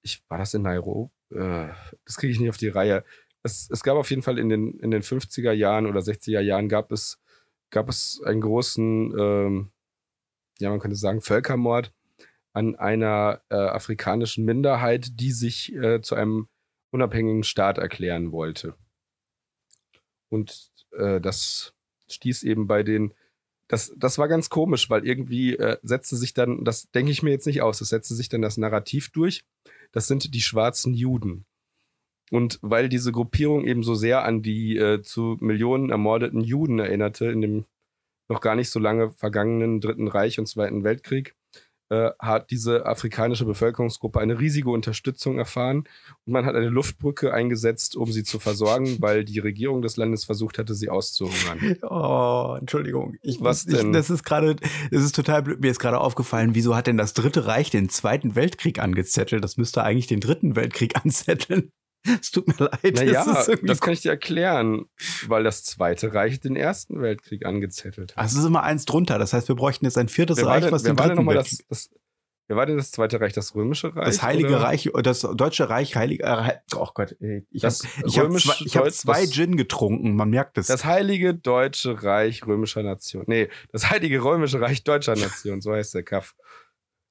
[0.02, 1.10] Ich war das in Nairobi.
[1.30, 1.68] Äh,
[2.04, 3.04] das kriege ich nicht auf die Reihe.
[3.42, 6.68] Es, es gab auf jeden Fall in den, in den 50er Jahren oder 60er Jahren
[6.68, 7.20] gab es,
[7.70, 9.70] gab es einen großen, ähm,
[10.58, 11.92] ja, man könnte sagen, Völkermord
[12.52, 16.48] an einer äh, afrikanischen Minderheit, die sich äh, zu einem
[16.90, 18.74] unabhängigen Staat erklären wollte.
[20.28, 21.74] Und äh, das
[22.08, 23.12] stieß eben bei den,
[23.68, 27.30] das, das war ganz komisch, weil irgendwie äh, setzte sich dann, das denke ich mir
[27.30, 29.44] jetzt nicht aus, das setzte sich dann das Narrativ durch.
[29.92, 31.46] Das sind die schwarzen Juden.
[32.30, 37.26] Und weil diese Gruppierung eben so sehr an die äh, zu Millionen ermordeten Juden erinnerte
[37.26, 37.64] in dem
[38.28, 41.36] noch gar nicht so lange vergangenen Dritten Reich und Zweiten Weltkrieg,
[41.88, 45.84] äh, hat diese afrikanische Bevölkerungsgruppe eine riesige Unterstützung erfahren
[46.24, 50.24] und man hat eine Luftbrücke eingesetzt, um sie zu versorgen, weil die Regierung des Landes
[50.24, 51.76] versucht hatte, sie auszuhungern.
[51.88, 53.16] Oh, Entschuldigung.
[53.22, 53.88] Ich, Was denn?
[53.88, 54.56] Ich, das ist gerade,
[54.90, 55.60] das ist total blöd.
[55.60, 59.44] Mir ist gerade aufgefallen, wieso hat denn das Dritte Reich den Zweiten Weltkrieg angezettelt?
[59.44, 61.70] Das müsste eigentlich den Dritten Weltkrieg anzetteln.
[62.20, 62.94] Es tut mir leid.
[62.94, 64.86] Naja, das, das kann ich dir erklären,
[65.26, 68.22] weil das Zweite Reich den Ersten Weltkrieg angezettelt hat.
[68.22, 69.18] Also es ist immer eins drunter.
[69.18, 71.66] Das heißt, wir bräuchten jetzt ein viertes wer Reich, denn, was den Dritten Weltkrieg...
[71.68, 71.90] Das, das,
[72.48, 73.32] wer war denn das Zweite Reich?
[73.32, 74.06] Das Römische Reich?
[74.06, 74.60] Das Heilige oder?
[74.60, 76.24] Reich, das Deutsche Reich, Heilige...
[76.24, 77.16] Äh, oh Gott,
[77.50, 80.68] ich habe hab zwei, ich hab zwei Gin getrunken, man merkt es.
[80.68, 83.24] Das Heilige Deutsche Reich römischer Nation.
[83.26, 86.34] Nee, das Heilige Römische Reich deutscher Nation, so heißt der Kaff.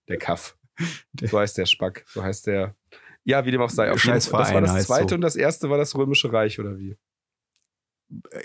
[0.08, 0.58] Der Kaff.
[1.22, 2.76] So heißt der Spack, so heißt der
[3.26, 3.91] ja, wie dem auch sei.
[3.91, 4.43] Auf jeden Fall.
[4.43, 5.15] Das war das zweite so.
[5.15, 6.95] und das erste war das Römische Reich, oder wie?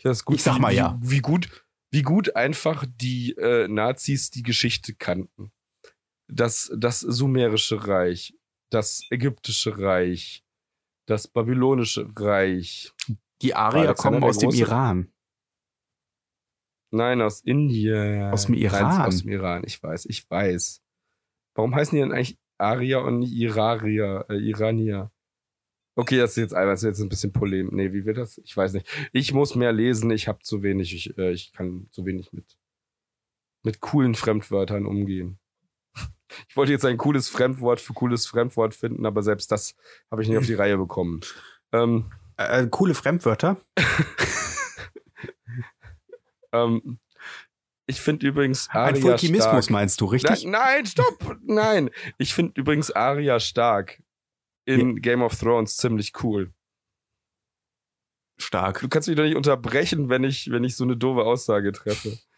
[0.03, 0.99] Das gut, ich sag mal wie, ja.
[1.03, 5.53] Wie gut, wie gut einfach die äh, Nazis die Geschichte kannten.
[6.29, 8.35] Das, das Sumerische Reich,
[8.71, 10.45] das Ägyptische Reich,
[11.07, 12.93] das Babylonische Reich.
[13.43, 15.13] Die Arier kommen aus dem Iran.
[16.93, 18.33] Nein, aus Indien.
[18.33, 18.83] Aus dem Iran.
[18.83, 20.83] Nein, aus dem Iran, ich weiß, ich weiß.
[21.55, 25.11] Warum heißen die denn eigentlich Arier und Irarier, äh, Iranier.
[25.97, 27.71] Okay, das ist jetzt, das ist jetzt ein bisschen polem.
[27.73, 28.39] Nee, wie wird das?
[28.39, 28.87] Ich weiß nicht.
[29.13, 32.57] Ich muss mehr lesen, ich habe zu wenig, ich, äh, ich kann zu wenig mit,
[33.63, 35.39] mit coolen Fremdwörtern umgehen.
[36.49, 39.75] Ich wollte jetzt ein cooles Fremdwort für cooles Fremdwort finden, aber selbst das
[40.13, 41.23] habe ich nicht auf die Reihe bekommen.
[41.73, 43.57] Ähm, äh, coole Fremdwörter?
[46.53, 47.01] ähm,
[47.91, 49.71] ich finde übrigens Aria Ein Fulkimismus stark.
[49.71, 50.45] meinst du, richtig?
[50.45, 51.39] Nein, nein stopp!
[51.43, 51.91] nein.
[52.19, 54.03] Ich finde übrigens Aria stark
[54.65, 55.01] in ja.
[55.01, 56.53] Game of Thrones ziemlich cool.
[58.39, 58.81] Stark.
[58.81, 62.19] Du kannst mich doch nicht unterbrechen, wenn ich, wenn ich so eine doofe Aussage treffe.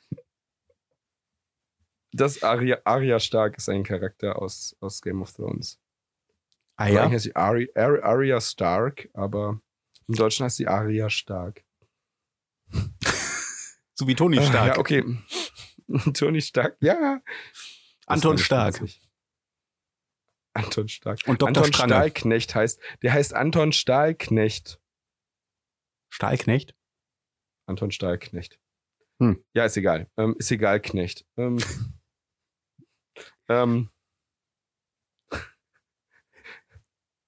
[2.15, 5.81] Das Aria, Aria Stark ist ein Charakter aus, aus Game of Thrones.
[6.77, 7.01] Ah ja?
[7.01, 9.63] Eigentlich heißt sie Aria, Aria Stark, aber
[10.09, 11.65] im Deutschen heißt sie Aria Stark.
[13.95, 14.75] so wie Tony Stark.
[14.75, 15.03] Ja, okay.
[16.15, 17.23] Toni Stark, ja.
[18.07, 18.83] Anton Stark.
[20.55, 21.21] Anton Stark.
[21.27, 21.49] Und Dr.
[21.49, 21.93] Anton Strange.
[21.93, 24.81] Stahlknecht heißt, der heißt Anton Stahlknecht.
[26.11, 26.75] Stahlknecht?
[27.67, 28.59] Anton Stahlknecht.
[29.19, 29.45] Hm.
[29.55, 30.11] Ja, ist egal.
[30.17, 31.25] Ähm, ist egal, Knecht.
[31.37, 31.63] Ähm,
[33.49, 33.89] ähm,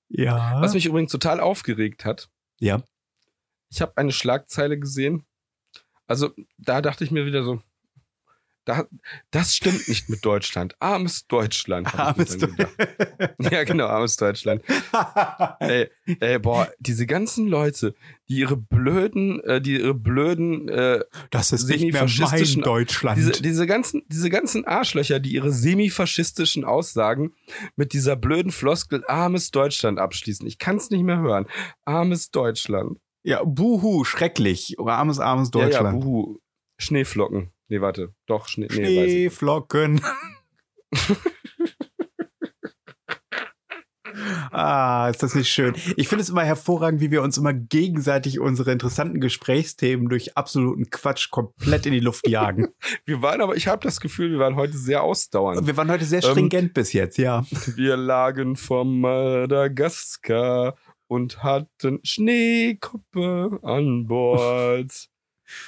[0.08, 0.60] ja.
[0.60, 2.28] Was mich übrigens total aufgeregt hat.
[2.58, 2.82] Ja.
[3.70, 5.24] Ich habe eine Schlagzeile gesehen.
[6.06, 7.62] Also, da dachte ich mir wieder so,
[8.66, 8.86] Da,
[9.30, 10.74] das stimmt nicht mit Deutschland.
[10.80, 11.94] Armes Deutschland.
[11.98, 12.72] Armes gedacht.
[13.38, 14.62] Ja, genau, armes Deutschland.
[15.60, 17.94] ey, ey, boah, diese ganzen Leute,
[18.28, 21.00] die ihre blöden, äh, die ihre blöden, äh,
[21.30, 23.18] Das ist nicht mehr mein Deutschland.
[23.18, 27.32] diese, diese ganzen, diese ganzen Arschlöcher, die ihre semifaschistischen Aussagen
[27.76, 30.46] mit dieser blöden Floskel armes Deutschland abschließen.
[30.46, 31.46] Ich kann es nicht mehr hören.
[31.84, 32.98] Armes Deutschland.
[33.22, 34.76] ja, buhu, schrecklich.
[34.78, 36.00] Armes, armes Ja, ja, Deutschland.
[36.00, 36.38] buhu.
[36.78, 37.50] Schneeflocken.
[37.68, 38.14] Nee, warte.
[38.26, 38.68] Doch, Schnee.
[38.70, 38.76] Nee.
[38.76, 40.00] Schneeflocken.
[44.50, 45.74] ah, ist das nicht schön.
[45.96, 50.90] Ich finde es immer hervorragend, wie wir uns immer gegenseitig unsere interessanten Gesprächsthemen durch absoluten
[50.90, 52.68] Quatsch komplett in die Luft jagen.
[53.06, 55.66] Wir waren aber, ich habe das Gefühl, wir waren heute sehr ausdauernd.
[55.66, 57.44] wir waren heute sehr Ähm, stringent bis jetzt, ja.
[57.76, 60.76] Wir lagen vor Madagaskar
[61.06, 65.08] und hatten Schneekuppe an Bord.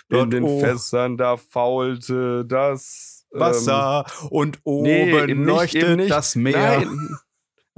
[0.08, 6.10] In den o- Fässern, da faulte das ähm, Wasser und oben nee, leuchtet nicht.
[6.10, 6.80] das Meer.
[6.80, 7.16] Nein.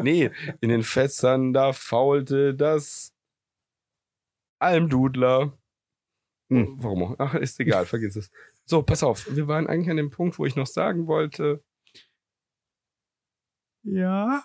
[0.01, 0.31] Nee,
[0.61, 3.13] in den Fässern, da faulte das
[4.61, 5.59] Almdudler.
[6.51, 6.77] Hm.
[6.79, 7.15] Warum auch?
[7.19, 8.31] Ach, ist egal, vergiss es.
[8.65, 9.27] So, pass auf.
[9.35, 11.63] Wir waren eigentlich an dem Punkt, wo ich noch sagen wollte,
[13.83, 14.45] Ja.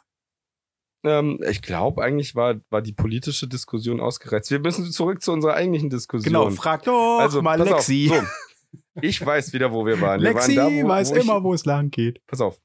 [1.04, 4.52] Ähm, ich glaube, eigentlich war, war die politische Diskussion ausgereizt.
[4.52, 6.34] Wir müssen zurück zu unserer eigentlichen Diskussion.
[6.34, 8.10] Genau, frag doch also, mal Lexi.
[8.12, 8.18] Auf.
[8.18, 10.22] So, ich weiß wieder, wo wir waren.
[10.22, 12.26] Wir Lexi waren da, wo, weiß wo ich, immer, wo es lang geht.
[12.28, 12.60] pass auf.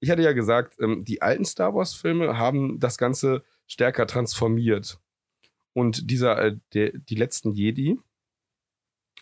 [0.00, 5.00] Ich hatte ja gesagt, ähm, die alten Star Wars-Filme haben das Ganze stärker transformiert.
[5.72, 7.98] Und dieser, äh, der, die letzten Jedi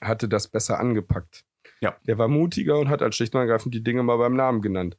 [0.00, 1.44] hatte das besser angepackt.
[1.80, 1.96] Ja.
[2.06, 4.96] Der war mutiger und hat als schlicht und ergreifend die Dinge mal beim Namen genannt.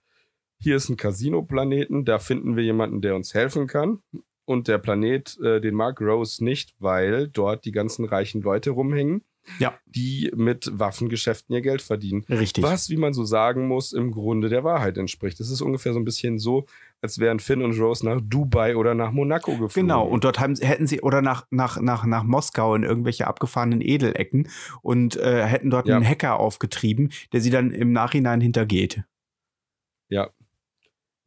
[0.60, 4.00] Hier ist ein Casino-Planeten, da finden wir jemanden, der uns helfen kann.
[4.46, 9.24] Und der Planet, äh, den mag Rose nicht, weil dort die ganzen reichen Leute rumhängen,
[9.60, 9.78] Ja.
[9.86, 12.24] die mit Waffengeschäften ihr Geld verdienen.
[12.30, 12.64] Richtig.
[12.64, 15.40] Was, wie man so sagen muss, im Grunde der Wahrheit entspricht.
[15.42, 16.66] Es ist ungefähr so ein bisschen so,
[17.02, 19.74] als wären Finn und Rose nach Dubai oder nach Monaco geflogen.
[19.90, 23.82] Genau, und dort haben, hätten sie, oder nach, nach, nach, nach Moskau in irgendwelche abgefahrenen
[23.82, 24.48] Edelecken
[24.82, 25.98] und äh, hätten dort Ja.
[25.98, 29.04] einen Hacker aufgetrieben, der sie dann im Nachhinein hintergeht.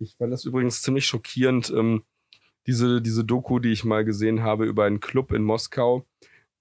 [0.01, 2.05] Ich fand das übrigens ziemlich schockierend, ähm,
[2.67, 6.07] diese, diese Doku, die ich mal gesehen habe über einen Club in Moskau,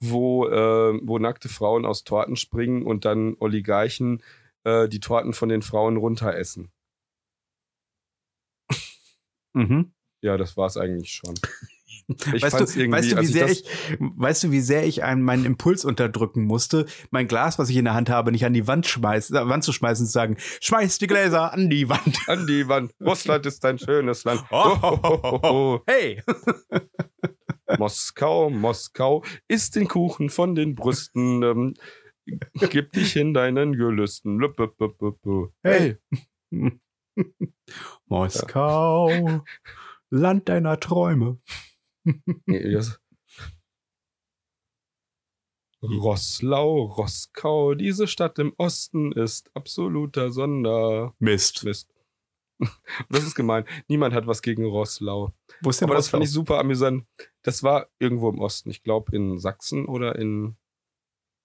[0.01, 4.21] wo, äh, wo nackte Frauen aus Torten springen und dann Oligarchen
[4.65, 6.69] äh, die Torten von den Frauen runteressen.
[9.53, 9.93] Mhm.
[10.21, 11.35] Ja, das war's eigentlich schon.
[12.33, 13.63] Ich weißt, du, weißt, du, wie sehr ich,
[13.99, 17.85] weißt du, wie sehr ich einen, meinen Impuls unterdrücken musste, mein Glas, was ich in
[17.85, 20.37] der Hand habe, nicht an die Wand, schmeißen, äh, Wand zu schmeißen und zu sagen,
[20.61, 22.17] schmeiß die Gläser an die Wand.
[22.27, 22.93] An die Wand.
[22.99, 24.43] Russland ist ein schönes Land.
[24.49, 25.79] Oh, oh, oh, oh.
[25.85, 26.21] Hey!
[27.77, 31.73] Moskau, Moskau, isst den Kuchen von den Brüsten, ähm,
[32.69, 34.41] gib dich in deinen Gelüsten.
[35.63, 35.97] Hey,
[38.07, 39.43] Moskau,
[40.09, 41.39] Land deiner Träume.
[42.45, 42.99] Nee, das-
[45.81, 51.15] Rosslau, Roskau, diese Stadt im Osten ist absoluter Sonder.
[51.19, 51.63] Mist.
[51.63, 51.93] Mist.
[53.09, 53.63] Das ist gemein.
[53.87, 55.31] Niemand hat was gegen Rosslau.
[55.61, 57.05] Wo ist denn Aber das fand ich super amüsant.
[57.41, 58.69] Das war irgendwo im Osten.
[58.69, 60.57] Ich glaube in Sachsen oder in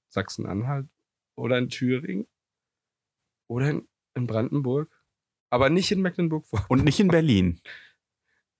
[0.09, 0.89] Sachsen-Anhalt
[1.37, 2.27] oder in Thüringen
[3.49, 4.91] oder in, in Brandenburg.
[5.51, 6.81] Aber nicht in Mecklenburg-Vorpommern.
[6.81, 7.61] Und nicht in Berlin.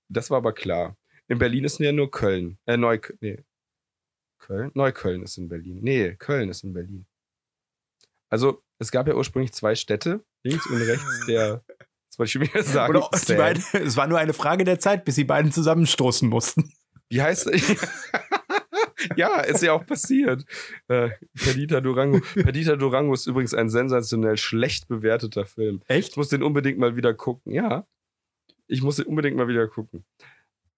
[0.07, 0.95] Das war aber klar.
[1.27, 2.57] In Berlin ist ja nur Köln.
[2.65, 3.17] Äh, Neukölln.
[3.21, 3.43] Nee.
[4.39, 4.71] Köln?
[4.75, 5.79] Neukölln ist in Berlin.
[5.81, 7.05] Nee, Köln ist in Berlin.
[8.29, 11.63] Also, es gab ja ursprünglich zwei Städte, links und rechts der.
[12.07, 12.95] Das wollte ich schon wieder sagen.
[12.95, 16.71] Oder die beiden, es war nur eine Frage der Zeit, bis sie beiden zusammenstoßen mussten.
[17.09, 17.49] Wie heißt
[19.17, 20.45] Ja, ist ja auch passiert.
[20.87, 22.21] Äh, Perdita Durango.
[22.33, 25.81] Perdita Durango ist übrigens ein sensationell schlecht bewerteter Film.
[25.83, 26.17] Ich Echt?
[26.17, 27.51] muss den unbedingt mal wieder gucken.
[27.53, 27.85] Ja.
[28.67, 30.05] Ich muss den unbedingt mal wieder gucken.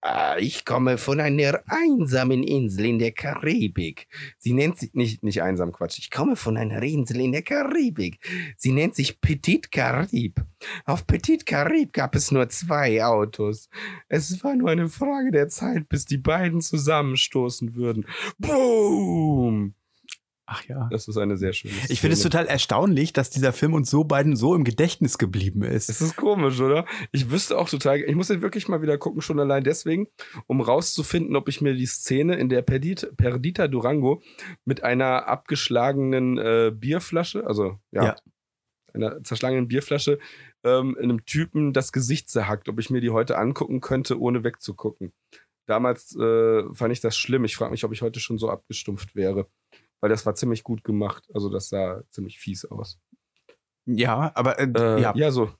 [0.00, 4.06] Ah, ich komme von einer einsamen Insel in der Karibik.
[4.38, 5.98] Sie nennt sich nicht, nicht einsam, Quatsch.
[5.98, 8.20] Ich komme von einer Insel in der Karibik.
[8.56, 10.40] Sie nennt sich Petit Carib.
[10.84, 13.68] Auf Petit Carib gab es nur zwei Autos.
[14.08, 18.06] Es war nur eine Frage der Zeit, bis die beiden zusammenstoßen würden.
[18.38, 19.74] Boom!
[20.50, 20.88] Ach ja.
[20.90, 22.30] Das ist eine sehr schöne Ich finde es Szene.
[22.30, 25.90] total erstaunlich, dass dieser Film uns so beiden so im Gedächtnis geblieben ist.
[25.90, 26.86] Es ist komisch, oder?
[27.12, 30.08] Ich wüsste auch total, ich muss den wirklich mal wieder gucken, schon allein deswegen,
[30.46, 34.22] um rauszufinden, ob ich mir die Szene, in der Perdita, Perdita Durango
[34.64, 38.16] mit einer abgeschlagenen äh, Bierflasche, also ja, Ja.
[38.94, 40.18] einer zerschlagenen Bierflasche,
[40.64, 45.12] ähm, einem Typen das Gesicht zerhackt, ob ich mir die heute angucken könnte, ohne wegzugucken.
[45.66, 47.44] Damals äh, fand ich das schlimm.
[47.44, 49.46] Ich frage mich, ob ich heute schon so abgestumpft wäre.
[50.00, 51.28] Weil das war ziemlich gut gemacht.
[51.34, 52.98] Also das sah ziemlich fies aus.
[53.86, 55.12] Ja, aber äh, Äh, ja.
[55.14, 55.30] ja.
[55.30, 55.50] so.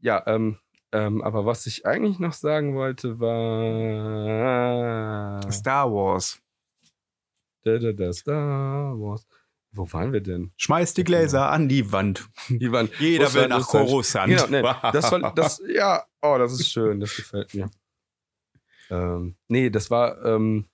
[0.00, 0.58] Ja, ähm,
[0.92, 4.72] ähm, aber was ich eigentlich noch sagen wollte, war.
[5.52, 6.40] Star Wars.
[7.64, 9.26] Da, da, da, Star Wars.
[9.72, 10.52] Wo waren wir denn?
[10.56, 12.28] Schmeiß die Gläser an die Wand.
[12.48, 12.88] Die waren.
[13.00, 13.88] Jeder will nach Russland.
[13.88, 14.28] Coruscant.
[14.30, 14.62] Genau, nee,
[14.92, 17.68] das war, das, ja, oh, das ist schön, das gefällt mir.
[18.90, 20.66] Ähm, nee, das war ähm,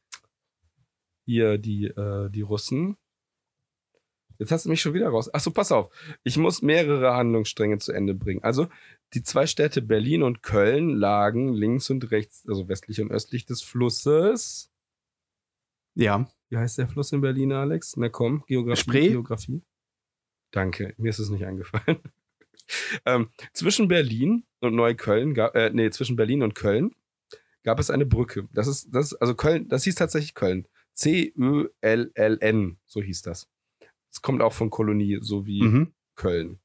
[1.24, 2.96] hier die, äh, die Russen.
[4.40, 5.32] Jetzt hast du mich schon wieder raus.
[5.32, 5.92] Achso, pass auf.
[6.24, 8.42] Ich muss mehrere Handlungsstränge zu Ende bringen.
[8.42, 8.68] Also,
[9.12, 13.62] die zwei Städte Berlin und Köln lagen links und rechts, also westlich und östlich des
[13.62, 14.72] Flusses.
[15.94, 16.28] ja.
[16.48, 17.96] Wie heißt der Fluss in Berlin, Alex?
[17.96, 18.80] Na komm, Geografie.
[18.80, 19.08] Spree?
[19.10, 19.62] Geografie.
[20.50, 22.00] Danke, mir ist es nicht eingefallen.
[23.06, 26.92] ähm, zwischen Berlin und Neukölln, gab, äh, nee, zwischen Berlin und Köln
[27.62, 28.48] gab es eine Brücke.
[28.52, 30.66] Das ist, das also Köln, das hieß tatsächlich Köln.
[30.94, 33.48] C-Ö-L-L-N, so hieß das.
[34.10, 35.92] Es kommt auch von Kolonie, so wie Mhm.
[36.16, 36.58] Köln.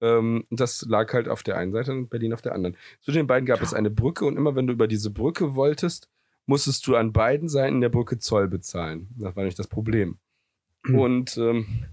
[0.00, 2.76] Ähm, das lag halt auf der einen Seite und Berlin auf der anderen.
[3.00, 6.10] Zwischen den beiden gab es eine Brücke und immer wenn du über diese Brücke wolltest,
[6.46, 9.08] musstest du an beiden Seiten der Brücke Zoll bezahlen.
[9.16, 10.18] Das war nämlich das Problem.
[10.84, 10.98] Hm.
[10.98, 11.86] Und ähm,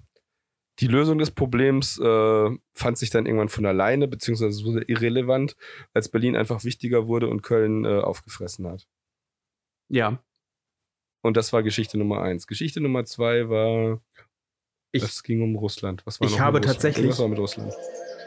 [0.79, 5.55] die Lösung des Problems äh, fand sich dann irgendwann von alleine, beziehungsweise wurde irrelevant,
[5.93, 8.87] als Berlin einfach wichtiger wurde und Köln äh, aufgefressen hat.
[9.89, 10.21] Ja.
[11.21, 12.47] Und das war Geschichte Nummer eins.
[12.47, 14.01] Geschichte Nummer zwei war,
[14.91, 16.01] Ich- es ging um Russland.
[16.05, 16.76] Was war Ich noch mit habe Russland?
[16.76, 17.73] tatsächlich- Was war mit Russland?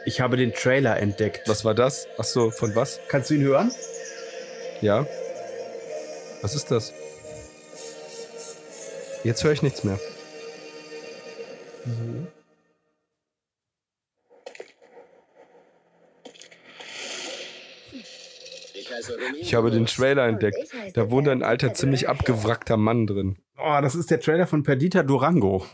[0.05, 1.47] Ich habe den Trailer entdeckt.
[1.47, 2.07] Was war das?
[2.17, 2.99] Ach so, von was?
[3.07, 3.71] Kannst du ihn hören?
[4.81, 5.07] Ja.
[6.41, 6.93] Was ist das?
[9.23, 9.99] Jetzt höre ich nichts mehr.
[19.39, 20.57] Ich habe den Trailer entdeckt.
[20.93, 23.37] Da wohnt ein alter, ziemlich abgewrackter Mann drin.
[23.57, 25.65] Oh, das ist der Trailer von Perdita Durango.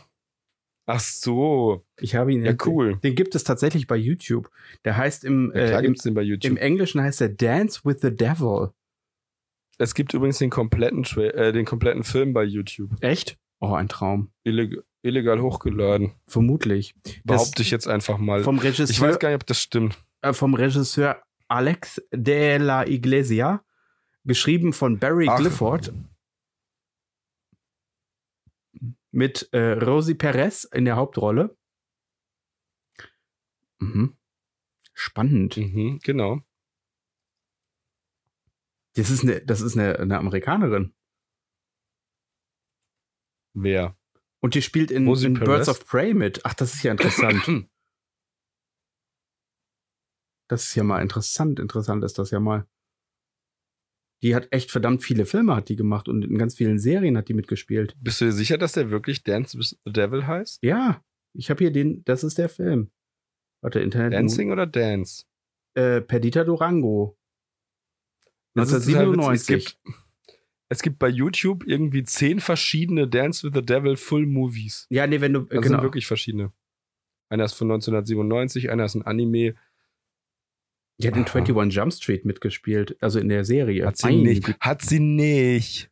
[0.86, 1.84] Ach so.
[2.00, 2.96] Ich habe ihn Ja, cool.
[2.96, 4.50] Den gibt es tatsächlich bei YouTube.
[4.84, 8.70] Der heißt im, Ja, äh, im, den im Englischen heißt er Dance with the Devil.
[9.78, 12.90] es gibt übrigens den kompletten, äh, den kompletten Film bei YouTube.
[13.00, 13.38] Echt?
[13.60, 14.32] Oh, ein Traum.
[14.44, 16.12] Illeg illegal hochgeladen.
[16.26, 16.94] Vermutlich.
[17.04, 18.42] Das Behaupte ich jetzt einfach mal.
[18.42, 19.98] vom Ich weiß Regisseur, gar nicht, ob das stimmt.
[20.22, 23.62] äh, vom Regisseur Alex de la Iglesia,
[24.24, 25.38] geschrieben von Barry Ach.
[25.38, 25.92] Clifford.
[29.12, 31.56] Mit äh, Rosie Perez in der Hauptrolle.
[33.78, 34.16] Mhm.
[34.94, 35.56] Spannend.
[35.56, 36.40] Mhm, genau.
[38.94, 40.94] Das ist eine, das ist eine, eine Amerikanerin.
[43.54, 43.96] Wer?
[44.40, 45.34] Und die spielt in, in?
[45.34, 46.44] Birds of Prey mit.
[46.44, 47.44] Ach, das ist ja interessant.
[50.48, 51.60] das ist ja mal interessant.
[51.60, 52.66] Interessant ist das ja mal.
[54.22, 57.28] Die hat echt verdammt viele Filme hat die gemacht und in ganz vielen Serien hat
[57.28, 57.96] die mitgespielt.
[58.00, 60.62] Bist du dir sicher, dass der wirklich Dance with the Devil heißt?
[60.62, 61.02] Ja,
[61.34, 62.90] ich habe hier den, das ist der Film.
[63.62, 64.12] Warte, Internet.
[64.12, 65.24] Dancing oder Dance?
[65.74, 67.16] Äh, Perdita Durango.
[68.54, 69.18] Das ist total witzig.
[69.18, 69.38] 1997.
[69.38, 69.98] Es gibt,
[70.68, 74.86] es gibt bei YouTube irgendwie zehn verschiedene Dance with the Devil Full Movies.
[74.90, 75.76] ja, nee, wenn du, Das genau.
[75.76, 76.52] sind wirklich verschiedene.
[77.30, 79.54] Einer ist von 1997, einer ist ein Anime.
[81.02, 81.38] Die hat in Aha.
[81.38, 83.86] 21 Jump Street mitgespielt, also in der Serie.
[83.86, 84.54] Hat sie Meine nicht.
[84.60, 85.90] Hat sie nicht.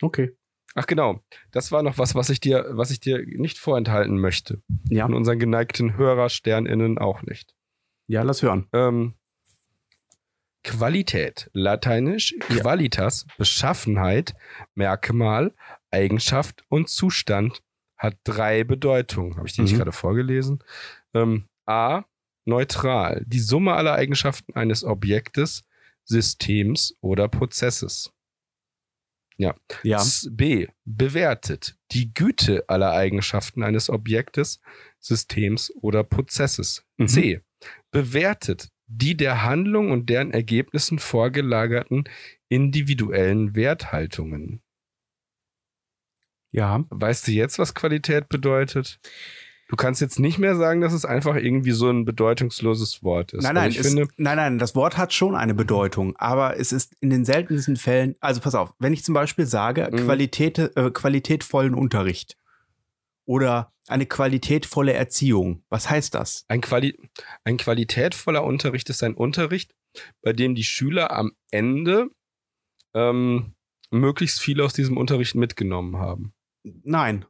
[0.00, 0.36] Okay.
[0.74, 4.60] Ach genau, das war noch was, was ich dir, was ich dir nicht vorenthalten möchte.
[4.90, 5.06] Ja.
[5.06, 7.54] Und unseren geneigten HörersternInnen auch nicht.
[8.08, 8.66] Ja, lass hören.
[8.74, 9.14] Ähm,
[10.62, 12.56] Qualität, lateinisch Ja.
[12.60, 14.34] Qualitas, Beschaffenheit,
[14.74, 15.54] Merkmal,
[15.90, 17.62] Eigenschaft und Zustand
[17.96, 19.36] hat drei Bedeutungen.
[19.36, 19.78] Habe ich die nicht Mhm.
[19.78, 20.62] gerade vorgelesen?
[21.14, 22.02] Ähm, A,
[22.46, 25.62] neutral, die Summe aller Eigenschaften eines Objektes,
[26.04, 28.12] Systems oder Prozesses.
[29.38, 29.54] Ja.
[29.82, 30.68] S- B.
[30.84, 34.60] Bewertet die Güte aller Eigenschaften eines Objektes,
[34.98, 36.84] Systems oder Prozesses.
[36.96, 37.08] Mhm.
[37.08, 37.40] C.
[37.90, 42.04] Bewertet die der Handlung und deren Ergebnissen vorgelagerten
[42.48, 44.62] individuellen Werthaltungen.
[46.52, 46.84] Ja.
[46.88, 49.00] Weißt du jetzt, was Qualität bedeutet?
[49.68, 53.42] Du kannst jetzt nicht mehr sagen, dass es einfach irgendwie so ein bedeutungsloses Wort ist.
[53.42, 56.58] Nein, Also nein, ich es, finde, nein, nein, das Wort hat schon eine Bedeutung, aber
[56.58, 59.96] es ist in den seltensten Fällen, also pass auf, wenn ich zum Beispiel sage, Mhm.
[59.96, 62.36] Qualität, äh, qualitätvollen Unterricht
[63.24, 66.44] oder eine qualitätvolle Erziehung, was heißt das?
[66.48, 66.96] ein, Quali
[67.44, 69.74] ein qualitätvoller Unterricht ist ein Unterricht,
[70.22, 72.08] bei dem die Schüler am Ende
[72.94, 73.54] ähm,
[73.90, 76.32] möglichst viel aus diesem Unterricht mitgenommen haben.
[76.62, 77.24] Nein,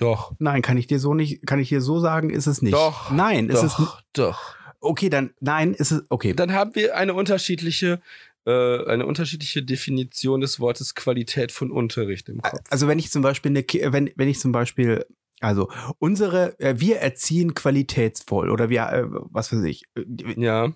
[0.00, 0.32] Doch.
[0.38, 2.74] nein, kann ich dir so nicht, kann ich dir so sagen, ist es nicht.
[2.74, 4.40] Doch, Nein, ist es doch, doch.
[4.80, 6.32] okay, dann nein, ist es okay.
[6.34, 8.00] Dann haben wir eine unterschiedliche,
[8.46, 12.60] äh, eine unterschiedliche Definition des Wortes Qualität von Unterricht im Kopf.
[12.70, 15.04] Also wenn ich zum Beispiel eine, Ki- wenn, wenn ich zum Beispiel
[15.42, 19.84] Also unsere, äh, wir erziehen qualitätsvoll oder wir, äh, was weiß ich.
[19.96, 20.04] äh,
[20.36, 20.72] Ja.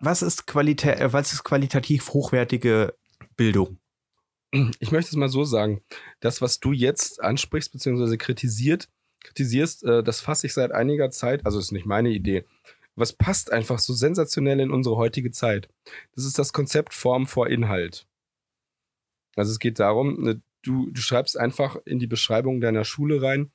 [0.00, 2.94] Was ist, Qualitä äh, was ist qualitativ hochwertige
[3.36, 3.78] Bildung?
[4.80, 5.82] Ich möchte es mal so sagen.
[6.20, 8.88] Das, was du jetzt ansprichst, beziehungsweise kritisiert,
[9.20, 12.44] kritisierst, äh, das fasse ich seit einiger Zeit, also ist nicht meine Idee.
[12.96, 15.68] Was passt einfach so sensationell in unsere heutige Zeit?
[16.14, 18.06] Das ist das Konzept Form vor Inhalt.
[19.36, 23.52] Also es geht darum, ne, du, du schreibst einfach in die Beschreibung deiner Schule rein,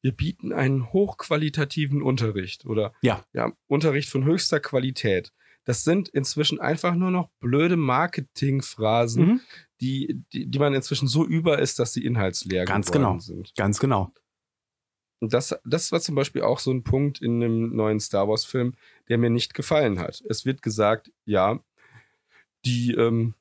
[0.00, 3.24] wir bieten einen hochqualitativen Unterricht oder Ja.
[3.32, 5.32] ja, Unterricht von höchster Qualität.
[5.64, 9.40] Das sind inzwischen einfach nur noch blöde Marketingphrasen, Mhm.
[9.84, 13.20] Die, die, die man inzwischen so über ist, dass sie inhaltsleer Ganz geworden genau.
[13.20, 13.54] sind.
[13.54, 14.10] Ganz genau.
[15.20, 18.74] Und das, das war zum Beispiel auch so ein Punkt in einem neuen Star Wars-Film,
[19.08, 20.22] der mir nicht gefallen hat.
[20.28, 21.60] Es wird gesagt, ja,
[22.64, 23.34] die, ähm,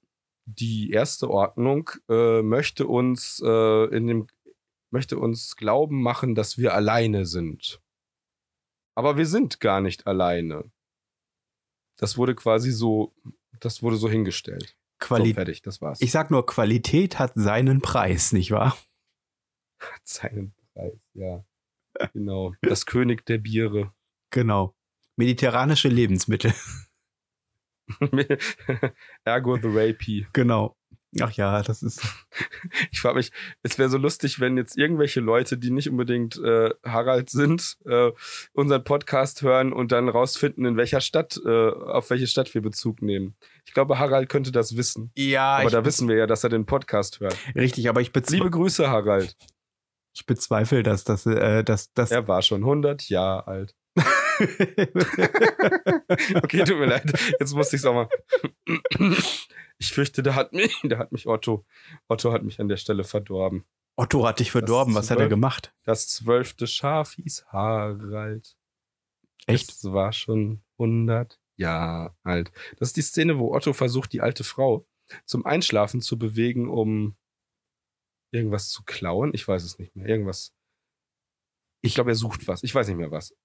[0.45, 4.27] die erste Ordnung äh, möchte uns äh, in dem
[4.91, 7.81] möchte uns glauben machen, dass wir alleine sind.
[8.95, 10.71] Aber wir sind gar nicht alleine.
[11.97, 13.11] Das wurde quasi so,
[13.59, 14.77] das wurde so hingestellt.
[15.03, 16.01] So, Quali fertig, das war's.
[16.01, 18.77] ich sag nur, Qualität hat seinen Preis, nicht wahr?
[19.79, 21.43] Hat seinen Preis, ja.
[22.13, 22.53] Genau.
[22.61, 23.93] Das König der Biere.
[24.29, 24.75] Genau.
[25.15, 26.53] Mediterranische Lebensmittel.
[29.25, 30.27] Ergo the Rapey.
[30.33, 30.75] genau.
[31.21, 32.01] Ach ja, das ist.
[32.91, 33.31] Ich frage mich,
[33.61, 38.11] es wäre so lustig, wenn jetzt irgendwelche Leute, die nicht unbedingt äh, Harald sind, äh,
[38.53, 43.01] unseren Podcast hören und dann rausfinden, in welcher Stadt, äh, auf welche Stadt wir Bezug
[43.01, 43.35] nehmen.
[43.65, 45.11] Ich glaube, Harald könnte das wissen.
[45.15, 47.37] Ja, Aber ich, da wissen wir ja, dass er den Podcast hört.
[47.55, 49.35] richtig, aber ich, bezwe Liebe Grüße, Harald.
[50.13, 52.11] ich bezweifle, dass das, äh, dass das.
[52.11, 53.75] Er war schon 100 Jahre alt.
[56.43, 57.11] Okay, tut mir leid.
[57.39, 58.09] Jetzt musste ich es auch mal.
[59.77, 61.65] Ich fürchte, da hat mich, da hat mich Otto,
[62.07, 63.65] Otto hat mich an der Stelle verdorben.
[63.95, 64.93] Otto hat dich verdorben.
[64.93, 65.73] Das Was hat er gemacht?
[65.83, 68.55] Das zwölfte Schaf hieß Harald.
[69.45, 69.71] Echt?
[69.71, 72.51] Es war schon 100 Jahre alt.
[72.77, 74.87] Das ist die Szene, wo Otto versucht, die alte Frau
[75.25, 77.15] zum Einschlafen zu bewegen, um
[78.31, 79.31] irgendwas zu klauen.
[79.33, 80.07] Ich weiß es nicht mehr.
[80.07, 80.53] Irgendwas.
[81.81, 82.63] Ich glaube, er sucht was.
[82.63, 83.35] Ich weiß nicht mehr was.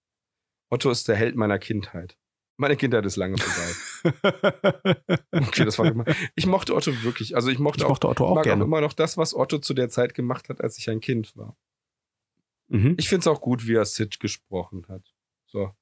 [0.70, 2.18] Otto ist der Held meiner Kindheit.
[2.56, 3.72] Meine Kindheit ist lange vorbei.
[5.30, 6.14] Okay, das war gemein.
[6.34, 7.36] Ich mochte Otto wirklich.
[7.36, 8.64] Also ich mochte, ich auch, mochte Otto auch mag auch gerne.
[8.64, 11.56] immer noch das, was Otto zu der Zeit gemacht hat, als ich ein Kind war.
[12.68, 12.94] Mhm.
[12.98, 15.14] Ich finde es auch gut, wie er Sid gesprochen hat.
[15.46, 15.72] So.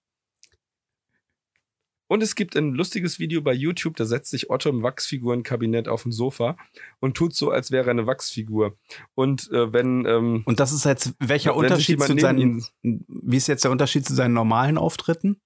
[2.08, 6.02] Und es gibt ein lustiges Video bei YouTube, da setzt sich Otto im Wachsfigurenkabinett auf
[6.02, 6.56] dem Sofa
[7.00, 8.76] und tut so, als wäre er eine Wachsfigur.
[9.14, 12.64] Und äh, wenn, ähm, Und das ist jetzt welcher Unterschied zu seinen.
[12.82, 15.40] Wie ist jetzt der Unterschied zu seinen normalen Auftritten?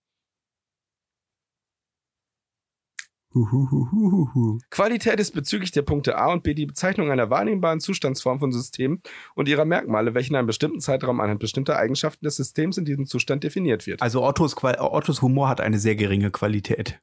[3.33, 4.59] Huhuhuhuhu.
[4.71, 9.03] Qualität ist bezüglich der Punkte A und B die Bezeichnung einer wahrnehmbaren Zustandsform von Systemen
[9.35, 13.07] und ihrer Merkmale, welche in einem bestimmten Zeitraum anhand bestimmter Eigenschaften des Systems in diesem
[13.07, 14.03] Zustand definiert wird.
[14.03, 17.01] Also Ottos, Ottos Humor hat eine sehr geringe Qualität.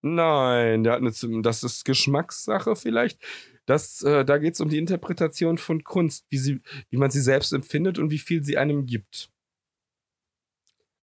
[0.00, 3.20] Nein, der hat eine, das ist Geschmackssache vielleicht.
[3.66, 6.60] Das, äh, da geht es um die Interpretation von Kunst, wie, sie,
[6.90, 9.30] wie man sie selbst empfindet und wie viel sie einem gibt.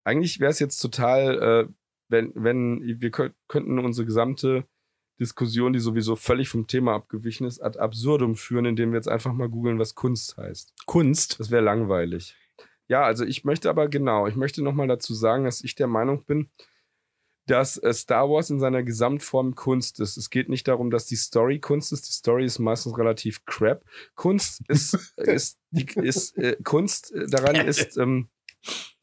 [0.04, 1.74] Eigentlich wäre es jetzt total, äh,
[2.08, 4.66] wenn, wenn wir kö- könnten unsere gesamte
[5.20, 9.34] Diskussion, die sowieso völlig vom Thema abgewichen ist, ad absurdum führen, indem wir jetzt einfach
[9.34, 10.74] mal googeln, was Kunst heißt.
[10.86, 11.40] Kunst.
[11.40, 12.36] Das wäre langweilig.
[12.88, 16.26] Ja, also ich möchte aber genau, ich möchte nochmal dazu sagen, dass ich der Meinung
[16.26, 16.50] bin,
[17.48, 20.18] dass äh, Star Wars in seiner Gesamtform Kunst ist.
[20.18, 22.08] Es geht nicht darum, dass die Story Kunst ist.
[22.08, 23.84] Die Story ist meistens relativ crap.
[24.16, 28.30] Kunst ist, ist, die, ist äh, Kunst äh, daran ist ähm,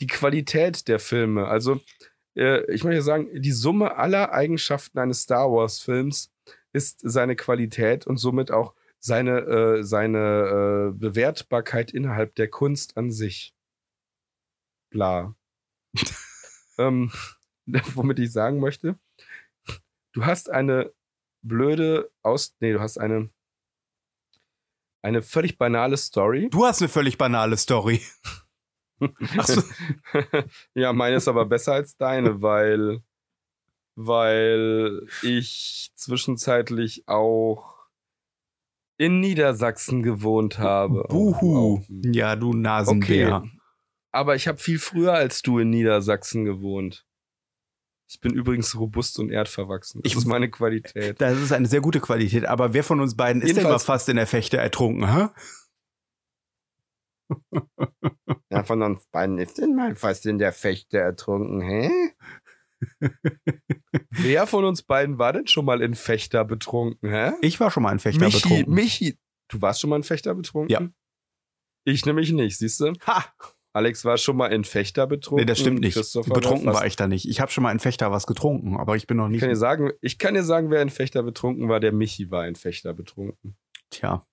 [0.01, 1.47] die Qualität der Filme.
[1.47, 1.81] Also
[2.37, 6.33] äh, ich möchte sagen, die Summe aller Eigenschaften eines Star Wars Films
[6.73, 13.11] ist seine Qualität und somit auch seine, äh, seine äh, Bewertbarkeit innerhalb der Kunst an
[13.11, 13.55] sich.
[14.91, 15.35] Bla.
[16.79, 17.13] ähm,
[17.95, 18.99] womit ich sagen möchte,
[20.13, 20.93] du hast eine
[21.43, 22.57] blöde Aus...
[22.61, 23.31] Nee, du hast eine
[25.03, 26.49] eine völlig banale Story.
[26.51, 28.01] Du hast eine völlig banale Story.
[29.45, 29.63] So.
[30.75, 33.03] ja, meine ist aber besser als deine, weil
[33.95, 37.75] weil ich zwischenzeitlich auch
[38.99, 41.05] in Niedersachsen gewohnt habe.
[41.09, 41.79] Buhu.
[41.79, 43.37] Auch- Ja, du Nasenbär.
[43.37, 43.51] Okay.
[44.13, 47.07] Aber ich habe viel früher als du in Niedersachsen gewohnt.
[48.09, 50.03] Ich bin übrigens robust und erdverwachsen.
[50.03, 51.21] Das Ich- ist meine Qualität.
[51.21, 53.85] Das ist eine sehr gute Qualität, aber wer von uns beiden ist denn mal Jedenfalls-
[53.85, 55.29] fast in der Fechte ertrunken, hä?
[58.51, 61.91] Ja, von uns beiden ist denn mal fast in der Fechte ertrunken, hä?
[64.11, 67.33] Wer von uns beiden war denn schon mal in Fechter betrunken, hä?
[67.41, 68.75] Ich war schon mal in Fechter Michi, betrunken.
[68.75, 69.19] Michi,
[69.49, 70.71] Du warst schon mal in Fechter betrunken?
[70.73, 70.81] Ja.
[71.85, 72.93] Ich nämlich nicht, siehst du?
[73.07, 73.25] Ha!
[73.75, 75.43] Alex war schon mal in Fechter betrunken.
[75.43, 75.95] Nee, das stimmt nicht.
[75.95, 77.27] Betrunken fast- war ich da nicht.
[77.29, 79.41] Ich habe schon mal in Fechter was getrunken, aber ich bin noch Ich nicht.
[79.41, 81.81] kann, dir sagen, ich kann dir sagen, wer in Fechter betrunken war.
[81.81, 83.57] Der Michi war in Fechter betrunken.
[83.91, 84.27] Tja.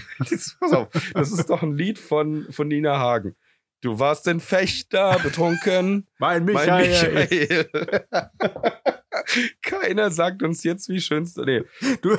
[0.18, 3.36] Das, pass auf, das ist doch ein Lied von, von Nina Hagen.
[3.82, 6.06] Du warst in Fechter betrunken.
[6.18, 7.68] Mein Mein Michael.
[9.62, 11.42] Keiner sagt uns jetzt, wie schönst du.
[11.44, 11.62] Nee,
[12.00, 12.16] Du,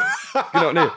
[0.51, 0.87] genau, nee.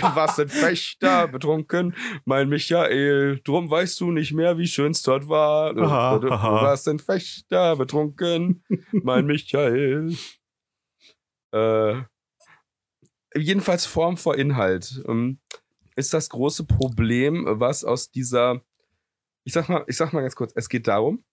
[0.00, 1.94] Du warst in Fechter betrunken.
[2.24, 3.40] Mein Michael.
[3.44, 5.74] Drum weißt du nicht mehr, wie schön's dort war.
[5.74, 6.62] Du, Aha, du, du aha.
[6.62, 8.64] warst in Fechter betrunken.
[8.92, 10.16] Mein Michael.
[11.52, 12.02] Äh,
[13.34, 15.02] jedenfalls Form vor Inhalt.
[15.08, 15.40] Ähm,
[15.96, 18.62] ist das große Problem, was aus dieser.
[19.44, 21.24] Ich sag mal, ich sag mal ganz kurz, es geht darum,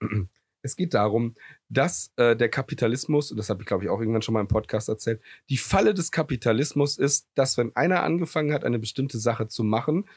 [0.62, 1.36] es geht darum,
[1.68, 4.48] dass äh, der Kapitalismus, und das habe ich glaube ich auch irgendwann schon mal im
[4.48, 5.20] Podcast erzählt,
[5.50, 10.08] die Falle des Kapitalismus ist, dass wenn einer angefangen hat, eine bestimmte Sache zu machen,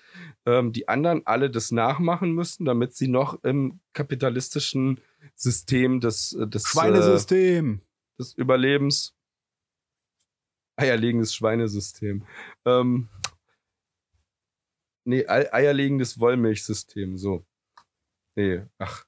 [0.45, 5.01] ähm, die anderen alle das nachmachen müssten, damit sie noch im kapitalistischen
[5.35, 7.81] System des, äh, des, äh, Schweinesystem.
[8.17, 9.13] des Überlebens,
[10.77, 12.23] eierlegendes Schweinesystem,
[12.65, 13.09] ähm,
[15.07, 17.45] nee, Ei- eierlegendes Wollmilchsystem, so.
[18.35, 19.05] Nee, ach,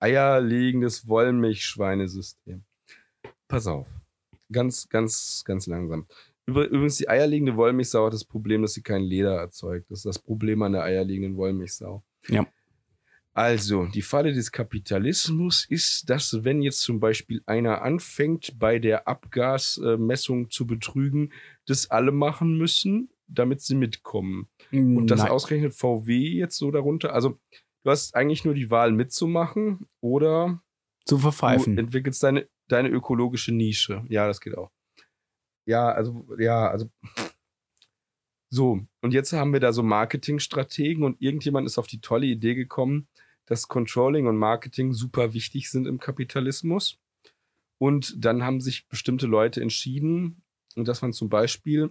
[0.00, 2.62] eierlegendes Wollmilchschweinesystem.
[3.48, 3.86] Pass auf.
[4.52, 6.06] Ganz, ganz, ganz langsam.
[6.46, 9.90] Übr- Übrigens, die eierlegende Wollmilchsau hat das Problem, dass sie kein Leder erzeugt.
[9.90, 12.04] Das ist das Problem an der eierlegenden Wollmilchsau.
[12.28, 12.46] Ja.
[13.32, 19.08] Also, die Falle des Kapitalismus ist, dass wenn jetzt zum Beispiel einer anfängt, bei der
[19.08, 21.32] Abgasmessung zu betrügen,
[21.66, 24.48] das alle machen müssen, damit sie mitkommen.
[24.72, 25.30] Und das Nein.
[25.30, 27.12] ausgerechnet VW jetzt so darunter.
[27.12, 27.38] Also,
[27.84, 30.62] du hast eigentlich nur die Wahl mitzumachen oder
[31.04, 31.78] zu du verpfeifen.
[31.78, 34.04] entwickelst deine, deine ökologische Nische.
[34.08, 34.70] Ja, das geht auch.
[35.66, 36.90] Ja, also, ja, also.
[38.50, 42.54] So, und jetzt haben wir da so Marketingstrategen und irgendjemand ist auf die tolle Idee
[42.54, 43.08] gekommen,
[43.46, 46.98] dass Controlling und Marketing super wichtig sind im Kapitalismus.
[47.78, 50.42] Und dann haben sich bestimmte Leute entschieden,
[50.76, 51.90] dass man zum Beispiel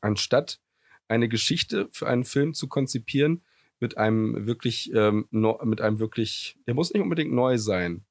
[0.00, 0.60] anstatt
[1.08, 3.42] eine Geschichte für einen Film zu konzipieren,
[3.80, 8.04] mit einem wirklich, ähm, no, mit einem wirklich, der muss nicht unbedingt neu sein.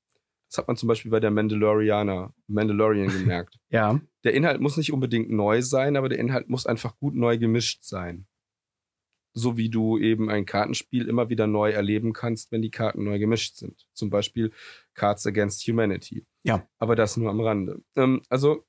[0.50, 3.58] Das hat man zum Beispiel bei der Mandalorianer, Mandalorian gemerkt.
[3.70, 4.00] Ja.
[4.24, 7.84] Der Inhalt muss nicht unbedingt neu sein, aber der Inhalt muss einfach gut neu gemischt
[7.84, 8.26] sein.
[9.34, 13.20] So wie du eben ein Kartenspiel immer wieder neu erleben kannst, wenn die Karten neu
[13.20, 13.86] gemischt sind.
[13.94, 14.54] Zum Beispiel
[14.94, 16.26] Cards Against Humanity.
[16.44, 16.66] Ja.
[16.78, 17.82] Aber das nur am Rande.
[17.98, 18.66] Ähm, also,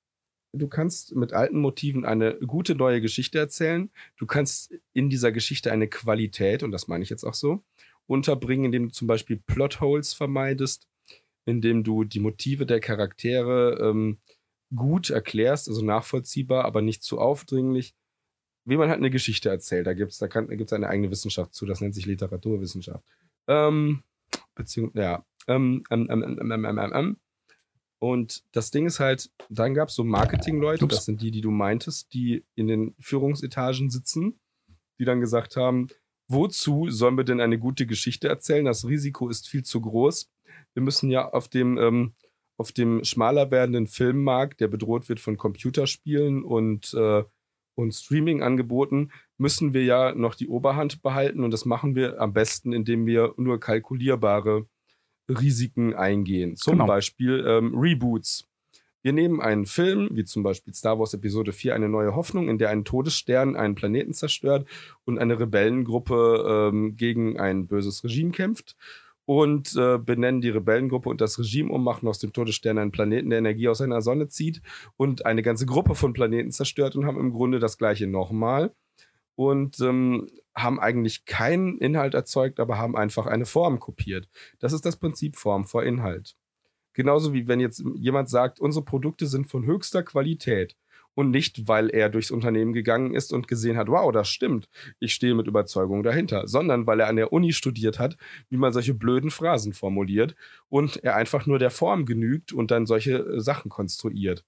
[0.56, 3.90] du kannst mit alten Motiven eine gute neue Geschichte erzählen.
[4.16, 7.62] Du kannst in dieser Geschichte eine Qualität, und das meine ich jetzt auch so,
[8.06, 10.88] unterbringen, indem du zum Beispiel Plotholes vermeidest,
[11.44, 14.18] indem du die Motive der Charaktere ähm,
[14.74, 17.94] gut erklärst, also nachvollziehbar, aber nicht zu aufdringlich.
[18.64, 21.66] Wie man halt eine Geschichte erzählt, da gibt's da kann, gibt's eine eigene Wissenschaft zu,
[21.66, 23.04] das nennt sich Literaturwissenschaft.
[23.46, 24.02] Ähm,
[24.54, 25.24] beziehungsweise, ja.
[25.46, 27.16] Ähm, ähm, ähm, ähm, ähm, ähm, ähm, ähm.
[27.98, 32.12] Und das Ding ist halt, dann gab's so Marketingleute, das sind die, die du meintest,
[32.12, 34.38] die in den Führungsetagen sitzen,
[34.98, 35.88] die dann gesagt haben,
[36.28, 38.64] wozu sollen wir denn eine gute Geschichte erzählen?
[38.64, 40.30] Das Risiko ist viel zu groß.
[40.74, 42.14] Wir müssen ja auf dem, ähm,
[42.58, 47.24] auf dem schmaler werdenden Filmmarkt, der bedroht wird von Computerspielen und, äh,
[47.74, 51.44] und Streaming-Angeboten, müssen wir ja noch die Oberhand behalten.
[51.44, 54.66] Und das machen wir am besten, indem wir nur kalkulierbare
[55.28, 56.56] Risiken eingehen.
[56.56, 56.86] Zum Genau.
[56.86, 58.46] Beispiel ähm, Reboots.
[59.02, 62.58] Wir nehmen einen Film, wie zum Beispiel Star Wars Episode 4, eine neue Hoffnung, in
[62.58, 64.66] der ein Todesstern einen Planeten zerstört
[65.04, 68.74] und eine Rebellengruppe ähm, gegen ein böses Regime kämpft
[69.24, 73.30] und äh, benennen die Rebellengruppe und das Regime um, machen aus dem Todesstern einen Planeten,
[73.30, 74.60] der Energie aus einer Sonne zieht
[74.96, 78.72] und eine ganze Gruppe von Planeten zerstört und haben im Grunde das gleiche nochmal
[79.36, 84.28] und ähm, haben eigentlich keinen Inhalt erzeugt, aber haben einfach eine Form kopiert.
[84.58, 86.36] Das ist das Prinzip Form vor Inhalt.
[86.94, 90.74] Genauso wie wenn jetzt jemand sagt, unsere Produkte sind von höchster Qualität
[91.14, 94.68] und nicht, weil er durchs Unternehmen gegangen ist und gesehen hat, wow, das stimmt,
[94.98, 98.16] ich stehe mit Überzeugung dahinter, sondern weil er an der Uni studiert hat,
[98.48, 100.36] wie man solche blöden Phrasen formuliert
[100.68, 104.44] und er einfach nur der Form genügt und dann solche äh, Sachen konstruiert.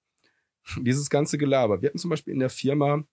[0.81, 1.83] Dieses ganze Gelaber.
[1.83, 3.05] Wir hatten zum Beispiel in der Firma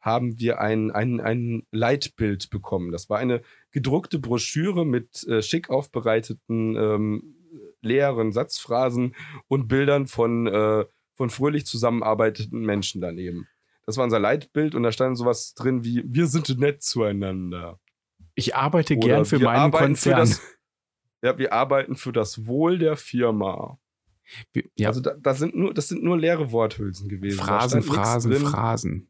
[0.00, 2.90] haben wir ein, ein, ein Leitbild bekommen.
[2.92, 7.34] Das war eine gedruckte Broschüre mit äh, schick aufbereiteten ähm,
[7.82, 9.14] leeren Satzphrasen
[9.48, 13.46] und Bildern von, äh, von fröhlich zusammenarbeitenden Menschen daneben.
[13.86, 17.78] Das war unser Leitbild und da stand sowas drin wie, wir sind nett zueinander.
[18.34, 20.18] Ich arbeite Oder gern für meinen arbeiten für Konzern.
[20.28, 20.40] das-
[21.22, 23.78] Ja, wir arbeiten für das Wohl der Firma.
[24.74, 27.36] ja, Also da, das, sind nur, das sind nur leere Worthülsen gewesen.
[27.36, 28.32] Da Phrasen, Phrasen.
[28.36, 29.09] Phrasen.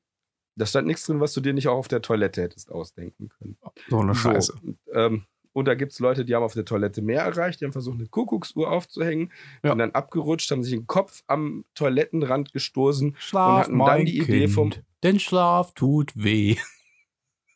[0.60, 3.56] Da stand nichts drin, was du dir nicht auch auf der Toilette hättest ausdenken können.
[3.88, 4.52] So eine Scheiße.
[4.60, 7.60] So, und, ähm, und da gibt es Leute, die haben auf der Toilette mehr erreicht,
[7.60, 9.32] die haben versucht, eine Kuckucksuhr aufzuhängen,
[9.64, 9.70] Ja.
[9.70, 14.46] sind dann abgerutscht, haben sich den Kopf am Toilettenrand gestoßen, Schlaf, hatten dann die Idee
[14.48, 14.72] vom-
[15.02, 16.56] Denn Schlaf tut weh.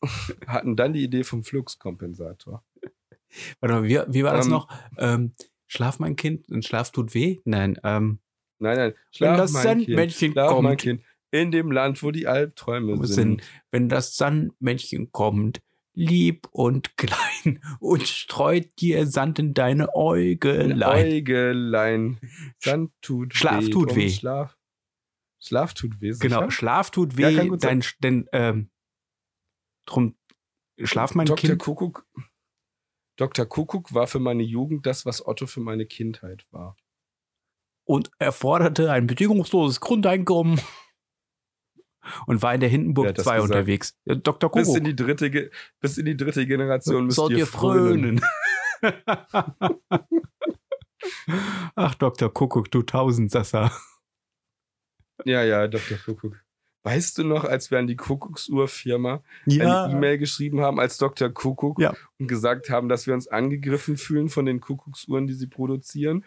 [0.47, 2.64] hatten dann die Idee vom Fluxkompensator.
[3.60, 4.68] Warte mal, wie, wie war das Ähm, noch?
[4.98, 5.32] Ähm,
[5.66, 7.40] Schlaf, mein Kind, und Schlaf tut weh?
[7.44, 8.18] Nein, ähm,
[8.60, 10.81] Nein, nein, Wenn das mein Sandmännchen kind, schlaf, mein kommt.
[10.81, 11.02] Kind,
[11.40, 13.43] in dem Land, wo die Albträume sind.
[13.70, 15.61] wenn das Sandmännchen kommt,
[15.93, 20.82] lieb und klein und streut dir Sand in deine Äugelein.
[20.82, 22.19] Äugelein.
[22.59, 23.70] Sand tut Schlaf weh.
[23.70, 24.09] tut weh.
[24.11, 24.56] Schlaf,
[25.40, 26.12] Schlaf tut weh.
[26.19, 26.51] Genau, sicher?
[26.51, 27.59] Schlaf tut Ja, weh, sein.
[27.59, 28.70] dein, denn, ähm,
[29.86, 30.16] drum,
[30.82, 31.51] Schlaf, mein Dr.
[31.51, 31.61] Kind.
[31.62, 32.06] Kuckuck,
[33.16, 33.47] Dr.
[33.47, 36.77] Kuckuck war für meine Jugend das, was Otto für meine Kindheit war.
[37.86, 40.59] und er forderte ein bedingungsloses Grundeinkommen
[42.26, 43.51] und war in der Hindenburg hat das 2 gesagt?
[43.52, 43.97] unterwegs.
[44.05, 44.51] Ja, Dr.
[44.52, 44.78] Bis Kuckuck.
[44.78, 45.51] in, die dritte,
[45.81, 48.20] bis in die dritte Generation müsst Sollt ihr frönen.
[51.74, 52.32] Ach, Dr.
[52.32, 53.70] Kuckuck, du Tausendsasser.
[55.24, 55.98] Ja, ja, Dr.
[55.98, 56.40] Kuckuck.
[56.82, 61.31] Weißt du noch, als wir an die Kuckucksuhr-Firma eine E-Mail geschrieben haben als Dr.
[61.31, 61.94] Kuckuck Ja.
[62.18, 66.24] und gesagt haben, dass wir uns angegriffen fühlen von den Kuckucksuhren, die sie produzieren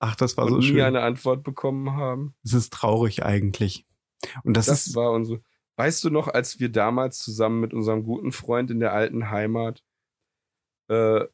[0.00, 0.80] Ach, das war und so nie schön.
[0.80, 2.34] eine Antwort bekommen haben?
[2.42, 3.86] Das ist traurig eigentlich.
[4.44, 5.40] Und das, Das ist, war unsere.
[5.76, 9.82] Weißt du noch, als wir damals zusammen mit unserem guten Freund in der alten Heimat
[10.88, 11.24] äh,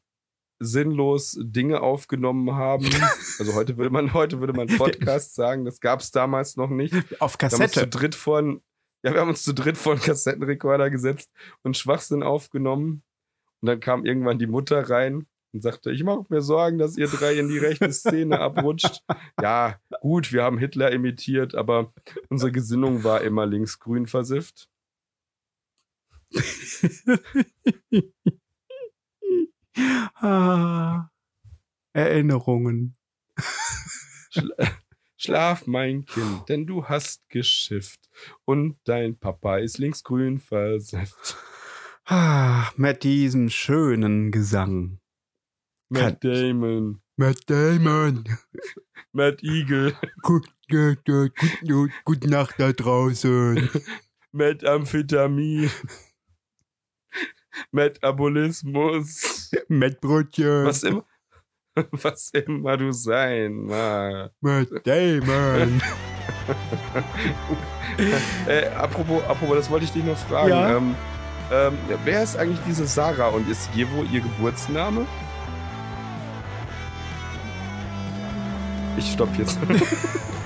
[0.59, 2.85] sinnlos Dinge aufgenommen haben?
[3.39, 6.93] also heute würde man heute würde man Podcast sagen, das gab es damals noch nicht.
[7.21, 7.87] auf Wir haben uns zu Kassette.
[7.87, 8.61] dritt einen,
[9.03, 11.29] ja, wir haben uns zu dritt vor einen Kassettenrekorder gesetzt
[11.63, 13.03] und Schwachsinn aufgenommen.
[13.59, 15.27] Und dann kam irgendwann die Mutter rein
[15.57, 19.01] und sagte, ich mache mir Sorgen, dass ihr drei in die rechte Szene abrutscht.
[19.41, 21.91] Ja, gut, wir haben Hitler imitiert, aber
[22.29, 24.69] unsere Gesinnung war immer linksgrün versifft.
[30.15, 31.07] ah,
[31.93, 32.95] Erinnerungen.
[34.29, 34.55] Schla
[35.19, 38.07] Schlaf, mein Kind, denn du hast geschifft
[38.45, 41.35] und dein Papa ist linksgrün versifft.
[42.05, 44.99] Ah, mit diesem schönen Gesang.
[45.89, 48.23] Matt Damon, Matt Damon.
[49.13, 51.31] Matt Eagle, Gut, gut, gut,
[51.65, 53.69] gut, gute Nacht da draußen.
[54.31, 55.71] Matt Amphetamin,
[57.71, 60.65] Metabolismus, Matt Brötchen.
[60.65, 61.05] was immer,
[61.91, 64.35] was immer du sein magst.
[64.41, 65.81] Matt Damon.
[68.47, 70.49] Äh, apropos, apropos, das wollte ich dich noch fragen.
[70.49, 70.77] Ja?
[70.77, 70.95] Ähm,
[71.51, 75.07] ähm, wer ist eigentlich diese Sarah und ist Jevo ihr Geburtsname?
[78.97, 79.57] Ich stopp jetzt.